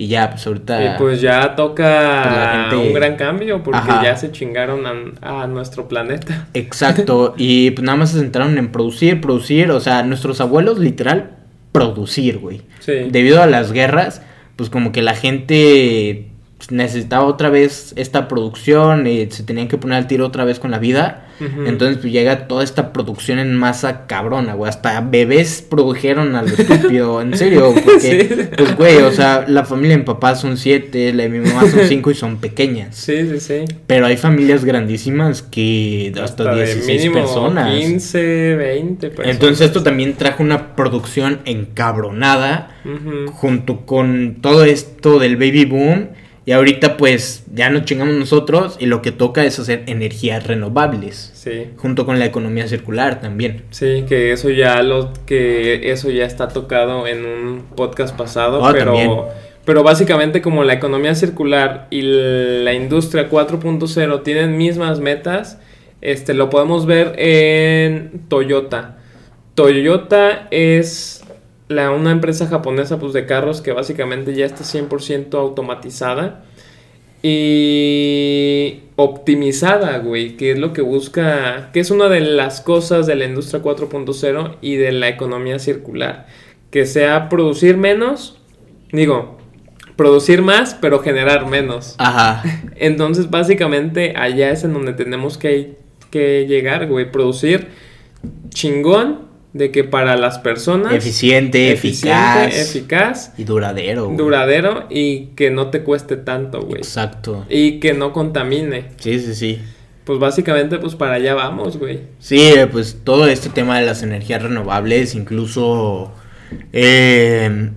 y 0.00 0.06
ya, 0.06 0.30
pues 0.30 0.46
ahorita... 0.46 0.84
Y 0.94 0.98
pues 0.98 1.20
ya 1.20 1.56
toca 1.56 2.22
Pues 2.70 2.70
gente- 2.70 2.88
un 2.88 2.94
gran 2.94 3.16
cambio 3.16 3.62
porque 3.64 3.80
Ajá. 3.80 4.02
ya 4.04 4.16
se 4.16 4.30
chingaron 4.30 4.86
a, 5.20 5.42
a 5.42 5.46
nuestro 5.48 5.88
planeta. 5.88 6.46
Exacto, 6.54 7.34
y 7.36 7.72
pues 7.72 7.84
nada 7.84 7.98
más 7.98 8.12
se 8.12 8.20
centraron 8.20 8.56
en 8.58 8.68
producir, 8.72 9.20
producir, 9.20 9.70
o 9.72 9.80
sea, 9.80 10.04
nuestros 10.04 10.40
abuelos 10.40 10.78
literal 10.78 11.32
producir, 11.72 12.38
güey. 12.38 12.62
Sí. 12.78 13.08
Debido 13.10 13.42
a 13.42 13.46
las 13.46 13.72
guerras, 13.72 14.22
pues 14.56 14.70
como 14.70 14.92
que 14.92 15.02
la 15.02 15.14
gente 15.14 16.27
necesitaba 16.70 17.24
otra 17.24 17.50
vez 17.50 17.92
esta 17.96 18.26
producción, 18.28 19.06
y 19.06 19.30
se 19.30 19.42
tenían 19.44 19.68
que 19.68 19.78
poner 19.78 19.98
al 19.98 20.06
tiro 20.06 20.26
otra 20.26 20.44
vez 20.44 20.58
con 20.58 20.70
la 20.70 20.78
vida. 20.78 21.24
Entonces 21.40 21.98
pues 21.98 22.12
llega 22.12 22.48
toda 22.48 22.64
esta 22.64 22.92
producción 22.92 23.38
en 23.38 23.54
masa 23.54 24.08
cabrona, 24.08 24.54
güey. 24.54 24.68
Hasta 24.68 25.00
bebés 25.02 25.62
produjeron 25.62 26.34
a 26.34 26.42
lo 26.42 26.48
estúpido, 26.48 27.22
en 27.22 27.36
serio. 27.38 27.72
Porque, 27.84 28.00
Sí. 28.00 28.48
pues, 28.56 28.76
güey, 28.76 28.96
o 29.02 29.12
sea, 29.12 29.44
la 29.46 29.64
familia 29.64 29.92
de 29.92 29.98
mi 29.98 30.04
papá 30.04 30.34
son 30.34 30.56
siete, 30.56 31.12
la 31.12 31.22
de 31.22 31.28
mi 31.28 31.38
mamá 31.38 31.64
son 31.70 31.82
cinco 31.88 32.10
y 32.10 32.16
son 32.16 32.38
pequeñas. 32.38 32.96
Sí, 32.96 33.18
sí, 33.30 33.38
sí. 33.38 33.64
Pero 33.86 34.06
hay 34.06 34.16
familias 34.16 34.64
grandísimas 34.64 35.42
que 35.42 36.12
hasta, 36.20 36.56
de 36.56 36.64
16 36.64 36.86
mínimo 36.88 37.14
personas. 37.24 37.72
15, 37.72 38.56
20 38.56 39.08
personas. 39.10 39.30
Entonces 39.32 39.66
esto 39.68 39.84
también 39.84 40.14
trajo 40.14 40.42
una 40.42 40.74
producción 40.74 41.38
encabronada 41.44 42.70
junto 43.32 43.86
con 43.86 44.38
todo 44.40 44.64
esto 44.64 45.20
del 45.20 45.36
baby 45.36 45.66
boom. 45.66 46.08
Y 46.48 46.52
ahorita 46.52 46.96
pues 46.96 47.44
ya 47.52 47.68
nos 47.68 47.84
chingamos 47.84 48.14
nosotros 48.14 48.78
y 48.80 48.86
lo 48.86 49.02
que 49.02 49.12
toca 49.12 49.44
es 49.44 49.58
hacer 49.58 49.82
energías 49.84 50.46
renovables. 50.46 51.30
Sí. 51.34 51.66
Junto 51.76 52.06
con 52.06 52.18
la 52.18 52.24
economía 52.24 52.66
circular 52.66 53.20
también. 53.20 53.64
Sí, 53.68 54.06
que 54.08 54.32
eso 54.32 54.48
ya 54.48 54.82
lo 54.82 55.12
que 55.26 55.90
eso 55.92 56.08
ya 56.08 56.24
está 56.24 56.48
tocado 56.48 57.06
en 57.06 57.26
un 57.26 57.64
podcast 57.76 58.16
pasado, 58.16 58.64
Ah, 58.64 58.70
pero 58.72 58.94
también. 58.94 59.10
pero 59.66 59.82
básicamente 59.82 60.40
como 60.40 60.64
la 60.64 60.72
economía 60.72 61.14
circular 61.14 61.86
y 61.90 62.00
la 62.00 62.72
industria 62.72 63.28
4.0 63.28 64.22
tienen 64.22 64.56
mismas 64.56 65.00
metas, 65.00 65.58
este 66.00 66.32
lo 66.32 66.48
podemos 66.48 66.86
ver 66.86 67.12
en 67.18 68.22
Toyota. 68.30 68.96
Toyota 69.54 70.48
es 70.50 71.22
la, 71.68 71.90
una 71.90 72.10
empresa 72.10 72.46
japonesa 72.46 72.98
pues, 72.98 73.12
de 73.12 73.26
carros 73.26 73.60
que 73.60 73.72
básicamente 73.72 74.34
ya 74.34 74.46
está 74.46 74.64
100% 74.64 75.34
automatizada 75.34 76.44
y 77.22 78.80
optimizada, 78.96 79.98
güey, 79.98 80.36
que 80.36 80.52
es 80.52 80.58
lo 80.58 80.72
que 80.72 80.82
busca, 80.82 81.70
que 81.72 81.80
es 81.80 81.90
una 81.90 82.08
de 82.08 82.20
las 82.20 82.60
cosas 82.60 83.06
de 83.06 83.16
la 83.16 83.24
industria 83.24 83.62
4.0 83.62 84.56
y 84.60 84.76
de 84.76 84.92
la 84.92 85.08
economía 85.08 85.58
circular, 85.58 86.26
que 86.70 86.86
sea 86.86 87.28
producir 87.28 87.76
menos, 87.76 88.40
digo, 88.92 89.38
producir 89.96 90.42
más, 90.42 90.74
pero 90.80 91.00
generar 91.00 91.46
menos. 91.46 91.96
Ajá. 91.98 92.42
Entonces, 92.76 93.30
básicamente, 93.30 94.14
allá 94.16 94.50
es 94.50 94.62
en 94.62 94.72
donde 94.72 94.92
tenemos 94.92 95.38
que, 95.38 95.76
que 96.10 96.46
llegar, 96.46 96.86
güey, 96.86 97.10
producir 97.10 97.68
chingón 98.50 99.27
de 99.58 99.70
que 99.70 99.84
para 99.84 100.16
las 100.16 100.38
personas 100.38 100.94
Eficiente, 100.94 101.72
eficiente, 101.72 102.44
eficaz. 102.46 102.68
eficaz, 102.76 103.32
y 103.36 103.44
duradero. 103.44 104.06
güey. 104.06 104.16
duradero 104.16 104.86
y 104.88 105.26
que 105.36 105.50
no 105.50 105.68
te 105.68 105.82
cueste 105.82 106.16
tanto, 106.16 106.62
güey. 106.62 106.78
Exacto. 106.78 107.44
Y 107.50 107.80
que 107.80 107.92
no 107.92 108.12
contamine. 108.12 108.86
Sí, 108.98 109.18
sí, 109.20 109.34
sí. 109.34 109.58
Pues 110.04 110.18
básicamente, 110.18 110.78
pues 110.78 110.94
para 110.94 111.14
allá 111.14 111.34
vamos, 111.34 111.76
güey. 111.76 112.00
Sí, 112.18 112.40
eh, 112.40 112.66
pues 112.66 112.98
todo 113.04 113.26
este 113.26 113.50
tema 113.50 113.78
de 113.78 113.84
las 113.84 114.02
energías 114.02 114.42
renovables, 114.42 115.14
incluso, 115.14 116.12
eh, 116.72 117.70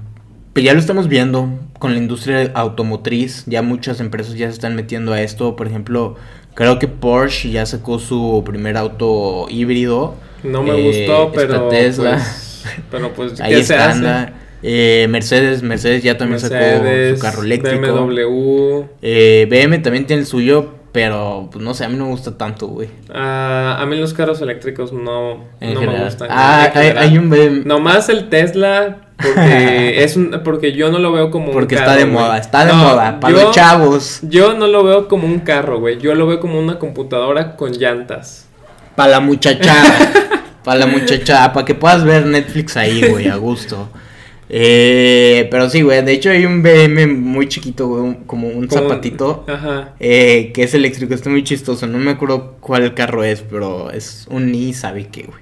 pues 0.53 0.63
ya 0.65 0.73
lo 0.73 0.79
estamos 0.79 1.07
viendo 1.09 1.49
con 1.79 1.91
la 1.93 1.97
industria 1.97 2.51
automotriz, 2.53 3.43
ya 3.47 3.61
muchas 3.63 3.99
empresas 3.99 4.35
ya 4.35 4.47
se 4.47 4.53
están 4.53 4.75
metiendo 4.75 5.13
a 5.13 5.21
esto, 5.21 5.55
por 5.55 5.67
ejemplo, 5.67 6.15
creo 6.53 6.77
que 6.79 6.87
Porsche 6.87 7.49
ya 7.49 7.65
sacó 7.65 7.99
su 7.99 8.43
primer 8.45 8.77
auto 8.77 9.47
híbrido. 9.49 10.15
No 10.43 10.63
me 10.63 10.71
eh, 10.77 10.83
gustó, 11.07 11.27
esta 11.27 11.35
pero 11.35 11.67
Tesla. 11.69 12.11
pues, 12.13 12.65
pero 12.89 13.13
pues 13.13 13.39
Ahí 13.41 13.55
¿qué 13.55 13.63
se 13.63 13.73
está, 13.75 14.21
hace? 14.23 14.33
Eh, 14.63 15.07
Mercedes, 15.09 15.63
Mercedes 15.63 16.03
ya 16.03 16.17
también 16.17 16.39
sacó 16.39 16.55
su 16.55 17.19
carro 17.21 17.41
eléctrico. 17.43 18.05
BMW. 18.05 18.83
Eh, 19.01 19.47
BM 19.49 19.79
también 19.79 20.05
tiene 20.05 20.21
el 20.21 20.27
suyo, 20.27 20.75
pero 20.91 21.49
pues 21.51 21.63
no 21.63 21.73
sé, 21.73 21.85
a 21.85 21.89
mí 21.89 21.97
no 21.97 22.05
me 22.05 22.11
gusta 22.11 22.37
tanto, 22.37 22.67
güey. 22.67 22.87
Ah, 23.11 23.77
a 23.79 23.85
mí 23.87 23.97
los 23.97 24.13
carros 24.13 24.39
eléctricos 24.41 24.93
no, 24.93 25.45
En 25.59 25.73
no 25.73 25.81
me 25.81 26.03
gustan. 26.03 26.27
Ah, 26.29 26.71
hay, 26.75 27.17
un 27.17 27.29
BM. 27.31 27.63
Nomás 27.65 28.09
el 28.09 28.29
Tesla, 28.29 28.97
porque, 29.17 30.03
es 30.03 30.15
un, 30.15 30.41
porque 30.43 30.73
yo 30.73 30.91
no 30.91 30.99
lo 30.99 31.11
veo 31.11 31.31
como 31.31 31.51
Porque 31.51 31.73
un 31.75 31.81
está 31.81 31.93
carro, 31.95 32.05
de 32.05 32.11
güey. 32.11 32.23
moda, 32.23 32.37
está 32.37 32.65
de 32.65 32.71
No, 32.71 32.77
moda, 32.77 33.19
para 33.19 33.33
yo- 33.35 33.41
los 33.45 33.55
chavos, 33.55 34.19
Yo 34.23 34.53
no 34.53 34.67
lo 34.67 34.83
veo 34.83 35.07
como 35.07 35.25
un 35.25 35.39
carro, 35.39 35.79
güey. 35.79 35.97
Yo 35.97 36.13
lo 36.13 36.27
veo 36.27 36.39
como 36.39 36.59
una 36.59 36.77
computadora 36.77 37.55
con 37.55 37.71
llantas. 37.71 38.47
Para 38.95 39.11
la 39.11 39.19
muchachada, 39.19 40.11
para 40.63 40.79
la 40.81 40.87
muchachada, 40.87 41.53
para 41.53 41.65
que 41.65 41.75
puedas 41.75 42.03
ver 42.03 42.25
Netflix 42.25 42.77
ahí, 42.77 43.01
güey, 43.09 43.27
a 43.27 43.35
gusto. 43.35 43.89
Eh, 44.53 45.47
pero 45.49 45.69
sí, 45.69 45.81
güey, 45.81 46.03
de 46.03 46.11
hecho 46.11 46.29
hay 46.29 46.45
un 46.45 46.61
BM 46.61 47.07
muy 47.07 47.47
chiquito, 47.47 47.87
güey, 47.87 48.01
un- 48.03 48.13
como 48.25 48.47
un 48.49 48.67
Como 48.67 48.81
un- 48.83 48.89
zapatito, 48.89 49.45
Ajá. 49.47 49.93
eh, 49.99 50.51
que 50.53 50.63
es 50.63 50.73
eléctrico, 50.73 51.13
está 51.13 51.29
muy 51.29 51.43
chistoso, 51.45 51.87
no 51.87 51.97
me 51.97 52.11
acuerdo 52.11 52.57
cuál 52.59 52.93
carro 52.93 53.23
es, 53.23 53.41
pero 53.41 53.91
es 53.91 54.27
un 54.29 54.51
ni 54.51 54.73
sabe 54.73 55.07
qué, 55.07 55.23
güey. 55.23 55.39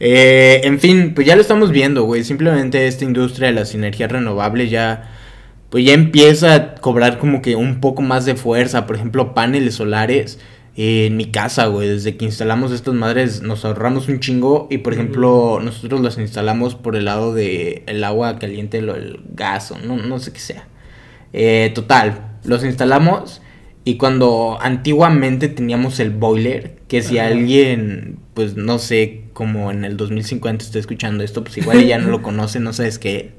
Eh, 0.00 0.62
en 0.64 0.78
fin, 0.80 1.12
pues 1.14 1.26
ya 1.26 1.36
lo 1.36 1.42
estamos 1.42 1.70
viendo, 1.70 2.04
güey, 2.04 2.24
simplemente 2.24 2.86
esta 2.86 3.04
industria 3.04 3.48
de 3.48 3.54
las 3.54 3.74
energías 3.74 4.10
renovables 4.10 4.70
ya, 4.70 5.10
pues 5.68 5.84
ya 5.84 5.92
empieza 5.92 6.54
a 6.54 6.74
cobrar 6.76 7.18
como 7.18 7.42
que 7.42 7.56
un 7.56 7.80
poco 7.82 8.00
más 8.00 8.24
de 8.24 8.36
fuerza, 8.36 8.86
por 8.86 8.96
ejemplo, 8.96 9.34
paneles 9.34 9.74
solares. 9.74 10.38
Eh, 10.76 11.06
en 11.06 11.16
mi 11.16 11.26
casa, 11.26 11.66
güey, 11.66 11.88
desde 11.88 12.16
que 12.16 12.26
instalamos 12.26 12.70
estas 12.70 12.94
madres 12.94 13.42
nos 13.42 13.64
ahorramos 13.64 14.08
un 14.08 14.20
chingo 14.20 14.68
y 14.70 14.78
por 14.78 14.92
ejemplo 14.92 15.58
nosotros 15.62 16.02
las 16.02 16.18
instalamos 16.18 16.74
por 16.74 16.96
el 16.96 17.06
lado 17.06 17.32
de 17.32 17.82
el 17.86 18.04
agua 18.04 18.38
caliente, 18.38 18.82
lo, 18.82 18.94
el 18.94 19.20
gas 19.32 19.70
o 19.70 19.78
no, 19.78 19.96
no 19.96 20.18
sé 20.18 20.32
qué 20.32 20.40
sea. 20.40 20.68
Eh, 21.32 21.72
total, 21.74 22.38
los 22.44 22.62
instalamos 22.62 23.40
y 23.84 23.96
cuando 23.96 24.58
antiguamente 24.60 25.48
teníamos 25.48 26.00
el 26.00 26.10
boiler, 26.10 26.80
que 26.88 27.02
si 27.02 27.18
Ajá. 27.18 27.28
alguien, 27.28 28.18
pues 28.34 28.56
no 28.56 28.78
sé, 28.78 29.26
como 29.32 29.70
en 29.70 29.84
el 29.84 29.96
2050 29.96 30.64
está 30.64 30.78
escuchando 30.78 31.22
esto, 31.22 31.44
pues 31.44 31.56
igual 31.56 31.86
ya 31.86 31.96
no 31.98 32.10
lo 32.10 32.20
conoce, 32.20 32.58
no 32.58 32.72
sabes 32.72 32.98
qué. 32.98 33.32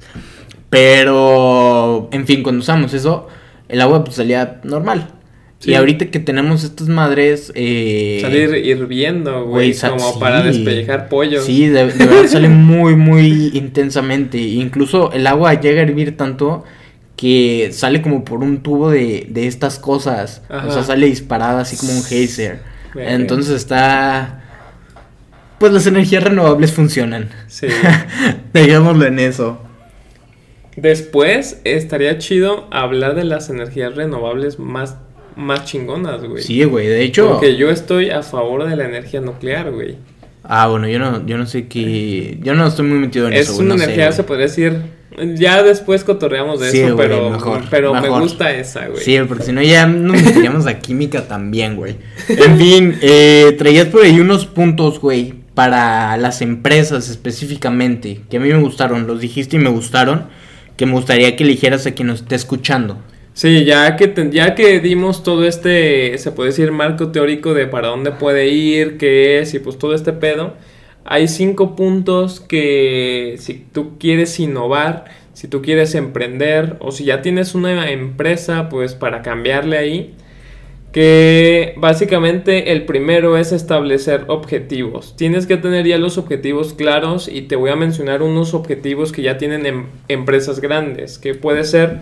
Pero, 0.70 2.10
en 2.12 2.26
fin, 2.26 2.44
cuando 2.44 2.62
usamos 2.62 2.94
eso, 2.94 3.28
el 3.68 3.82
agua 3.82 4.04
pues 4.04 4.16
salía 4.16 4.62
normal. 4.64 5.17
Sí. 5.60 5.72
Y 5.72 5.76
ahorita 5.76 6.08
que 6.08 6.20
tenemos 6.20 6.64
estas 6.64 6.88
madres... 6.88 7.52
Eh, 7.56 8.20
Salir 8.22 8.54
hirviendo, 8.56 9.46
güey, 9.46 9.76
como 9.76 10.14
sí. 10.14 10.20
para 10.20 10.44
despellejar 10.44 11.10
pollos. 11.10 11.46
Sí, 11.46 11.68
de, 11.68 11.88
de 11.88 12.06
verdad 12.06 12.26
sale 12.28 12.50
muy, 12.50 12.96
muy 12.96 13.52
intensamente. 13.54 14.38
Incluso 14.38 15.12
el 15.14 15.26
agua 15.26 15.60
llega 15.60 15.82
a 15.82 15.84
hervir 15.84 16.16
tanto 16.16 16.64
que 17.16 17.70
sale 17.74 18.04
como 18.04 18.24
por 18.24 18.44
un 18.44 18.62
tubo 18.62 18.92
de, 18.92 19.26
de 19.30 19.48
estas 19.48 19.80
cosas. 19.80 20.44
Ajá. 20.48 20.68
O 20.68 20.72
sea, 20.72 20.84
sale 20.84 21.08
disparada 21.08 21.62
así 21.62 21.76
como 21.76 21.92
un 21.92 22.04
geyser. 22.04 22.60
Entonces 22.96 23.56
está... 23.56 24.44
Pues 25.58 25.74
las 25.74 25.88
energías 25.88 26.24
renovables 26.24 26.72
funcionan. 26.72 27.30
Sí. 27.48 27.66
Digámoslo 28.54 29.08
en 29.08 29.18
eso. 29.18 29.60
Después 30.76 31.60
estaría 31.64 32.20
chido 32.20 32.68
hablar 32.70 33.16
de 33.16 33.24
las 33.24 33.50
energías 33.50 33.96
renovables 33.96 34.60
más, 34.60 34.98
más 35.38 35.66
chingonas, 35.66 36.24
güey. 36.24 36.44
Sí, 36.44 36.64
güey. 36.64 36.88
De 36.88 37.04
hecho... 37.04 37.30
Porque 37.30 37.56
yo 37.56 37.70
estoy 37.70 38.10
a 38.10 38.24
favor 38.24 38.68
de 38.68 38.76
la 38.76 38.86
energía 38.86 39.22
nuclear, 39.22 39.72
güey. 39.72 39.96
Ah, 40.44 40.68
bueno, 40.68 40.88
yo 40.88 41.00
no, 41.00 41.26
yo 41.26 41.38
no 41.38 41.46
sé 41.46 41.68
qué... 41.68 42.40
Yo 42.42 42.56
no 42.56 42.68
estoy 42.68 42.86
muy 42.86 42.98
metido 42.98 43.28
en 43.28 43.34
Es 43.34 43.42
eso, 43.42 43.54
güey, 43.54 43.66
una 43.66 43.76
no 43.76 43.84
energía, 43.84 44.12
se 44.12 44.24
podría 44.24 44.48
decir. 44.48 44.82
Ya 45.36 45.64
después 45.64 46.04
cotorreamos 46.04 46.60
de 46.60 46.72
Sí, 46.72 46.80
eso, 46.80 46.96
güey, 46.96 47.08
pero, 47.08 47.30
mejor, 47.30 47.64
pero 47.70 47.94
me 47.94 48.08
gusta 48.08 48.54
esa, 48.54 48.88
güey. 48.88 49.04
Sí, 49.04 49.18
porque 49.28 49.46
si 49.46 49.52
no 49.52 49.64
ya 49.64 49.88
nos 49.88 50.22
meteríamos 50.24 50.68
a 50.68 50.80
química 50.80 51.28
también, 51.28 51.76
güey. 51.76 51.96
En 52.30 52.58
fin, 52.58 52.98
eh, 53.02 53.56
traías 53.58 53.88
por 53.88 54.04
ahí 54.04 54.20
unos 54.20 54.46
puntos, 54.46 55.00
güey, 55.00 55.34
para 55.56 56.18
las 56.18 56.42
empresas 56.42 57.10
específicamente, 57.10 58.22
que 58.30 58.38
a 58.38 58.40
mí 58.40 58.48
me 58.50 58.60
gustaron, 58.60 59.08
los 59.08 59.20
dijiste 59.20 59.56
y 59.56 59.60
me 59.60 59.70
gustaron, 59.70 60.28
que 60.78 60.86
me 60.86 60.92
gustaría 60.92 61.36
que 61.36 61.44
eligieras 61.44 61.88
a 61.88 61.92
quien 61.92 62.10
nos 62.10 62.22
esté 62.22 62.36
escuchando. 62.36 63.00
Sí, 63.38 63.66
ya 63.66 63.96
que, 63.98 64.12
ya 64.32 64.56
que 64.56 64.80
dimos 64.80 65.22
todo 65.22 65.46
este, 65.46 66.18
se 66.18 66.32
puede 66.32 66.50
decir, 66.50 66.72
marco 66.72 67.12
teórico 67.12 67.54
de 67.54 67.68
para 67.68 67.90
dónde 67.90 68.12
puede 68.12 68.48
ir, 68.48 68.98
qué 68.98 69.38
es 69.38 69.54
y 69.54 69.60
pues 69.60 69.78
todo 69.78 69.94
este 69.94 70.12
pedo, 70.12 70.56
hay 71.06 71.28
cinco 71.28 71.76
puntos 71.76 72.40
que 72.40 73.36
si 73.38 73.54
tú 73.54 74.00
quieres 74.00 74.40
innovar, 74.40 75.06
si 75.34 75.48
tú 75.48 75.62
quieres 75.62 75.94
emprender 75.94 76.78
o 76.80 76.92
si 76.92 77.06
ya 77.06 77.22
tienes 77.22 77.54
una 77.54 77.92
empresa, 77.92 78.70
pues 78.70 78.96
para 78.96 79.22
cambiarle 79.22 79.78
ahí, 79.78 80.16
que 80.92 81.76
básicamente 81.78 82.72
el 82.72 82.86
primero 82.86 83.38
es 83.38 83.52
establecer 83.52 84.24
objetivos. 84.30 85.16
Tienes 85.16 85.46
que 85.46 85.58
tener 85.58 85.86
ya 85.86 86.00
los 86.00 86.18
objetivos 86.18 86.74
claros 86.74 87.28
y 87.28 87.44
te 87.44 87.56
voy 87.56 87.70
a 87.70 87.76
mencionar 87.76 88.24
unos 88.24 88.56
objetivos 88.56 89.12
que 89.12 89.22
ya 89.22 89.38
tienen 89.38 89.68
em- 89.68 89.86
empresas 90.08 90.60
grandes, 90.60 91.20
que 91.20 91.36
puede 91.36 91.66
ser 91.66 92.00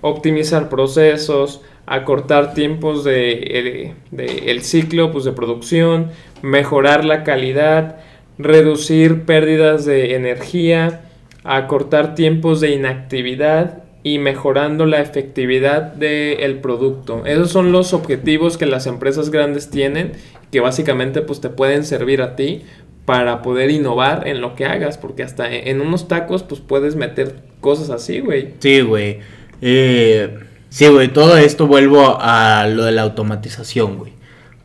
optimizar 0.00 0.68
procesos, 0.68 1.62
acortar 1.86 2.54
tiempos 2.54 3.04
de, 3.04 3.32
eh, 3.32 3.94
de 4.10 4.50
el 4.50 4.62
ciclo 4.62 5.10
pues, 5.10 5.24
de 5.24 5.32
producción, 5.32 6.10
mejorar 6.42 7.04
la 7.04 7.24
calidad, 7.24 7.96
reducir 8.38 9.24
pérdidas 9.24 9.84
de 9.84 10.14
energía, 10.14 11.02
acortar 11.44 12.14
tiempos 12.14 12.60
de 12.60 12.70
inactividad 12.70 13.82
y 14.02 14.18
mejorando 14.18 14.86
la 14.86 15.00
efectividad 15.00 15.82
del 15.82 16.60
producto. 16.60 17.26
Esos 17.26 17.50
son 17.50 17.72
los 17.72 17.92
objetivos 17.92 18.56
que 18.56 18.66
las 18.66 18.86
empresas 18.86 19.30
grandes 19.30 19.70
tienen, 19.70 20.12
que 20.52 20.60
básicamente 20.60 21.20
pues 21.20 21.40
te 21.40 21.48
pueden 21.48 21.84
servir 21.84 22.22
a 22.22 22.36
ti 22.36 22.62
para 23.04 23.42
poder 23.42 23.70
innovar 23.70 24.28
en 24.28 24.40
lo 24.40 24.54
que 24.54 24.66
hagas, 24.66 24.98
porque 24.98 25.22
hasta 25.22 25.50
en 25.50 25.80
unos 25.80 26.08
tacos 26.08 26.42
pues 26.42 26.60
puedes 26.60 26.94
meter 26.94 27.36
cosas 27.60 27.90
así, 27.90 28.20
güey. 28.20 28.54
Sí, 28.58 28.82
güey. 28.82 29.18
Eh, 29.60 30.38
sí, 30.68 30.86
güey, 30.88 31.12
todo 31.12 31.36
esto 31.36 31.66
vuelvo 31.66 32.18
a 32.20 32.66
lo 32.66 32.84
de 32.84 32.92
la 32.92 33.02
automatización, 33.02 33.98
güey. 33.98 34.12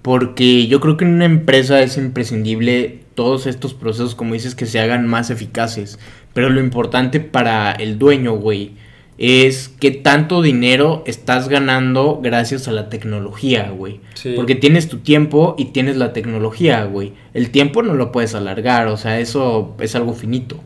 Porque 0.01 0.67
yo 0.67 0.79
creo 0.79 0.97
que 0.97 1.05
en 1.05 1.13
una 1.13 1.25
empresa 1.25 1.81
es 1.81 1.97
imprescindible 1.97 2.99
todos 3.15 3.47
estos 3.47 3.73
procesos, 3.73 4.15
como 4.15 4.33
dices, 4.33 4.55
que 4.55 4.65
se 4.65 4.79
hagan 4.79 5.07
más 5.07 5.29
eficaces. 5.29 5.99
Pero 6.33 6.49
lo 6.49 6.59
importante 6.59 7.19
para 7.19 7.71
el 7.71 7.97
dueño, 7.99 8.33
güey, 8.33 8.73
es 9.17 9.71
qué 9.79 9.91
tanto 9.91 10.41
dinero 10.41 11.03
estás 11.05 11.47
ganando 11.47 12.19
gracias 12.21 12.67
a 12.67 12.71
la 12.71 12.89
tecnología, 12.89 13.69
güey. 13.69 13.99
Porque 14.35 14.55
tienes 14.55 14.89
tu 14.89 14.99
tiempo 14.99 15.55
y 15.57 15.65
tienes 15.65 15.97
la 15.97 16.13
tecnología, 16.13 16.83
güey. 16.85 17.13
El 17.33 17.51
tiempo 17.51 17.83
no 17.83 17.93
lo 17.93 18.11
puedes 18.11 18.33
alargar, 18.33 18.87
o 18.87 18.97
sea, 18.97 19.19
eso 19.19 19.75
es 19.79 19.95
algo 19.95 20.13
finito. 20.13 20.59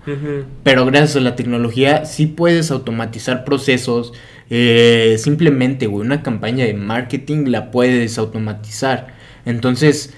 Pero 0.63 0.85
gracias 0.85 1.17
a 1.17 1.21
la 1.21 1.35
tecnología 1.35 2.05
sí 2.05 2.25
puedes 2.25 2.71
automatizar 2.71 3.43
procesos. 3.43 4.13
Eh, 4.49 5.17
simplemente, 5.19 5.87
güey, 5.87 6.05
una 6.05 6.23
campaña 6.23 6.65
de 6.65 6.73
marketing 6.73 7.47
la 7.47 7.69
puedes 7.69 8.17
automatizar. 8.17 9.15
Entonces, 9.45 10.13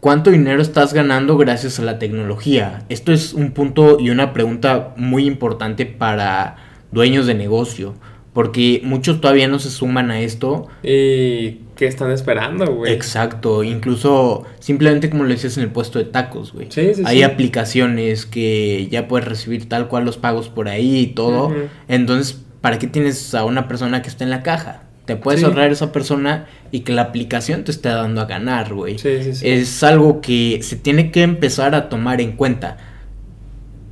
¿cuánto 0.00 0.30
dinero 0.30 0.62
estás 0.62 0.94
ganando 0.94 1.36
gracias 1.36 1.78
a 1.78 1.82
la 1.82 1.98
tecnología? 1.98 2.84
Esto 2.88 3.12
es 3.12 3.34
un 3.34 3.50
punto 3.50 3.98
y 4.00 4.08
una 4.08 4.32
pregunta 4.32 4.94
muy 4.96 5.26
importante 5.26 5.84
para 5.84 6.63
dueños 6.94 7.26
de 7.26 7.34
negocio. 7.34 7.94
Porque 8.32 8.80
muchos 8.82 9.20
todavía 9.20 9.46
no 9.46 9.60
se 9.60 9.70
suman 9.70 10.10
a 10.10 10.20
esto. 10.20 10.66
¿Y 10.82 11.60
qué 11.76 11.86
están 11.86 12.10
esperando, 12.10 12.66
güey? 12.66 12.92
Exacto. 12.92 13.62
Incluso 13.62 14.44
simplemente 14.58 15.08
como 15.08 15.22
lo 15.22 15.30
decías 15.30 15.56
en 15.56 15.62
el 15.62 15.70
puesto 15.70 16.00
de 16.00 16.06
tacos, 16.06 16.52
güey. 16.52 16.66
Sí, 16.70 16.94
sí, 16.94 17.02
Hay 17.06 17.22
aplicaciones 17.22 18.26
que 18.26 18.88
ya 18.90 19.06
puedes 19.06 19.28
recibir 19.28 19.68
tal 19.68 19.86
cual 19.86 20.04
los 20.04 20.16
pagos 20.16 20.48
por 20.48 20.68
ahí 20.68 20.98
y 20.98 21.06
todo. 21.08 21.54
Entonces, 21.86 22.40
¿para 22.60 22.80
qué 22.80 22.88
tienes 22.88 23.34
a 23.36 23.44
una 23.44 23.68
persona 23.68 24.02
que 24.02 24.08
está 24.08 24.24
en 24.24 24.30
la 24.30 24.42
caja? 24.42 24.82
Te 25.04 25.14
puedes 25.14 25.44
ahorrar 25.44 25.70
esa 25.70 25.92
persona 25.92 26.46
y 26.72 26.80
que 26.80 26.92
la 26.92 27.02
aplicación 27.02 27.62
te 27.62 27.70
esté 27.70 27.90
dando 27.90 28.20
a 28.20 28.24
ganar, 28.24 28.74
güey. 28.74 28.98
Sí, 28.98 29.10
es 29.42 29.82
algo 29.84 30.20
que 30.20 30.58
se 30.62 30.74
tiene 30.74 31.12
que 31.12 31.22
empezar 31.22 31.76
a 31.76 31.88
tomar 31.88 32.20
en 32.20 32.32
cuenta 32.32 32.78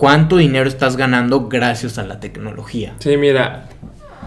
cuánto 0.02 0.38
dinero 0.38 0.68
estás 0.68 0.96
ganando 0.96 1.46
gracias 1.48 1.96
a 1.96 2.02
la 2.02 2.18
tecnología. 2.18 2.96
Sí, 2.98 3.16
mira, 3.16 3.68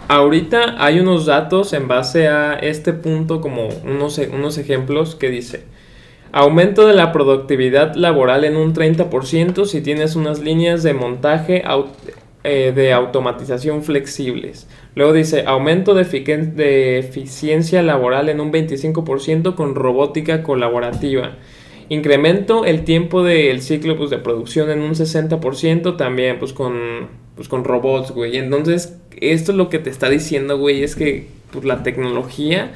ahorita 0.08 0.82
hay 0.82 1.02
unos 1.02 1.26
datos 1.26 1.74
en 1.74 1.90
base 1.90 2.30
a 2.30 2.54
este 2.54 2.94
punto, 2.94 3.42
como 3.42 3.68
unos, 3.84 4.18
unos 4.18 4.58
ejemplos 4.58 5.16
que 5.16 5.30
dice, 5.30 5.66
aumento 6.32 6.88
de 6.88 6.94
la 6.94 7.12
productividad 7.12 7.94
laboral 7.96 8.46
en 8.46 8.56
un 8.56 8.74
30% 8.74 9.66
si 9.66 9.82
tienes 9.82 10.16
unas 10.16 10.40
líneas 10.40 10.82
de 10.82 10.94
montaje 10.94 11.62
eh, 12.46 12.72
de 12.74 12.94
automatización 12.94 13.84
flexibles. 13.84 14.70
Luego 14.96 15.12
dice, 15.12 15.44
aumento 15.46 15.94
de 15.94 17.00
eficiencia 17.00 17.84
laboral 17.84 18.30
en 18.30 18.40
un 18.40 18.54
25% 18.54 19.56
con 19.56 19.76
robótica 19.76 20.42
colaborativa. 20.42 21.36
Incremento 21.90 22.66
el 22.66 22.84
tiempo 22.84 23.24
del 23.24 23.62
ciclo 23.62 23.98
pues, 23.98 24.10
de 24.10 24.18
producción 24.18 24.70
en 24.72 24.82
un 24.82 24.92
60% 24.94 25.98
también 25.98 26.40
pues 26.40 26.54
con, 26.54 27.08
pues, 27.36 27.48
con 27.48 27.64
robots, 27.64 28.12
güey. 28.12 28.38
Entonces, 28.38 28.98
esto 29.20 29.52
es 29.52 29.58
lo 29.58 29.70
que 29.70 29.80
te 29.80 29.90
está 29.90 30.10
diciendo, 30.10 30.58
güey, 30.58 30.84
es 30.84 30.96
que 30.96 31.28
pues, 31.52 31.66
la 31.66 31.84
tecnología 31.84 32.74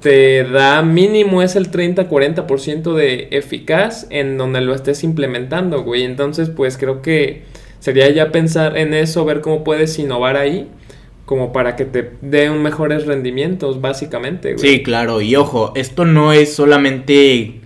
te 0.00 0.44
da 0.44 0.82
mínimo 0.82 1.42
es 1.42 1.56
el 1.56 1.70
30-40% 1.70 2.94
de 2.94 3.28
eficaz 3.30 4.06
en 4.10 4.38
donde 4.38 4.60
lo 4.60 4.74
estés 4.74 5.04
implementando, 5.04 5.82
güey. 5.82 6.04
Entonces, 6.04 6.48
pues 6.48 6.78
creo 6.78 7.02
que 7.02 7.42
sería 7.80 8.08
ya 8.10 8.32
pensar 8.32 8.76
en 8.78 8.94
eso, 8.94 9.24
ver 9.24 9.40
cómo 9.40 9.62
puedes 9.62 9.98
innovar 9.98 10.36
ahí 10.36 10.68
como 11.30 11.52
para 11.52 11.76
que 11.76 11.84
te 11.84 12.10
den 12.22 12.60
mejores 12.60 13.06
rendimientos, 13.06 13.80
básicamente, 13.80 14.54
güey. 14.54 14.66
Sí, 14.66 14.82
claro, 14.82 15.20
y 15.20 15.36
ojo, 15.36 15.72
esto 15.76 16.04
no 16.04 16.32
es 16.32 16.52
solamente 16.52 17.59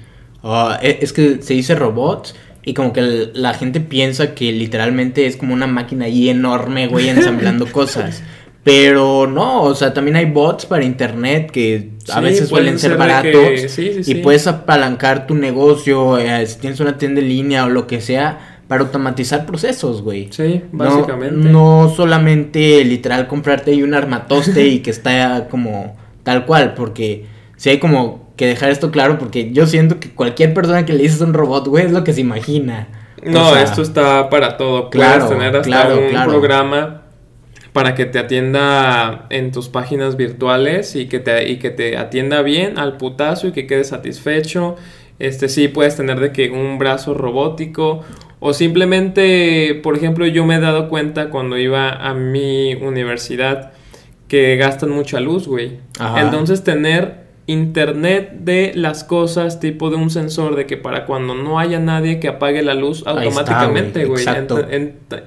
E, 0.83 0.99
es 1.01 1.13
que 1.13 1.43
se 1.43 1.55
dice 1.55 1.75
robots 1.75 2.35
y 2.65 2.75
como 2.75 2.93
que 2.93 3.31
la 3.35 3.55
gente 3.55 3.81
piensa 3.81 4.35
que 4.35 4.53
literalmente 4.53 5.27
es 5.27 5.37
como 5.37 5.55
una 5.55 5.67
máquina 5.67 6.07
ahí 6.07 6.29
enorme, 6.29 6.87
güey, 6.87 7.09
ensamblando 7.09 7.67
cosas. 7.73 8.23
Pero 8.63 9.27
no, 9.27 9.63
o 9.63 9.75
sea, 9.75 9.93
también 9.93 10.17
hay 10.17 10.25
bots 10.25 10.65
para 10.65 10.85
internet 10.85 11.51
que 11.51 11.91
a 12.11 12.21
veces 12.21 12.49
suelen 12.49 12.79
ser, 12.79 12.97
baratos 12.97 13.79
y 13.79 14.15
puedes 14.17 14.47
apalancar 14.47 15.27
tu 15.27 15.35
negocio, 15.35 16.17
eh, 16.17 16.47
si 16.47 16.59
tienes 16.61 16.81
una 16.81 16.97
tienda 16.97 17.21
en 17.21 17.29
línea 17.29 17.67
o 17.67 17.69
lo 17.69 17.87
que 17.87 18.01
sea, 18.01 18.59
para 18.67 18.83
automatizar 18.83 19.45
procesos, 19.45 20.01
güey. 20.01 20.29
Sí, 20.31 20.63
básicamente. 20.73 21.37
No, 21.37 21.93
solamente 21.95 22.83
literal 22.87 23.27
comprarte 23.27 23.73
ahí 23.73 23.83
un 23.83 23.93
armatoste 23.93 24.67
y 24.67 24.79
que 24.79 24.91
está 24.91 25.49
como 25.51 25.97
tal 26.23 26.47
cual, 26.47 26.73
porque 26.73 27.27
si 27.59 27.69
hay 27.69 27.79
como 27.79 28.24
que 28.37 28.47
dejar 28.47 28.71
esto 28.71 28.91
claro 28.91 29.19
porque 29.19 29.53
yo 29.53 29.67
siento 29.67 30.01
que 30.01 30.11
cualquier 30.11 30.55
persona 30.55 30.85
que 30.85 30.93
le 30.93 31.03
dices 31.03 31.21
un 31.21 31.35
robot, 31.35 31.69
güey, 31.69 31.87
es 31.87 31.93
lo 31.93 32.05
que 32.05 32.13
se 32.13 32.21
imagina. 32.21 32.89
No, 33.23 33.57
esto 33.57 33.83
está 33.83 34.29
para 34.29 34.57
todo. 34.57 34.91
Claro, 34.91 35.27
Puedes 35.27 35.39
tener 35.39 35.57
hasta 35.57 35.95
un 35.95 36.29
programa 36.29 37.03
para 37.73 37.95
que 37.95 38.05
te 38.05 38.19
atienda 38.19 39.27
en 39.31 39.51
tus 39.51 39.69
páginas 39.69 40.17
virtuales 40.17 40.95
y 40.95 41.07
que 41.07 41.21
te, 41.21 41.49
y 41.51 41.59
que 41.59 41.71
te 41.71 41.97
atienda 41.97 42.43
bien 42.43 42.79
al 42.79 42.97
putazo 42.99 43.49
y 43.49 43.53
que 43.53 43.67
quede 43.67 43.85
satisfecho. 43.85 44.77
Este 45.19 45.49
sí 45.49 45.69
puedes 45.69 45.97
tener 45.97 46.21
de 46.21 46.33
que 46.33 46.51
un 46.51 46.79
brazo 46.79 47.15
robótico 47.15 48.03
o 48.41 48.53
simplemente, 48.53 49.81
por 49.83 49.97
ejemplo, 49.97 50.27
yo 50.27 50.45
me 50.45 50.57
he 50.57 50.61
dado 50.61 50.89
cuenta 50.89 51.31
cuando 51.31 51.57
iba 51.57 51.91
a 51.91 52.15
mi 52.15 52.75
universidad 52.75 53.73
que 54.29 54.57
gastan 54.57 54.91
mucha 54.91 55.19
luz, 55.19 55.49
güey. 55.49 55.79
Entonces 56.17 56.63
tener 56.63 57.24
Internet 57.47 58.33
de 58.41 58.73
las 58.75 59.05
cosas, 59.05 59.61
tipo 59.61 59.91
de 59.91 59.97
un 59.97 60.09
sensor 60.09 60.57
de 60.57 60.65
que 60.65 60.79
para 60.79 61.05
cuando 61.05 61.35
no 61.35 61.59
haya 61.59 61.79
nadie 61.79 62.19
que 62.19 62.29
apague 62.29 62.63
la 62.63 62.73
luz 62.73 63.05
automáticamente, 63.07 64.07
güey. 64.07 64.25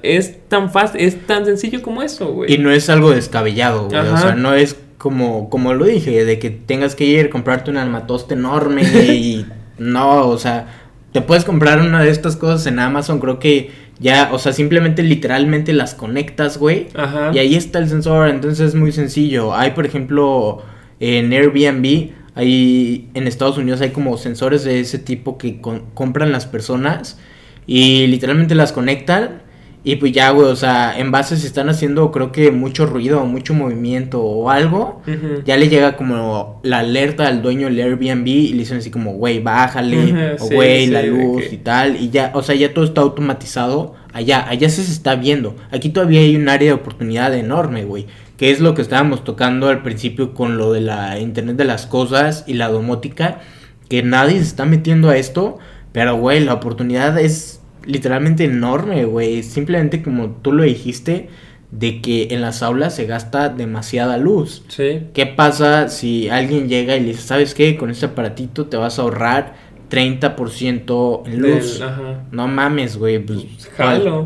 Es 0.02 0.48
tan 0.48 0.70
fácil, 0.70 1.00
es 1.00 1.26
tan 1.26 1.44
sencillo 1.44 1.80
como 1.80 2.02
eso, 2.02 2.32
güey. 2.32 2.52
Y 2.52 2.58
no 2.58 2.72
es 2.72 2.90
algo 2.90 3.10
descabellado, 3.10 3.88
güey. 3.88 4.00
O 4.00 4.16
sea, 4.16 4.34
no 4.34 4.54
es 4.54 4.76
como, 4.98 5.48
como 5.48 5.74
lo 5.74 5.84
dije, 5.84 6.24
de 6.24 6.40
que 6.40 6.50
tengas 6.50 6.96
que 6.96 7.04
ir 7.04 7.26
a 7.26 7.30
comprarte 7.30 7.70
un 7.70 7.76
armatoste 7.76 8.34
enorme 8.34 8.82
y 9.12 9.46
no, 9.78 10.26
o 10.26 10.38
sea, 10.38 10.66
te 11.12 11.20
puedes 11.20 11.44
comprar 11.44 11.80
una 11.80 12.02
de 12.02 12.10
estas 12.10 12.36
cosas 12.36 12.66
en 12.66 12.80
Amazon, 12.80 13.20
creo 13.20 13.38
que 13.38 13.70
ya, 14.00 14.30
o 14.32 14.40
sea, 14.40 14.52
simplemente 14.52 15.04
literalmente 15.04 15.72
las 15.72 15.94
conectas, 15.94 16.58
güey. 16.58 16.88
Ajá. 16.94 17.30
Y 17.32 17.38
ahí 17.38 17.54
está 17.54 17.78
el 17.78 17.88
sensor, 17.88 18.28
entonces 18.28 18.68
es 18.70 18.74
muy 18.74 18.90
sencillo. 18.90 19.54
Hay, 19.54 19.70
por 19.70 19.86
ejemplo 19.86 20.64
en 21.00 21.32
Airbnb, 21.32 22.10
hay, 22.34 23.08
en 23.14 23.26
Estados 23.26 23.58
Unidos 23.58 23.80
hay 23.80 23.90
como 23.90 24.16
sensores 24.16 24.64
de 24.64 24.80
ese 24.80 24.98
tipo 24.98 25.38
que 25.38 25.60
compran 25.94 26.30
las 26.30 26.46
personas 26.46 27.18
y 27.66 28.06
literalmente 28.06 28.54
las 28.54 28.72
conectan 28.72 29.42
y 29.84 29.96
pues 29.96 30.12
ya, 30.12 30.30
güey, 30.30 30.48
o 30.48 30.56
sea, 30.56 30.98
en 30.98 31.10
base 31.10 31.36
si 31.36 31.46
están 31.46 31.68
haciendo 31.68 32.10
creo 32.10 32.32
que 32.32 32.50
mucho 32.50 32.84
ruido, 32.84 33.24
mucho 33.24 33.54
movimiento 33.54 34.20
o 34.20 34.50
algo, 34.50 35.02
ya 35.44 35.56
le 35.56 35.68
llega 35.68 35.96
como 35.96 36.60
la 36.62 36.80
alerta 36.80 37.26
al 37.28 37.42
dueño 37.42 37.68
del 37.68 37.80
Airbnb 37.80 38.26
y 38.26 38.48
le 38.50 38.58
dicen 38.58 38.78
así 38.78 38.90
como, 38.90 39.14
güey, 39.14 39.40
bájale, 39.40 40.36
o 40.40 40.46
güey, 40.46 40.88
la 40.88 41.02
luz 41.02 41.52
y 41.52 41.58
tal, 41.58 41.96
y 41.96 42.10
ya, 42.10 42.32
o 42.34 42.42
sea, 42.42 42.54
ya 42.54 42.74
todo 42.74 42.84
está 42.84 43.00
automatizado 43.00 43.94
allá, 44.18 44.48
allá 44.48 44.68
se 44.68 44.82
está 44.82 45.14
viendo. 45.14 45.56
Aquí 45.70 45.88
todavía 45.88 46.20
hay 46.20 46.36
un 46.36 46.48
área 46.48 46.68
de 46.68 46.74
oportunidad 46.74 47.34
enorme, 47.34 47.84
güey 47.84 48.06
que 48.38 48.52
es 48.52 48.60
lo 48.60 48.74
que 48.74 48.82
estábamos 48.82 49.24
tocando 49.24 49.68
al 49.68 49.82
principio 49.82 50.32
con 50.32 50.56
lo 50.56 50.72
de 50.72 50.80
la 50.80 51.18
Internet 51.18 51.56
de 51.56 51.64
las 51.64 51.86
Cosas 51.86 52.44
y 52.46 52.54
la 52.54 52.68
domótica, 52.68 53.40
que 53.88 54.02
nadie 54.04 54.36
se 54.36 54.44
está 54.44 54.64
metiendo 54.64 55.10
a 55.10 55.16
esto, 55.16 55.58
pero 55.92 56.16
güey, 56.16 56.40
la 56.44 56.54
oportunidad 56.54 57.18
es 57.18 57.60
literalmente 57.84 58.44
enorme, 58.44 59.04
güey, 59.06 59.42
simplemente 59.42 60.02
como 60.02 60.30
tú 60.30 60.52
lo 60.52 60.62
dijiste, 60.62 61.28
de 61.72 62.00
que 62.00 62.28
en 62.30 62.40
las 62.40 62.62
aulas 62.62 62.94
se 62.94 63.06
gasta 63.06 63.48
demasiada 63.48 64.16
luz. 64.18 64.62
Sí. 64.68 65.08
¿Qué 65.12 65.26
pasa 65.26 65.88
si 65.88 66.28
alguien 66.28 66.68
llega 66.68 66.96
y 66.96 67.00
le 67.00 67.08
dice, 67.08 67.22
¿sabes 67.22 67.54
qué? 67.54 67.76
Con 67.76 67.90
este 67.90 68.06
aparatito 68.06 68.66
te 68.66 68.76
vas 68.76 68.98
a 68.98 69.02
ahorrar 69.02 69.54
30% 69.90 71.22
en 71.26 71.40
luz. 71.40 71.82
No 72.30 72.48
mames, 72.48 72.96
güey. 72.96 73.18
Pues, 73.18 73.46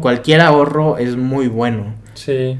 cualquier 0.00 0.40
ahorro 0.40 0.98
es 0.98 1.16
muy 1.16 1.48
bueno. 1.48 1.94
Sí. 2.14 2.56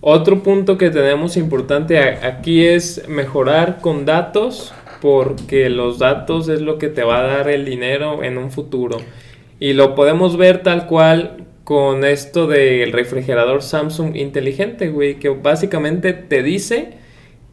Otro 0.00 0.42
punto 0.42 0.78
que 0.78 0.90
tenemos 0.90 1.36
importante 1.36 1.98
aquí 1.98 2.64
es 2.64 3.08
mejorar 3.08 3.80
con 3.80 4.04
datos 4.04 4.72
porque 5.00 5.68
los 5.68 5.98
datos 5.98 6.48
es 6.48 6.60
lo 6.60 6.78
que 6.78 6.88
te 6.88 7.02
va 7.02 7.20
a 7.20 7.22
dar 7.22 7.48
el 7.48 7.64
dinero 7.64 8.22
en 8.22 8.38
un 8.38 8.50
futuro. 8.50 8.98
Y 9.58 9.72
lo 9.72 9.94
podemos 9.94 10.36
ver 10.36 10.62
tal 10.62 10.86
cual 10.86 11.46
con 11.64 12.04
esto 12.04 12.46
del 12.46 12.92
refrigerador 12.92 13.62
Samsung 13.62 14.14
inteligente, 14.14 14.88
güey, 14.88 15.18
que 15.18 15.30
básicamente 15.30 16.12
te 16.12 16.42
dice 16.42 16.92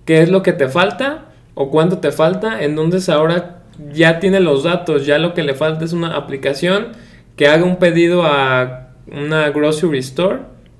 qué 0.06 0.22
es 0.22 0.30
lo 0.30 0.44
que 0.44 0.54
te 0.54 0.68
falta 0.68 1.32
o 1.56 1.72
cuánto 1.72 1.98
te 1.98 2.12
falta, 2.12 2.64
entonces 2.64 3.10
ahora 3.10 3.63
ya 3.94 4.20
tiene 4.20 4.40
los 4.40 4.64
datos, 4.64 5.06
ya 5.06 5.18
lo 5.18 5.34
que 5.34 5.44
le 5.44 5.54
falta 5.54 5.86
es 5.86 5.94
una 5.94 6.16
aplicación 6.16 6.90
que 7.36 7.48
haga 7.48 7.64
un 7.64 7.78
pedido 7.78 8.24
a 8.24 8.90
una 9.08 9.50
grocery 9.50 10.00
store 10.00 10.40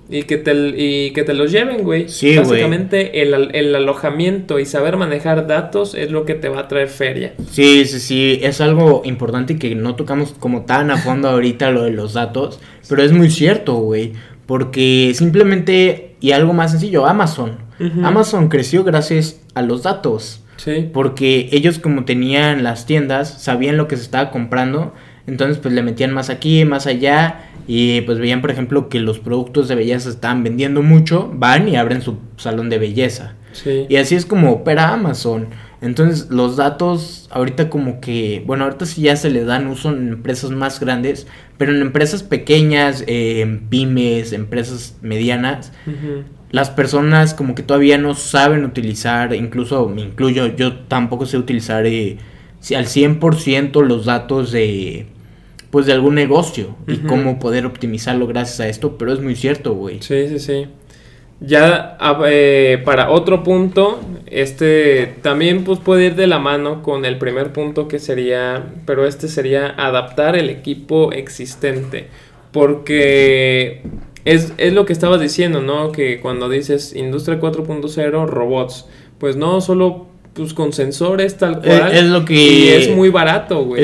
y 0.10 0.24
que 0.24 0.38
te, 0.38 0.54
y 0.54 1.12
que 1.12 1.24
te 1.24 1.34
los 1.34 1.52
lleven, 1.52 1.84
güey. 1.84 2.10
Sí, 2.10 2.38
Básicamente 2.38 3.22
el, 3.22 3.34
el, 3.56 3.74
alojamiento 3.74 4.60
y 4.60 4.66
saber 4.66 4.98
manejar 4.98 5.48
datos 5.48 5.96
es 5.96 6.12
lo 6.12 6.26
que 6.26 6.36
te 6.36 6.50
va 6.50 6.62
a 6.62 6.68
traer 6.68 6.90
feria. 6.90 7.34
Sí, 7.50 7.86
sí, 7.86 8.00
sí. 8.00 8.40
Es 8.42 8.62
algo 8.62 9.02
importante 9.06 9.58
que 9.58 9.76
no 9.76 9.96
tocamos 9.96 10.34
como 10.34 10.66
tan 10.66 10.92
a 10.92 10.98
fondo 10.98 11.30
ahorita 11.30 11.72
lo 11.72 11.84
de 11.84 11.92
los 11.92 12.14
datos. 12.14 12.60
Pero 12.88 13.02
es 13.02 13.12
muy 13.12 13.32
cierto, 13.32 13.76
güey. 13.76 14.14
Porque 14.46 15.14
simplemente, 15.16 16.16
y 16.20 16.32
algo 16.32 16.54
más 16.54 16.72
sencillo, 16.72 17.06
Amazon. 17.06 17.64
Amazon 18.04 18.48
creció 18.50 18.84
gracias 18.84 19.42
a 19.56 19.62
los 19.62 19.84
datos. 19.84 20.43
Sí. 20.58 20.90
Porque 20.94 21.50
ellos 21.52 21.80
como 21.80 22.06
tenían 22.06 22.64
las 22.64 22.86
tiendas, 22.86 23.42
sabían 23.42 23.78
lo 23.78 23.88
que 23.88 23.98
se 23.98 24.04
estaba 24.04 24.32
comprando. 24.32 24.94
Entonces 25.26 25.58
pues 25.58 25.74
le 25.74 25.84
metían 25.84 26.12
más 26.12 26.30
aquí, 26.30 26.66
más 26.66 26.86
allá 26.86 27.46
y 27.68 28.02
pues 28.02 28.20
veían, 28.20 28.42
por 28.42 28.52
ejemplo, 28.52 28.90
que 28.90 29.00
los 29.00 29.20
productos 29.20 29.68
de 29.68 29.76
belleza 29.76 30.10
estaban 30.10 30.44
vendiendo 30.44 30.82
mucho, 30.82 31.32
van 31.34 31.70
y 31.70 31.76
abren 31.76 32.02
su 32.02 32.18
salón 32.36 32.70
de 32.70 32.78
belleza. 32.78 33.36
Y 33.88 33.98
así 33.98 34.16
es 34.16 34.26
como 34.26 34.52
opera 34.52 34.94
Amazon. 34.94 35.50
Entonces, 35.82 36.30
los 36.30 36.56
datos 36.58 37.28
ahorita 37.30 37.70
como 37.70 38.00
que, 38.00 38.42
bueno, 38.46 38.64
ahorita 38.64 38.86
sí 38.86 39.02
ya 39.02 39.16
se 39.16 39.30
le 39.30 39.44
dan 39.44 39.68
uso 39.68 39.90
en 39.90 40.10
empresas 40.10 40.50
más 40.50 40.80
grandes, 40.80 41.28
pero 41.58 41.72
en 41.74 41.82
empresas 41.82 42.24
pequeñas, 42.24 43.04
eh, 43.06 43.42
en 43.42 43.68
pymes, 43.68 44.34
empresas 44.34 44.98
medianas, 45.02 45.72
las 46.54 46.70
personas 46.70 47.34
como 47.34 47.56
que 47.56 47.64
todavía 47.64 47.98
no 47.98 48.14
saben 48.14 48.64
utilizar, 48.64 49.34
incluso 49.34 49.90
me 49.90 50.04
incluyo, 50.04 50.56
yo 50.56 50.76
tampoco 50.82 51.26
sé 51.26 51.40
utilizar 51.40 51.88
eh, 51.88 52.20
al 52.76 52.86
100% 52.86 53.82
los 53.82 54.06
datos 54.06 54.52
de 54.52 55.08
pues 55.72 55.88
de 55.88 55.94
algún 55.94 56.14
negocio 56.14 56.76
y 56.88 56.98
cómo 56.98 57.40
poder 57.40 57.66
optimizarlo 57.66 58.28
gracias 58.28 58.60
a 58.60 58.68
esto, 58.68 59.00
pero 59.00 59.12
es 59.12 59.20
muy 59.20 59.36
cierto, 59.36 59.74
güey. 59.74 60.04
Sí, 60.04 60.28
sí, 60.28 60.38
sí. 60.38 60.68
Ya 61.40 61.98
eh, 62.28 62.80
para 62.86 63.10
otro 63.10 63.42
punto, 63.42 64.00
este 64.28 65.16
también 65.24 65.64
pues 65.64 65.80
puede 65.80 66.06
ir 66.06 66.16
de 66.16 66.28
la 66.28 66.38
mano 66.38 66.84
con 66.84 67.04
el 67.06 67.18
primer 67.18 67.52
punto 67.52 67.88
que 67.88 67.98
sería, 67.98 68.64
pero 68.86 69.08
este 69.08 69.28
sería 69.28 69.74
adaptar 69.76 70.36
el 70.36 70.52
equipo 70.52 71.12
existente, 71.14 72.10
porque 72.52 73.82
es, 74.26 74.54
es 74.58 74.74
lo 74.74 74.86
que 74.86 74.94
estabas 74.94 75.20
diciendo, 75.20 75.62
¿no? 75.62 75.92
Que 75.92 76.20
cuando 76.20 76.50
dices 76.50 76.96
industria 76.96 77.40
4.0, 77.40 78.26
robots, 78.28 78.86
pues 79.18 79.36
no 79.36 79.62
solo 79.62 80.08
pues 80.34 80.54
con 80.54 80.74
sensores 80.74 81.38
tal 81.38 81.62
cual. 81.62 81.92
Es, 81.94 82.06
lo 82.06 82.26
que... 82.26 82.34
Y 82.34 82.68
es 82.70 82.96
muy 82.96 83.10
barato, 83.10 83.64
güey. 83.66 83.84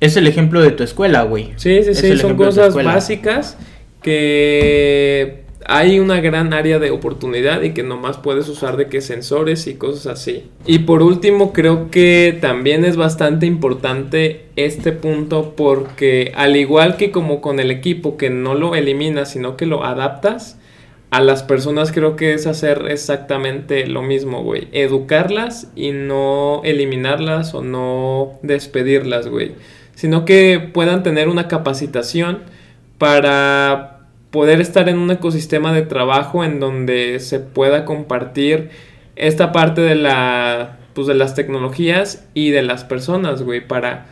Es 0.00 0.16
el 0.16 0.26
ejemplo 0.26 0.62
de 0.62 0.70
tu 0.70 0.82
escuela, 0.82 1.22
güey. 1.24 1.52
Sí, 1.56 1.82
sí, 1.82 1.94
sí, 1.94 2.16
son 2.16 2.36
cosas 2.36 2.74
básicas 2.74 3.56
que 4.02 5.39
hay 5.72 6.00
una 6.00 6.20
gran 6.20 6.52
área 6.52 6.80
de 6.80 6.90
oportunidad 6.90 7.62
y 7.62 7.72
que 7.72 7.84
nomás 7.84 8.18
puedes 8.18 8.48
usar 8.48 8.76
de 8.76 8.88
que 8.88 9.00
sensores 9.00 9.68
y 9.68 9.76
cosas 9.76 10.06
así. 10.08 10.50
Y 10.66 10.80
por 10.80 11.02
último, 11.02 11.52
creo 11.52 11.90
que 11.92 12.36
también 12.40 12.84
es 12.84 12.96
bastante 12.96 13.46
importante 13.46 14.46
este 14.56 14.90
punto 14.90 15.54
porque 15.56 16.32
al 16.34 16.56
igual 16.56 16.96
que 16.96 17.12
como 17.12 17.40
con 17.40 17.60
el 17.60 17.70
equipo 17.70 18.16
que 18.16 18.30
no 18.30 18.54
lo 18.54 18.74
eliminas, 18.74 19.30
sino 19.30 19.56
que 19.56 19.66
lo 19.66 19.84
adaptas, 19.84 20.58
a 21.10 21.20
las 21.20 21.44
personas 21.44 21.92
creo 21.92 22.16
que 22.16 22.34
es 22.34 22.48
hacer 22.48 22.86
exactamente 22.88 23.86
lo 23.86 24.02
mismo, 24.02 24.42
güey. 24.42 24.66
Educarlas 24.72 25.70
y 25.76 25.92
no 25.92 26.62
eliminarlas 26.64 27.54
o 27.54 27.62
no 27.62 28.38
despedirlas, 28.42 29.28
güey 29.28 29.52
sino 30.00 30.24
que 30.24 30.70
puedan 30.72 31.02
tener 31.02 31.28
una 31.28 31.46
capacitación 31.46 32.44
para 32.96 33.89
poder 34.30 34.60
estar 34.60 34.88
en 34.88 34.98
un 34.98 35.10
ecosistema 35.10 35.72
de 35.72 35.82
trabajo 35.82 36.44
en 36.44 36.60
donde 36.60 37.18
se 37.20 37.40
pueda 37.40 37.84
compartir 37.84 38.70
esta 39.16 39.52
parte 39.52 39.80
de 39.80 39.94
la 39.94 40.78
pues 40.94 41.06
de 41.06 41.14
las 41.14 41.34
tecnologías 41.34 42.26
y 42.34 42.50
de 42.50 42.62
las 42.62 42.84
personas, 42.84 43.42
güey, 43.42 43.66
para 43.66 44.06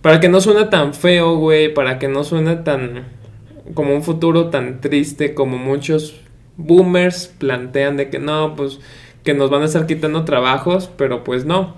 para 0.00 0.20
que 0.20 0.28
no 0.28 0.40
suene 0.40 0.64
tan 0.64 0.94
feo, 0.94 1.36
güey, 1.36 1.72
para 1.72 1.98
que 1.98 2.08
no 2.08 2.24
suene 2.24 2.56
tan 2.56 3.04
como 3.74 3.94
un 3.94 4.02
futuro 4.02 4.50
tan 4.50 4.80
triste 4.80 5.34
como 5.34 5.56
muchos 5.58 6.20
boomers 6.56 7.28
plantean 7.28 7.96
de 7.96 8.10
que 8.10 8.18
no, 8.18 8.54
pues 8.56 8.80
que 9.24 9.34
nos 9.34 9.50
van 9.50 9.62
a 9.62 9.66
estar 9.66 9.86
quitando 9.86 10.24
trabajos, 10.24 10.90
pero 10.96 11.24
pues 11.24 11.44
no, 11.44 11.76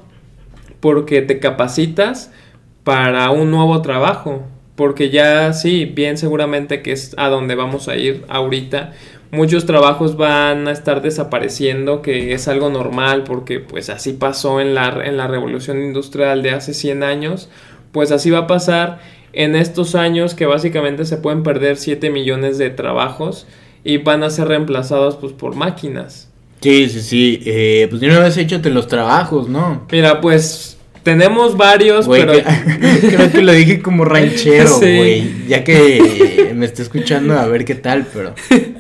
porque 0.81 1.23
te 1.23 1.39
capacitas 1.39 2.33
para 2.83 3.31
un 3.31 3.51
nuevo 3.51 3.81
trabajo. 3.83 4.43
Porque 4.77 5.11
ya 5.11 5.53
sí, 5.53 5.85
bien 5.85 6.19
seguramente 6.19 6.83
que 6.83 6.93
es 6.93 7.15
a 7.17 7.29
donde 7.29 7.55
vamos 7.55 7.89
a 7.89 7.97
ir 7.97 8.25
ahorita. 8.29 8.93
Muchos 9.31 9.67
trabajos 9.67 10.17
van 10.17 10.69
a 10.69 10.73
estar 10.73 11.03
desapareciendo, 11.03 12.03
que 12.03 12.35
es 12.35 12.47
algo 12.49 12.71
normal, 12.71 13.25
porque 13.25 13.61
pues 13.61 13.91
así 13.91 14.13
pasó 14.13 14.61
en 14.61 14.75
la, 14.75 15.01
en 15.05 15.17
la 15.17 15.27
revolución 15.27 15.83
industrial 15.83 16.43
de 16.43 16.51
hace 16.51 16.75
100 16.75 17.03
años. 17.03 17.49
Pues 17.93 18.11
así 18.13 18.31
va 18.31 18.41
a 18.41 18.47
pasar 18.47 19.01
en 19.33 19.57
estos 19.57 19.95
años 19.95 20.35
que 20.35 20.47
básicamente 20.47 21.05
se 21.05 21.17
pueden 21.17 21.43
perder 21.43 21.77
7 21.77 22.11
millones 22.11 22.59
de 22.59 22.71
trabajos 22.71 23.47
y 23.83 23.99
van 23.99 24.23
a 24.23 24.31
ser 24.31 24.49
reemplazados 24.49 25.17
pues 25.17 25.33
por 25.33 25.55
máquinas. 25.55 26.29
Sí, 26.61 26.89
sí, 26.89 27.03
sí. 27.03 27.43
Eh, 27.45 27.87
pues 27.91 28.01
de 28.01 28.09
una 28.09 28.21
vez 28.21 28.37
échate 28.39 28.71
los 28.71 28.87
trabajos, 28.87 29.49
¿no? 29.49 29.87
Mira, 29.91 30.21
pues 30.21 30.74
tenemos 31.05 31.57
varios, 31.57 32.09
pero. 32.09 32.33
creo 33.01 33.31
que 33.31 33.43
lo 33.43 33.53
dije 33.53 33.81
como 33.81 34.05
ranchero, 34.05 34.77
güey. 34.79 35.47
Ya 35.47 35.63
que 35.63 36.53
me 36.57 36.67
está 36.67 36.83
escuchando 36.83 37.39
a 37.39 37.47
ver 37.47 37.65
qué 37.65 37.77
tal, 37.77 38.07
pero. 38.13 38.35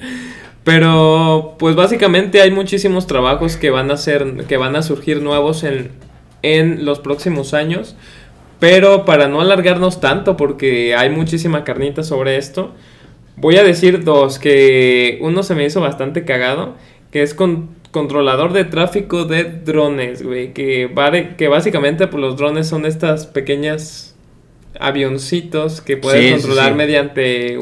Pero, 0.64 1.56
pues 1.58 1.76
básicamente 1.76 2.40
hay 2.40 2.50
muchísimos 2.50 3.06
trabajos 3.06 3.58
que 3.58 3.68
van 3.68 3.90
a 3.90 3.98
ser, 3.98 4.46
que 4.48 4.56
van 4.56 4.76
a 4.76 4.82
surgir 4.82 5.20
nuevos 5.20 5.62
en, 5.62 5.90
en 6.40 6.86
los 6.86 7.00
próximos 7.00 7.52
años. 7.52 7.96
Pero 8.60 9.04
para 9.04 9.28
no 9.28 9.42
alargarnos 9.42 10.00
tanto, 10.00 10.38
porque 10.38 10.94
hay 10.94 11.10
muchísima 11.10 11.64
carnita 11.64 12.02
sobre 12.02 12.38
esto, 12.38 12.72
voy 13.36 13.58
a 13.58 13.62
decir 13.62 14.04
dos, 14.04 14.38
que 14.38 15.18
uno 15.20 15.42
se 15.42 15.54
me 15.54 15.66
hizo 15.66 15.82
bastante 15.82 16.24
cagado, 16.24 16.76
que 17.10 17.22
es 17.22 17.34
con 17.34 17.68
controlador 17.94 18.52
de 18.52 18.64
tráfico 18.64 19.24
de 19.24 19.44
drones, 19.44 20.24
güey. 20.24 20.52
Que, 20.52 20.90
que 21.38 21.48
básicamente 21.48 22.08
pues, 22.08 22.20
los 22.20 22.36
drones 22.36 22.66
son 22.66 22.86
estas 22.86 23.28
pequeñas 23.28 24.16
avioncitos 24.80 25.80
que 25.80 25.96
puedes 25.96 26.32
controlar 26.32 26.74
mediante, 26.74 27.56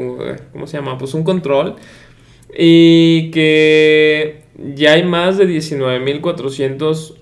¿cómo 0.53 0.66
se 0.66 0.78
llama? 0.78 0.97
Pues 0.97 1.12
un 1.12 1.22
control. 1.22 1.76
Y 2.59 3.30
que 3.30 4.41
ya 4.74 4.95
hay 4.95 5.03
más 5.03 5.37
de 5.37 5.47
19.400 5.47 7.14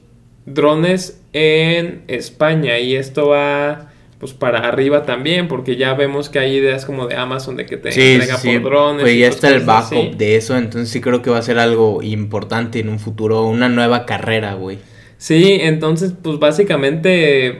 drones 0.46 1.20
en 1.32 2.04
España. 2.06 2.78
Y 2.78 2.94
esto 2.94 3.26
va 3.26 3.89
pues 4.20 4.34
para 4.34 4.58
arriba 4.68 5.04
también, 5.04 5.48
porque 5.48 5.76
ya 5.76 5.94
vemos 5.94 6.28
que 6.28 6.38
hay 6.38 6.54
ideas 6.54 6.84
como 6.84 7.06
de 7.06 7.16
Amazon 7.16 7.56
de 7.56 7.64
que 7.64 7.78
te 7.78 7.88
entrega 7.88 8.36
por 8.36 8.62
drones. 8.62 9.02
Pues 9.02 9.18
ya 9.18 9.28
está 9.28 9.48
el 9.48 9.64
backup 9.64 10.14
de 10.16 10.36
eso, 10.36 10.58
entonces 10.58 10.90
sí 10.90 11.00
creo 11.00 11.22
que 11.22 11.30
va 11.30 11.38
a 11.38 11.42
ser 11.42 11.58
algo 11.58 12.02
importante 12.02 12.80
en 12.80 12.90
un 12.90 12.98
futuro, 12.98 13.46
una 13.46 13.70
nueva 13.70 14.04
carrera, 14.04 14.54
güey. 14.54 14.78
Sí, 15.16 15.56
entonces 15.62 16.12
pues 16.22 16.38
básicamente 16.38 17.58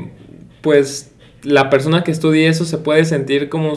pues 0.61 1.13
la 1.43 1.71
persona 1.71 2.05
que 2.05 2.11
estudie 2.11 2.47
eso 2.47 2.67
se 2.67 2.77
puede 2.77 3.07
sentir 3.07 3.49
como 3.49 3.73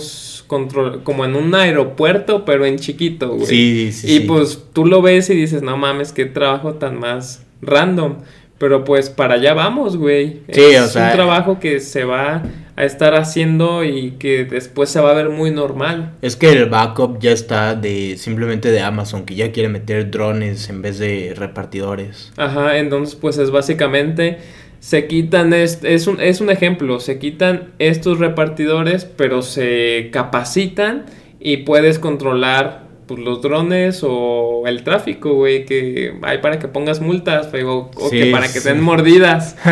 control, 0.48 1.04
como 1.04 1.24
en 1.24 1.36
un 1.36 1.56
aeropuerto, 1.56 2.44
pero 2.44 2.66
en 2.66 2.78
chiquito, 2.78 3.36
güey. 3.36 3.46
Sí, 3.46 3.92
sí. 3.94 4.16
Y 4.16 4.20
pues 4.22 4.62
tú 4.74 4.86
lo 4.86 5.02
ves 5.02 5.30
y 5.30 5.36
dices, 5.36 5.62
no 5.62 5.78
mames, 5.78 6.12
qué 6.12 6.26
trabajo 6.26 6.74
tan 6.74 7.00
más 7.00 7.46
random. 7.62 8.18
Pero 8.64 8.86
pues 8.86 9.10
para 9.10 9.34
allá 9.34 9.54
vamos, 9.54 9.98
güey. 9.98 10.40
Sí, 10.50 10.62
es 10.62 10.82
o 10.84 10.88
sea. 10.88 11.08
un 11.08 11.12
trabajo 11.18 11.60
que 11.60 11.82
se 11.82 12.06
va 12.06 12.44
a 12.78 12.86
estar 12.86 13.14
haciendo 13.14 13.84
y 13.84 14.12
que 14.12 14.46
después 14.46 14.90
se 14.90 15.02
va 15.02 15.12
a 15.12 15.14
ver 15.14 15.28
muy 15.28 15.52
normal. 15.52 16.14
Es 16.22 16.38
que 16.38 16.50
el 16.50 16.70
backup 16.70 17.20
ya 17.20 17.32
está 17.32 17.76
de 17.76 18.16
simplemente 18.16 18.72
de 18.72 18.80
Amazon, 18.80 19.26
que 19.26 19.36
ya 19.36 19.52
quiere 19.52 19.68
meter 19.68 20.10
drones 20.10 20.70
en 20.70 20.82
vez 20.82 20.98
de 20.98 21.34
repartidores. 21.36 22.32
Ajá, 22.38 22.78
entonces 22.78 23.16
pues 23.16 23.38
es 23.38 23.52
básicamente 23.52 24.38
se 24.80 25.08
quitan, 25.08 25.52
es, 25.52 25.80
es, 25.84 26.08
un, 26.08 26.22
es 26.22 26.40
un 26.40 26.50
ejemplo, 26.50 27.02
se 27.02 27.20
quitan 27.20 27.72
estos 27.80 28.20
repartidores, 28.20 29.04
pero 29.04 29.42
se 29.42 30.08
capacitan 30.14 31.04
y 31.38 31.58
puedes 31.58 32.00
controlar 32.00 32.88
pues, 33.08 33.20
los 33.20 33.42
drones 33.42 34.02
o 34.04 34.64
el 34.66 34.84
tráfico, 34.84 35.34
güey, 35.34 35.66
que 35.66 36.16
hay 36.22 36.40
para 36.40 36.60
que 36.60 36.68
pongas 36.68 37.02
multas, 37.02 37.50
o, 37.66 37.92
que 38.10 38.32
para 38.32 38.52
que 38.52 38.60
den 38.60 38.82
mordidas. 38.82 39.56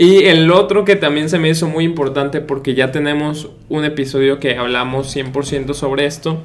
Y 0.00 0.24
el 0.24 0.50
otro 0.50 0.86
que 0.86 0.96
también 0.96 1.28
se 1.28 1.38
me 1.38 1.50
hizo 1.50 1.68
muy 1.68 1.84
importante 1.84 2.40
porque 2.40 2.74
ya 2.74 2.90
tenemos 2.90 3.50
un 3.68 3.84
episodio 3.84 4.40
que 4.40 4.56
hablamos 4.56 5.14
100% 5.14 5.74
sobre 5.74 6.06
esto, 6.06 6.42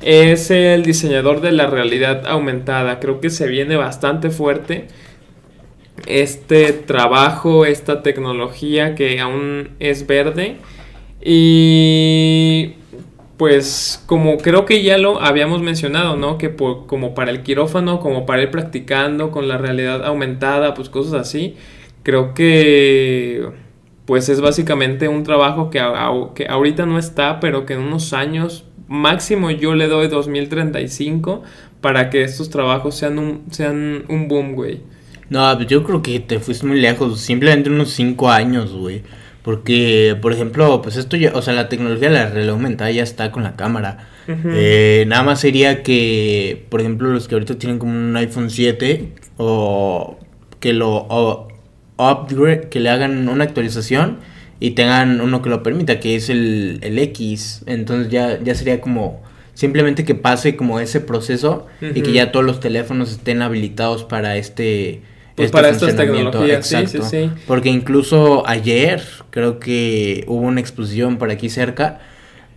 es 0.00 0.50
el 0.50 0.82
diseñador 0.82 1.42
de 1.42 1.52
la 1.52 1.66
realidad 1.66 2.26
aumentada. 2.26 2.98
Creo 2.98 3.20
que 3.20 3.28
se 3.28 3.48
viene 3.48 3.76
bastante 3.76 4.30
fuerte 4.30 4.86
este 6.06 6.72
trabajo, 6.72 7.66
esta 7.66 8.02
tecnología 8.02 8.94
que 8.94 9.20
aún 9.20 9.72
es 9.78 10.06
verde. 10.06 10.56
Y 11.22 12.76
pues 13.40 14.02
como 14.04 14.36
creo 14.36 14.66
que 14.66 14.82
ya 14.82 14.98
lo 14.98 15.22
habíamos 15.22 15.62
mencionado, 15.62 16.14
¿no? 16.14 16.36
Que 16.36 16.54
como 16.54 17.14
para 17.14 17.30
el 17.30 17.42
quirófano, 17.42 17.98
como 17.98 18.26
para 18.26 18.42
ir 18.42 18.50
practicando 18.50 19.30
con 19.30 19.48
la 19.48 19.56
realidad 19.56 20.04
aumentada, 20.04 20.74
pues 20.74 20.90
cosas 20.90 21.14
así. 21.14 21.56
Creo 22.02 22.34
que 22.34 23.48
pues 24.04 24.28
es 24.28 24.42
básicamente 24.42 25.08
un 25.08 25.24
trabajo 25.24 25.70
que, 25.70 25.82
que 26.34 26.48
ahorita 26.48 26.84
no 26.84 26.98
está, 26.98 27.40
pero 27.40 27.64
que 27.64 27.72
en 27.72 27.80
unos 27.80 28.12
años 28.12 28.66
máximo 28.88 29.50
yo 29.50 29.74
le 29.74 29.88
doy 29.88 30.08
2035 30.08 31.42
para 31.80 32.10
que 32.10 32.22
estos 32.24 32.50
trabajos 32.50 32.94
sean 32.94 33.18
un, 33.18 33.44
sean 33.50 34.04
un 34.08 34.28
boom, 34.28 34.52
güey. 34.54 34.82
No, 35.30 35.58
yo 35.62 35.82
creo 35.82 36.02
que 36.02 36.20
te 36.20 36.40
fuiste 36.40 36.66
muy 36.66 36.78
lejos, 36.78 37.18
simplemente 37.18 37.70
unos 37.70 37.88
5 37.92 38.30
años, 38.30 38.74
güey. 38.74 39.02
Porque, 39.50 40.16
por 40.22 40.32
ejemplo, 40.32 40.80
pues 40.80 40.94
esto 40.94 41.16
ya, 41.16 41.32
o 41.34 41.42
sea, 41.42 41.54
la 41.54 41.68
tecnología 41.68 42.08
de 42.08 42.14
la 42.14 42.28
realidad 42.28 42.54
aumentada 42.54 42.88
ya 42.92 43.02
está 43.02 43.32
con 43.32 43.42
la 43.42 43.56
cámara. 43.56 44.06
Eh, 44.28 45.06
nada 45.08 45.24
más 45.24 45.40
sería 45.40 45.82
que, 45.82 46.66
por 46.68 46.80
ejemplo, 46.80 47.08
los 47.08 47.26
que 47.26 47.34
ahorita 47.34 47.58
tienen 47.58 47.80
como 47.80 47.90
un 47.90 48.16
iPhone 48.16 48.48
7 48.48 49.12
o 49.38 50.20
que 50.60 50.72
lo 50.72 51.48
upgrade, 51.98 52.68
que 52.68 52.78
le 52.78 52.90
hagan 52.90 53.28
una 53.28 53.42
actualización 53.42 54.18
y 54.60 54.70
tengan 54.70 55.20
uno 55.20 55.42
que 55.42 55.50
lo 55.50 55.64
permita, 55.64 55.98
que 55.98 56.14
es 56.14 56.30
el, 56.30 56.78
el 56.82 57.00
X. 57.00 57.64
Entonces 57.66 58.08
ya, 58.12 58.38
ya 58.40 58.54
sería 58.54 58.80
como 58.80 59.20
simplemente 59.54 60.04
que 60.04 60.14
pase 60.14 60.54
como 60.54 60.78
ese 60.78 61.00
proceso 61.00 61.66
y 61.80 62.02
que 62.02 62.12
ya 62.12 62.30
todos 62.30 62.46
los 62.46 62.60
teléfonos 62.60 63.10
estén 63.10 63.42
habilitados 63.42 64.04
para 64.04 64.36
este 64.36 65.02
pues 65.36 65.46
este 65.46 65.56
para 65.56 65.68
estas 65.68 65.96
tecnologías, 65.96 66.66
sí, 66.66 66.86
sí, 66.86 66.98
sí. 67.02 67.30
Porque 67.46 67.68
incluso 67.68 68.46
ayer 68.46 69.02
creo 69.30 69.58
que 69.58 70.24
hubo 70.26 70.42
una 70.42 70.60
exposición 70.60 71.16
por 71.18 71.30
aquí 71.30 71.48
cerca 71.48 72.00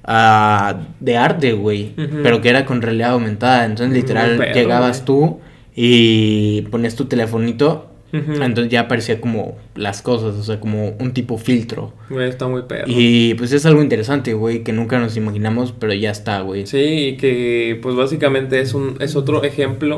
uh, 0.07 0.81
de 0.99 1.17
arte, 1.17 1.53
güey, 1.53 1.93
pero 2.23 2.41
que 2.41 2.49
era 2.49 2.65
con 2.65 2.81
realidad 2.81 3.11
aumentada. 3.11 3.65
Entonces, 3.65 3.95
literal, 3.95 4.37
llegabas 4.53 5.05
tú 5.05 5.39
y 5.75 6.61
ponías 6.71 6.95
tu 6.95 7.05
telefonito 7.05 7.92
entonces 8.13 8.69
ya 8.69 8.81
aparecía 8.81 9.19
como 9.19 9.57
las 9.75 10.03
cosas, 10.03 10.35
o 10.35 10.43
sea, 10.43 10.59
como 10.59 10.89
un 10.99 11.13
tipo 11.13 11.39
filtro. 11.39 11.93
Güey, 12.11 12.29
está 12.29 12.47
muy 12.47 12.61
perro. 12.63 12.85
Y 12.87 13.33
pues 13.33 13.51
es 13.53 13.65
algo 13.65 13.81
interesante, 13.81 14.35
güey, 14.35 14.63
que 14.63 14.71
nunca 14.71 14.99
nos 14.99 15.17
imaginamos, 15.17 15.71
pero 15.71 15.93
ya 15.93 16.11
está, 16.11 16.41
güey. 16.41 16.67
Sí, 16.67 16.77
y 16.77 17.17
que 17.17 17.79
pues 17.81 17.95
básicamente 17.95 18.61
es 18.61 18.75
un 18.75 18.97
es 18.99 19.15
otro 19.15 19.43
ejemplo 19.43 19.97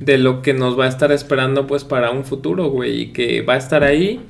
de 0.00 0.18
lo 0.18 0.42
que 0.42 0.54
nos 0.54 0.78
va 0.78 0.86
a 0.86 0.88
estar 0.88 1.12
esperando 1.12 1.68
pues 1.68 1.84
para 1.84 2.10
un 2.10 2.24
futuro, 2.24 2.68
güey, 2.68 3.02
y 3.02 3.06
que 3.12 3.42
va 3.42 3.54
a 3.54 3.58
estar 3.58 3.84
ahí 3.84 4.20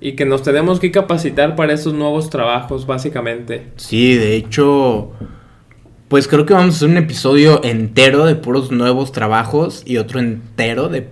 y 0.00 0.12
que 0.12 0.24
nos 0.24 0.42
tenemos 0.42 0.78
que 0.78 0.90
capacitar 0.90 1.56
para 1.56 1.72
esos 1.72 1.94
nuevos 1.94 2.30
trabajos, 2.30 2.86
básicamente. 2.86 3.62
Sí, 3.76 4.14
de 4.14 4.36
hecho, 4.36 5.10
pues 6.08 6.26
creo 6.26 6.46
que 6.46 6.54
vamos 6.54 6.74
a 6.74 6.76
hacer 6.78 6.88
un 6.88 6.96
episodio 6.96 7.62
entero 7.62 8.24
de 8.24 8.34
puros 8.34 8.70
nuevos 8.70 9.12
trabajos 9.12 9.82
y 9.84 9.98
otro 9.98 10.20
entero 10.20 10.88
de 10.88 11.02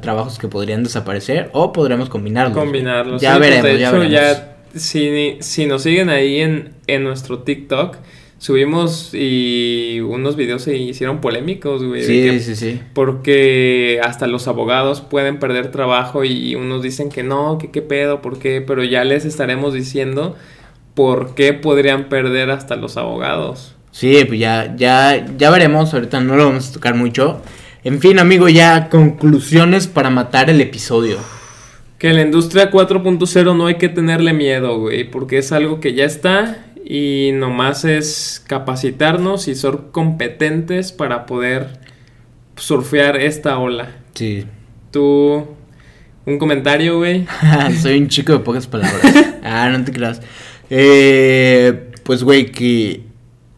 trabajos 0.00 0.38
que 0.38 0.46
podrían 0.46 0.82
desaparecer 0.82 1.48
o 1.52 1.72
podremos 1.72 2.10
combinarlos. 2.10 2.58
Combinarlos. 2.58 3.22
Ya 3.22 3.38
veremos, 3.38 3.64
de 3.64 3.76
hecho, 3.76 4.04
ya, 4.04 4.58
si, 4.74 5.36
si, 5.40 5.66
nos 5.66 5.82
siguen 5.82 6.10
ahí 6.10 6.40
en, 6.40 6.74
en 6.86 7.02
nuestro 7.02 7.38
TikTok, 7.40 7.96
subimos 8.36 9.14
y 9.14 10.00
unos 10.00 10.36
videos 10.36 10.62
se 10.62 10.76
hicieron 10.76 11.22
polémicos, 11.22 11.82
güey. 11.82 12.02
Sí, 12.02 12.40
sí, 12.40 12.54
sí. 12.54 12.80
Porque 12.92 14.00
hasta 14.02 14.26
los 14.26 14.48
abogados 14.48 15.00
pueden 15.00 15.38
perder 15.38 15.70
trabajo 15.70 16.24
y 16.24 16.56
unos 16.56 16.82
dicen 16.82 17.08
que 17.08 17.22
no, 17.22 17.56
que 17.56 17.70
qué 17.70 17.80
pedo, 17.80 18.20
por 18.20 18.38
qué, 18.38 18.60
pero 18.60 18.84
ya 18.84 19.04
les 19.04 19.24
estaremos 19.24 19.72
diciendo 19.72 20.36
por 20.94 21.34
qué 21.34 21.54
podrían 21.54 22.10
perder 22.10 22.50
hasta 22.50 22.76
los 22.76 22.98
abogados. 22.98 23.76
Sí, 23.92 24.24
pues 24.26 24.40
ya, 24.40 24.74
ya, 24.74 25.24
ya 25.36 25.50
veremos, 25.50 25.92
ahorita 25.92 26.18
no 26.20 26.34
lo 26.34 26.46
vamos 26.46 26.70
a 26.70 26.72
tocar 26.72 26.94
mucho. 26.94 27.42
En 27.84 28.00
fin, 28.00 28.18
amigo, 28.18 28.48
ya 28.48 28.88
conclusiones 28.88 29.86
para 29.86 30.08
matar 30.08 30.48
el 30.48 30.60
episodio. 30.60 31.18
Que 31.98 32.12
la 32.12 32.22
industria 32.22 32.70
4.0 32.70 33.56
no 33.56 33.66
hay 33.66 33.76
que 33.76 33.88
tenerle 33.88 34.32
miedo, 34.32 34.78
güey, 34.78 35.08
porque 35.08 35.38
es 35.38 35.52
algo 35.52 35.78
que 35.78 35.94
ya 35.94 36.04
está 36.04 36.64
y 36.84 37.30
nomás 37.34 37.84
es 37.84 38.42
capacitarnos 38.46 39.46
y 39.46 39.54
ser 39.54 39.78
competentes 39.92 40.90
para 40.90 41.26
poder 41.26 41.78
surfear 42.56 43.16
esta 43.16 43.58
ola. 43.58 43.90
Sí. 44.14 44.46
Tú, 44.90 45.46
un 46.24 46.38
comentario, 46.38 46.98
güey. 46.98 47.26
Soy 47.80 47.98
un 47.98 48.08
chico 48.08 48.32
de 48.32 48.38
pocas 48.38 48.66
palabras. 48.66 49.02
ah, 49.44 49.68
no 49.70 49.84
te 49.84 49.92
creas. 49.92 50.22
Eh, 50.70 51.90
pues, 52.04 52.24
güey, 52.24 52.50
que 52.50 53.11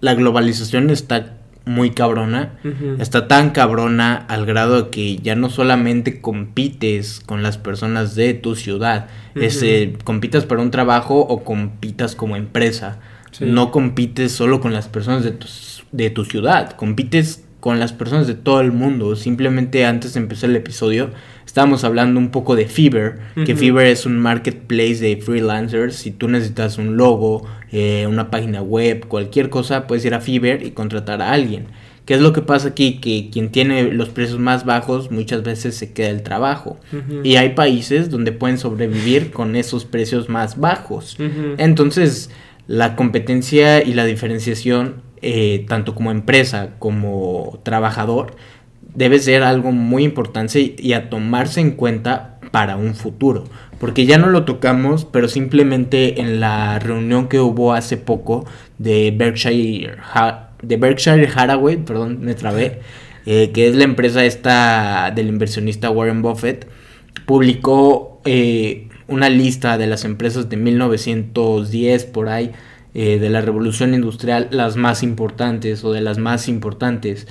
la 0.05 0.15
globalización 0.15 0.91
está 0.91 1.39
muy 1.65 1.93
cabrona. 1.93 2.59
Está 2.99 3.27
tan 3.27 3.51
cabrona 3.51 4.17
al 4.17 4.45
grado 4.45 4.83
de 4.83 4.91
que 4.91 5.17
ya 5.17 5.35
no 5.35 5.49
solamente 5.49 6.21
compites 6.21 7.21
con 7.25 7.43
las 7.43 7.57
personas 7.57 8.15
de 8.15 8.35
tu 8.35 8.55
ciudad, 8.55 9.07
es, 9.35 9.63
eh, 9.63 9.95
compitas 10.05 10.45
para 10.45 10.61
un 10.61 10.71
trabajo 10.71 11.21
o 11.21 11.43
compitas 11.43 12.15
como 12.15 12.37
empresa. 12.37 12.99
No 13.41 13.71
compites 13.71 14.33
solo 14.33 14.61
con 14.61 14.75
las 14.75 14.89
personas 14.89 15.25
de 15.25 15.31
tu, 15.31 15.47
de 15.91 16.11
tu 16.11 16.27
ciudad, 16.27 16.73
compites 16.73 17.44
con 17.65 17.81
las 17.81 17.95
personas 17.95 18.27
de 18.27 18.35
todo 18.35 18.61
el 18.61 18.73
mundo. 18.73 19.17
Simplemente 19.17 19.87
antes 19.87 20.13
de 20.13 20.21
empezar 20.21 20.51
el 20.51 20.57
episodio 20.57 21.09
estábamos 21.47 21.83
hablando 21.83 22.21
un 22.21 22.31
poco 22.31 22.57
de 22.57 22.67
Fiverr, 22.67 23.21
que 23.47 23.57
Fiverr 23.57 23.87
es 23.87 24.05
un 24.05 24.19
marketplace 24.19 24.97
de 24.97 25.17
freelancers. 25.17 25.97
Si 25.97 26.11
tú 26.11 26.29
necesitas 26.29 26.77
un 26.77 26.99
logo, 26.99 27.47
eh, 27.73 28.07
una 28.07 28.31
página 28.31 28.61
web, 28.61 29.09
cualquier 29.09 29.49
cosa, 29.49 29.87
puedes 29.87 30.05
ir 30.05 30.13
a 30.13 30.21
Fiverr 30.21 30.63
y 30.63 30.73
contratar 30.73 31.23
a 31.23 31.33
alguien. 31.33 31.69
¿Qué 32.05 32.13
es 32.13 32.21
lo 32.21 32.35
que 32.35 32.43
pasa 32.43 32.69
aquí? 32.69 33.01
Que 33.01 33.31
quien 33.33 33.49
tiene 33.49 33.85
los 33.95 34.11
precios 34.11 34.39
más 34.39 34.67
bajos 34.67 35.11
muchas 35.11 35.43
veces 35.43 35.75
se 35.75 35.95
queda 35.95 36.11
el 36.11 36.23
trabajo. 36.23 36.79
Y 37.23 37.37
hay 37.37 37.55
países 37.55 38.11
donde 38.11 38.33
pueden 38.33 38.59
sobrevivir 38.59 39.31
con 39.31 39.57
esos 39.57 39.87
precios 39.87 40.29
más 40.29 40.61
bajos. 40.61 41.17
Entonces, 41.57 42.29
la 42.67 42.95
competencia 42.95 43.83
y 43.83 43.95
la 43.95 44.05
diferenciación 44.05 44.97
eh, 45.27 45.65
tanto 45.69 45.95
como 45.95 46.11
empresa 46.11 46.75
como 46.79 47.59
trabajador, 47.63 48.37
debe 48.95 49.19
ser 49.19 49.43
algo 49.43 49.73
muy 49.73 50.05
importante 50.05 50.75
y 50.79 50.93
a 50.93 51.09
tomarse 51.09 51.63
en 51.63 51.71
cuenta 51.71 52.39
para 52.51 52.77
un 52.77 52.95
futuro. 52.95 53.45
Porque 53.81 54.05
ya 54.05 54.19
no 54.19 54.29
lo 54.29 54.45
tocamos, 54.45 55.07
pero 55.07 55.29
simplemente 55.29 56.21
en 56.21 56.41
la 56.41 56.79
reunión 56.79 57.29
que 57.29 57.41
hubo 57.41 57.73
hace 57.73 57.97
poco 57.97 58.45
de 58.79 59.15
Berkshire, 59.17 59.97
de 60.63 60.77
Berkshire 60.77 61.27
perdón, 61.87 62.21
eh, 63.27 63.51
que 63.53 63.69
es 63.69 63.75
la 63.75 63.85
empresa 63.85 64.27
esta 64.27 65.11
del 65.11 65.29
inversionista 65.29 65.89
Warren 65.89 66.21
Buffett, 66.21 66.69
publicó 67.25 68.21
eh, 68.27 68.89
una 69.09 69.31
lista 69.31 69.79
de 69.79 69.87
las 69.87 70.05
empresas 70.05 70.51
de 70.51 70.59
1910 70.59 72.05
por 72.05 72.29
ahí 72.29 72.53
eh, 72.97 73.19
de 73.19 73.29
la 73.29 73.41
revolución 73.41 73.93
industrial 73.93 74.47
las 74.53 74.77
más 74.77 75.03
importantes 75.03 75.83
o 75.83 75.93
de 75.93 76.01
las 76.01 76.17
más 76.17 76.47
importantes. 76.47 77.27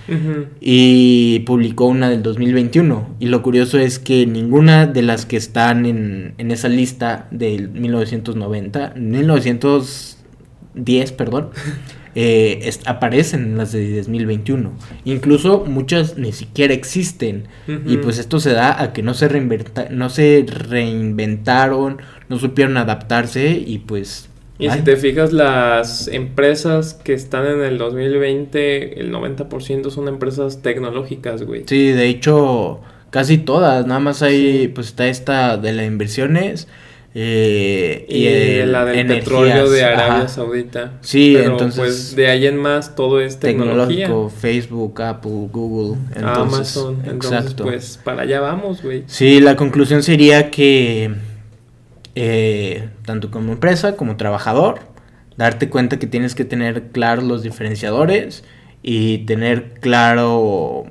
Y 0.60 1.40
publicó 1.46 1.86
una 1.86 2.10
del 2.10 2.22
2021 2.22 3.16
y 3.22 3.28
lo 3.28 3.42
curioso 3.42 3.80
es 3.80 3.98
que 3.98 4.26
ninguna 4.26 4.88
de 4.88 5.04
las 5.04 5.26
que 5.26 5.38
están 5.38 5.86
en, 5.86 6.34
en 6.38 6.52
esa 6.52 6.68
lista 6.68 7.30
del 7.32 7.70
1990 7.70 8.96
1910 8.98 11.12
perdón 11.14 11.52
eh, 12.16 12.70
aparecen 12.86 13.44
en 13.44 13.58
las 13.58 13.72
de 13.72 14.00
2021 14.00 14.70
incluso 15.06 15.64
muchas 15.66 16.18
ni 16.18 16.34
siquiera 16.34 16.74
existen. 16.74 17.48
Y 17.88 17.96
pues 17.98 18.18
esto 18.18 18.42
se 18.42 18.52
da 18.52 18.82
a 18.82 18.92
que 18.92 19.02
no 19.02 19.14
se 19.14 19.30
no 19.92 20.10
se 20.10 20.46
reinventaron 20.46 22.02
no 22.28 22.38
supieron 22.38 22.76
adaptarse 22.76 23.64
y 23.66 23.78
pues 23.78 24.28
y 24.60 24.70
si 24.70 24.82
te 24.82 24.96
fijas, 24.98 25.34
las 25.34 26.08
empresas 26.08 26.94
que 26.94 27.14
están 27.14 27.48
en 27.48 27.64
el 27.64 27.78
2020, 27.78 29.00
el 29.00 29.12
90% 29.12 29.90
son 29.90 30.08
empresas 30.08 30.62
tecnológicas, 30.62 31.44
güey. 31.44 31.64
Sí, 31.66 31.88
de 31.88 32.08
hecho, 32.08 32.82
casi 33.10 33.40
todas. 33.40 33.88
Nada 33.88 34.00
más 34.00 34.22
hay, 34.22 34.68
pues 34.68 34.88
está 34.88 35.08
esta 35.08 35.58
de 35.58 35.74
las 35.74 35.88
inversiones. 35.88 36.68
Eh, 37.16 38.06
y, 38.10 38.66
la 38.66 38.86
del 38.86 39.06
petróleo 39.06 39.70
de 39.70 39.84
Arabia 39.84 40.28
Saudita. 40.28 40.94
Sí, 41.02 41.36
entonces. 41.38 41.80
Pues 41.80 42.16
de 42.16 42.28
ahí 42.28 42.48
en 42.48 42.58
más 42.58 42.96
todo 42.96 43.22
es 43.22 43.40
tecnología. 43.40 44.08
Tecnológico, 44.08 44.36
Facebook, 44.36 45.02
Apple, 45.02 45.48
Google. 45.52 46.00
Amazon. 46.24 47.04
Entonces, 47.06 47.54
pues 47.56 48.00
para 48.04 48.24
allá 48.24 48.40
vamos, 48.40 48.82
güey. 48.82 49.04
Sí, 49.08 49.40
la 49.42 49.56
conclusión 49.56 50.02
sería 50.02 50.50
que 50.50 51.12
eh, 52.16 52.90
tanto 53.06 53.32
como 53.32 53.54
empresa 53.54 53.96
como 53.96 54.18
trabajador, 54.18 54.80
darte 55.38 55.70
cuenta 55.70 56.00
que 56.00 56.08
tienes 56.08 56.36
que 56.36 56.46
tener 56.46 56.90
claros 56.92 57.24
los 57.24 57.44
diferenciadores 57.44 58.44
y 58.82 59.20
tener 59.20 59.74
claro 59.80 60.86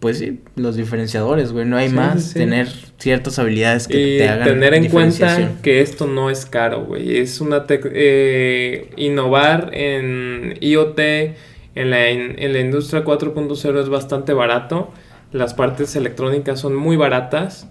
pues 0.00 0.18
sí, 0.18 0.40
los 0.56 0.76
diferenciadores, 0.76 1.52
güey, 1.52 1.64
no 1.64 1.76
hay 1.76 1.88
más, 1.88 2.34
tener 2.34 2.68
ciertas 2.98 3.38
habilidades 3.38 3.88
que 3.88 4.18
te 4.18 4.28
hagan 4.28 4.46
tener 4.46 4.74
en 4.74 4.88
cuenta 4.88 5.52
que 5.62 5.80
esto 5.80 6.06
no 6.06 6.30
es 6.30 6.44
caro, 6.44 6.84
güey, 6.84 7.16
es 7.16 7.40
una 7.40 7.64
eh, 7.68 8.90
innovar 8.96 9.70
en 9.72 10.54
IoT 10.60 11.00
en 11.00 11.90
la, 11.90 12.08
en 12.08 12.52
la 12.52 12.60
industria 12.60 13.04
4.0 13.04 13.80
es 13.80 13.88
bastante 13.88 14.32
barato, 14.32 14.92
las 15.32 15.54
partes 15.54 15.96
electrónicas 15.96 16.60
son 16.60 16.76
muy 16.76 16.96
baratas 16.96 17.68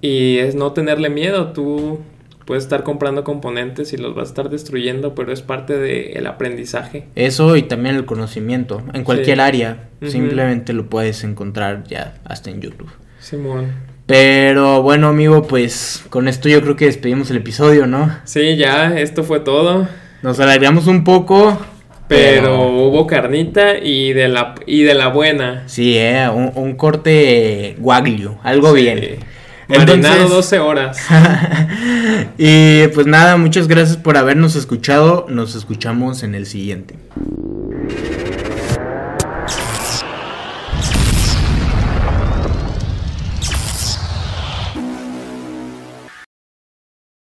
y 0.00 0.38
es 0.38 0.56
no 0.56 0.72
tenerle 0.72 1.10
miedo, 1.10 1.52
tú 1.52 2.00
puedes 2.48 2.64
estar 2.64 2.82
comprando 2.82 3.24
componentes 3.24 3.92
y 3.92 3.98
los 3.98 4.14
vas 4.14 4.28
a 4.28 4.30
estar 4.30 4.48
destruyendo, 4.48 5.14
pero 5.14 5.34
es 5.34 5.42
parte 5.42 5.76
del 5.76 6.26
aprendizaje. 6.26 7.04
Eso 7.14 7.58
y 7.58 7.62
también 7.62 7.94
el 7.94 8.06
conocimiento. 8.06 8.82
En 8.94 9.04
cualquier 9.04 9.42
área, 9.42 9.90
simplemente 10.06 10.72
lo 10.72 10.86
puedes 10.86 11.24
encontrar 11.24 11.84
ya 11.84 12.14
hasta 12.24 12.48
en 12.48 12.62
YouTube. 12.62 12.88
Simón. 13.20 13.74
Pero 14.06 14.80
bueno, 14.80 15.08
amigo, 15.08 15.42
pues 15.42 16.02
con 16.08 16.26
esto 16.26 16.48
yo 16.48 16.62
creo 16.62 16.74
que 16.74 16.86
despedimos 16.86 17.30
el 17.30 17.36
episodio, 17.36 17.86
¿no? 17.86 18.16
Sí, 18.24 18.56
ya, 18.56 18.98
esto 18.98 19.24
fue 19.24 19.40
todo. 19.40 19.86
Nos 20.22 20.40
alargamos 20.40 20.86
un 20.86 21.04
poco. 21.04 21.58
Pero, 22.08 22.70
hubo 22.70 23.06
carnita 23.06 23.76
y 23.76 24.14
de 24.14 24.28
la, 24.28 24.54
y 24.66 24.84
de 24.84 24.94
la 24.94 25.08
buena. 25.08 25.64
Sí, 25.66 25.98
eh, 25.98 26.26
un, 26.30 26.74
corte 26.76 27.76
guaglio, 27.78 28.38
algo 28.42 28.72
bien. 28.72 29.18
Marinado 29.68 30.28
12 30.28 30.58
horas. 30.58 30.98
y 32.38 32.88
pues 32.88 33.06
nada, 33.06 33.36
muchas 33.36 33.68
gracias 33.68 33.96
por 33.96 34.16
habernos 34.16 34.56
escuchado. 34.56 35.26
Nos 35.28 35.54
escuchamos 35.54 36.22
en 36.22 36.34
el 36.34 36.46
siguiente. 36.46 36.96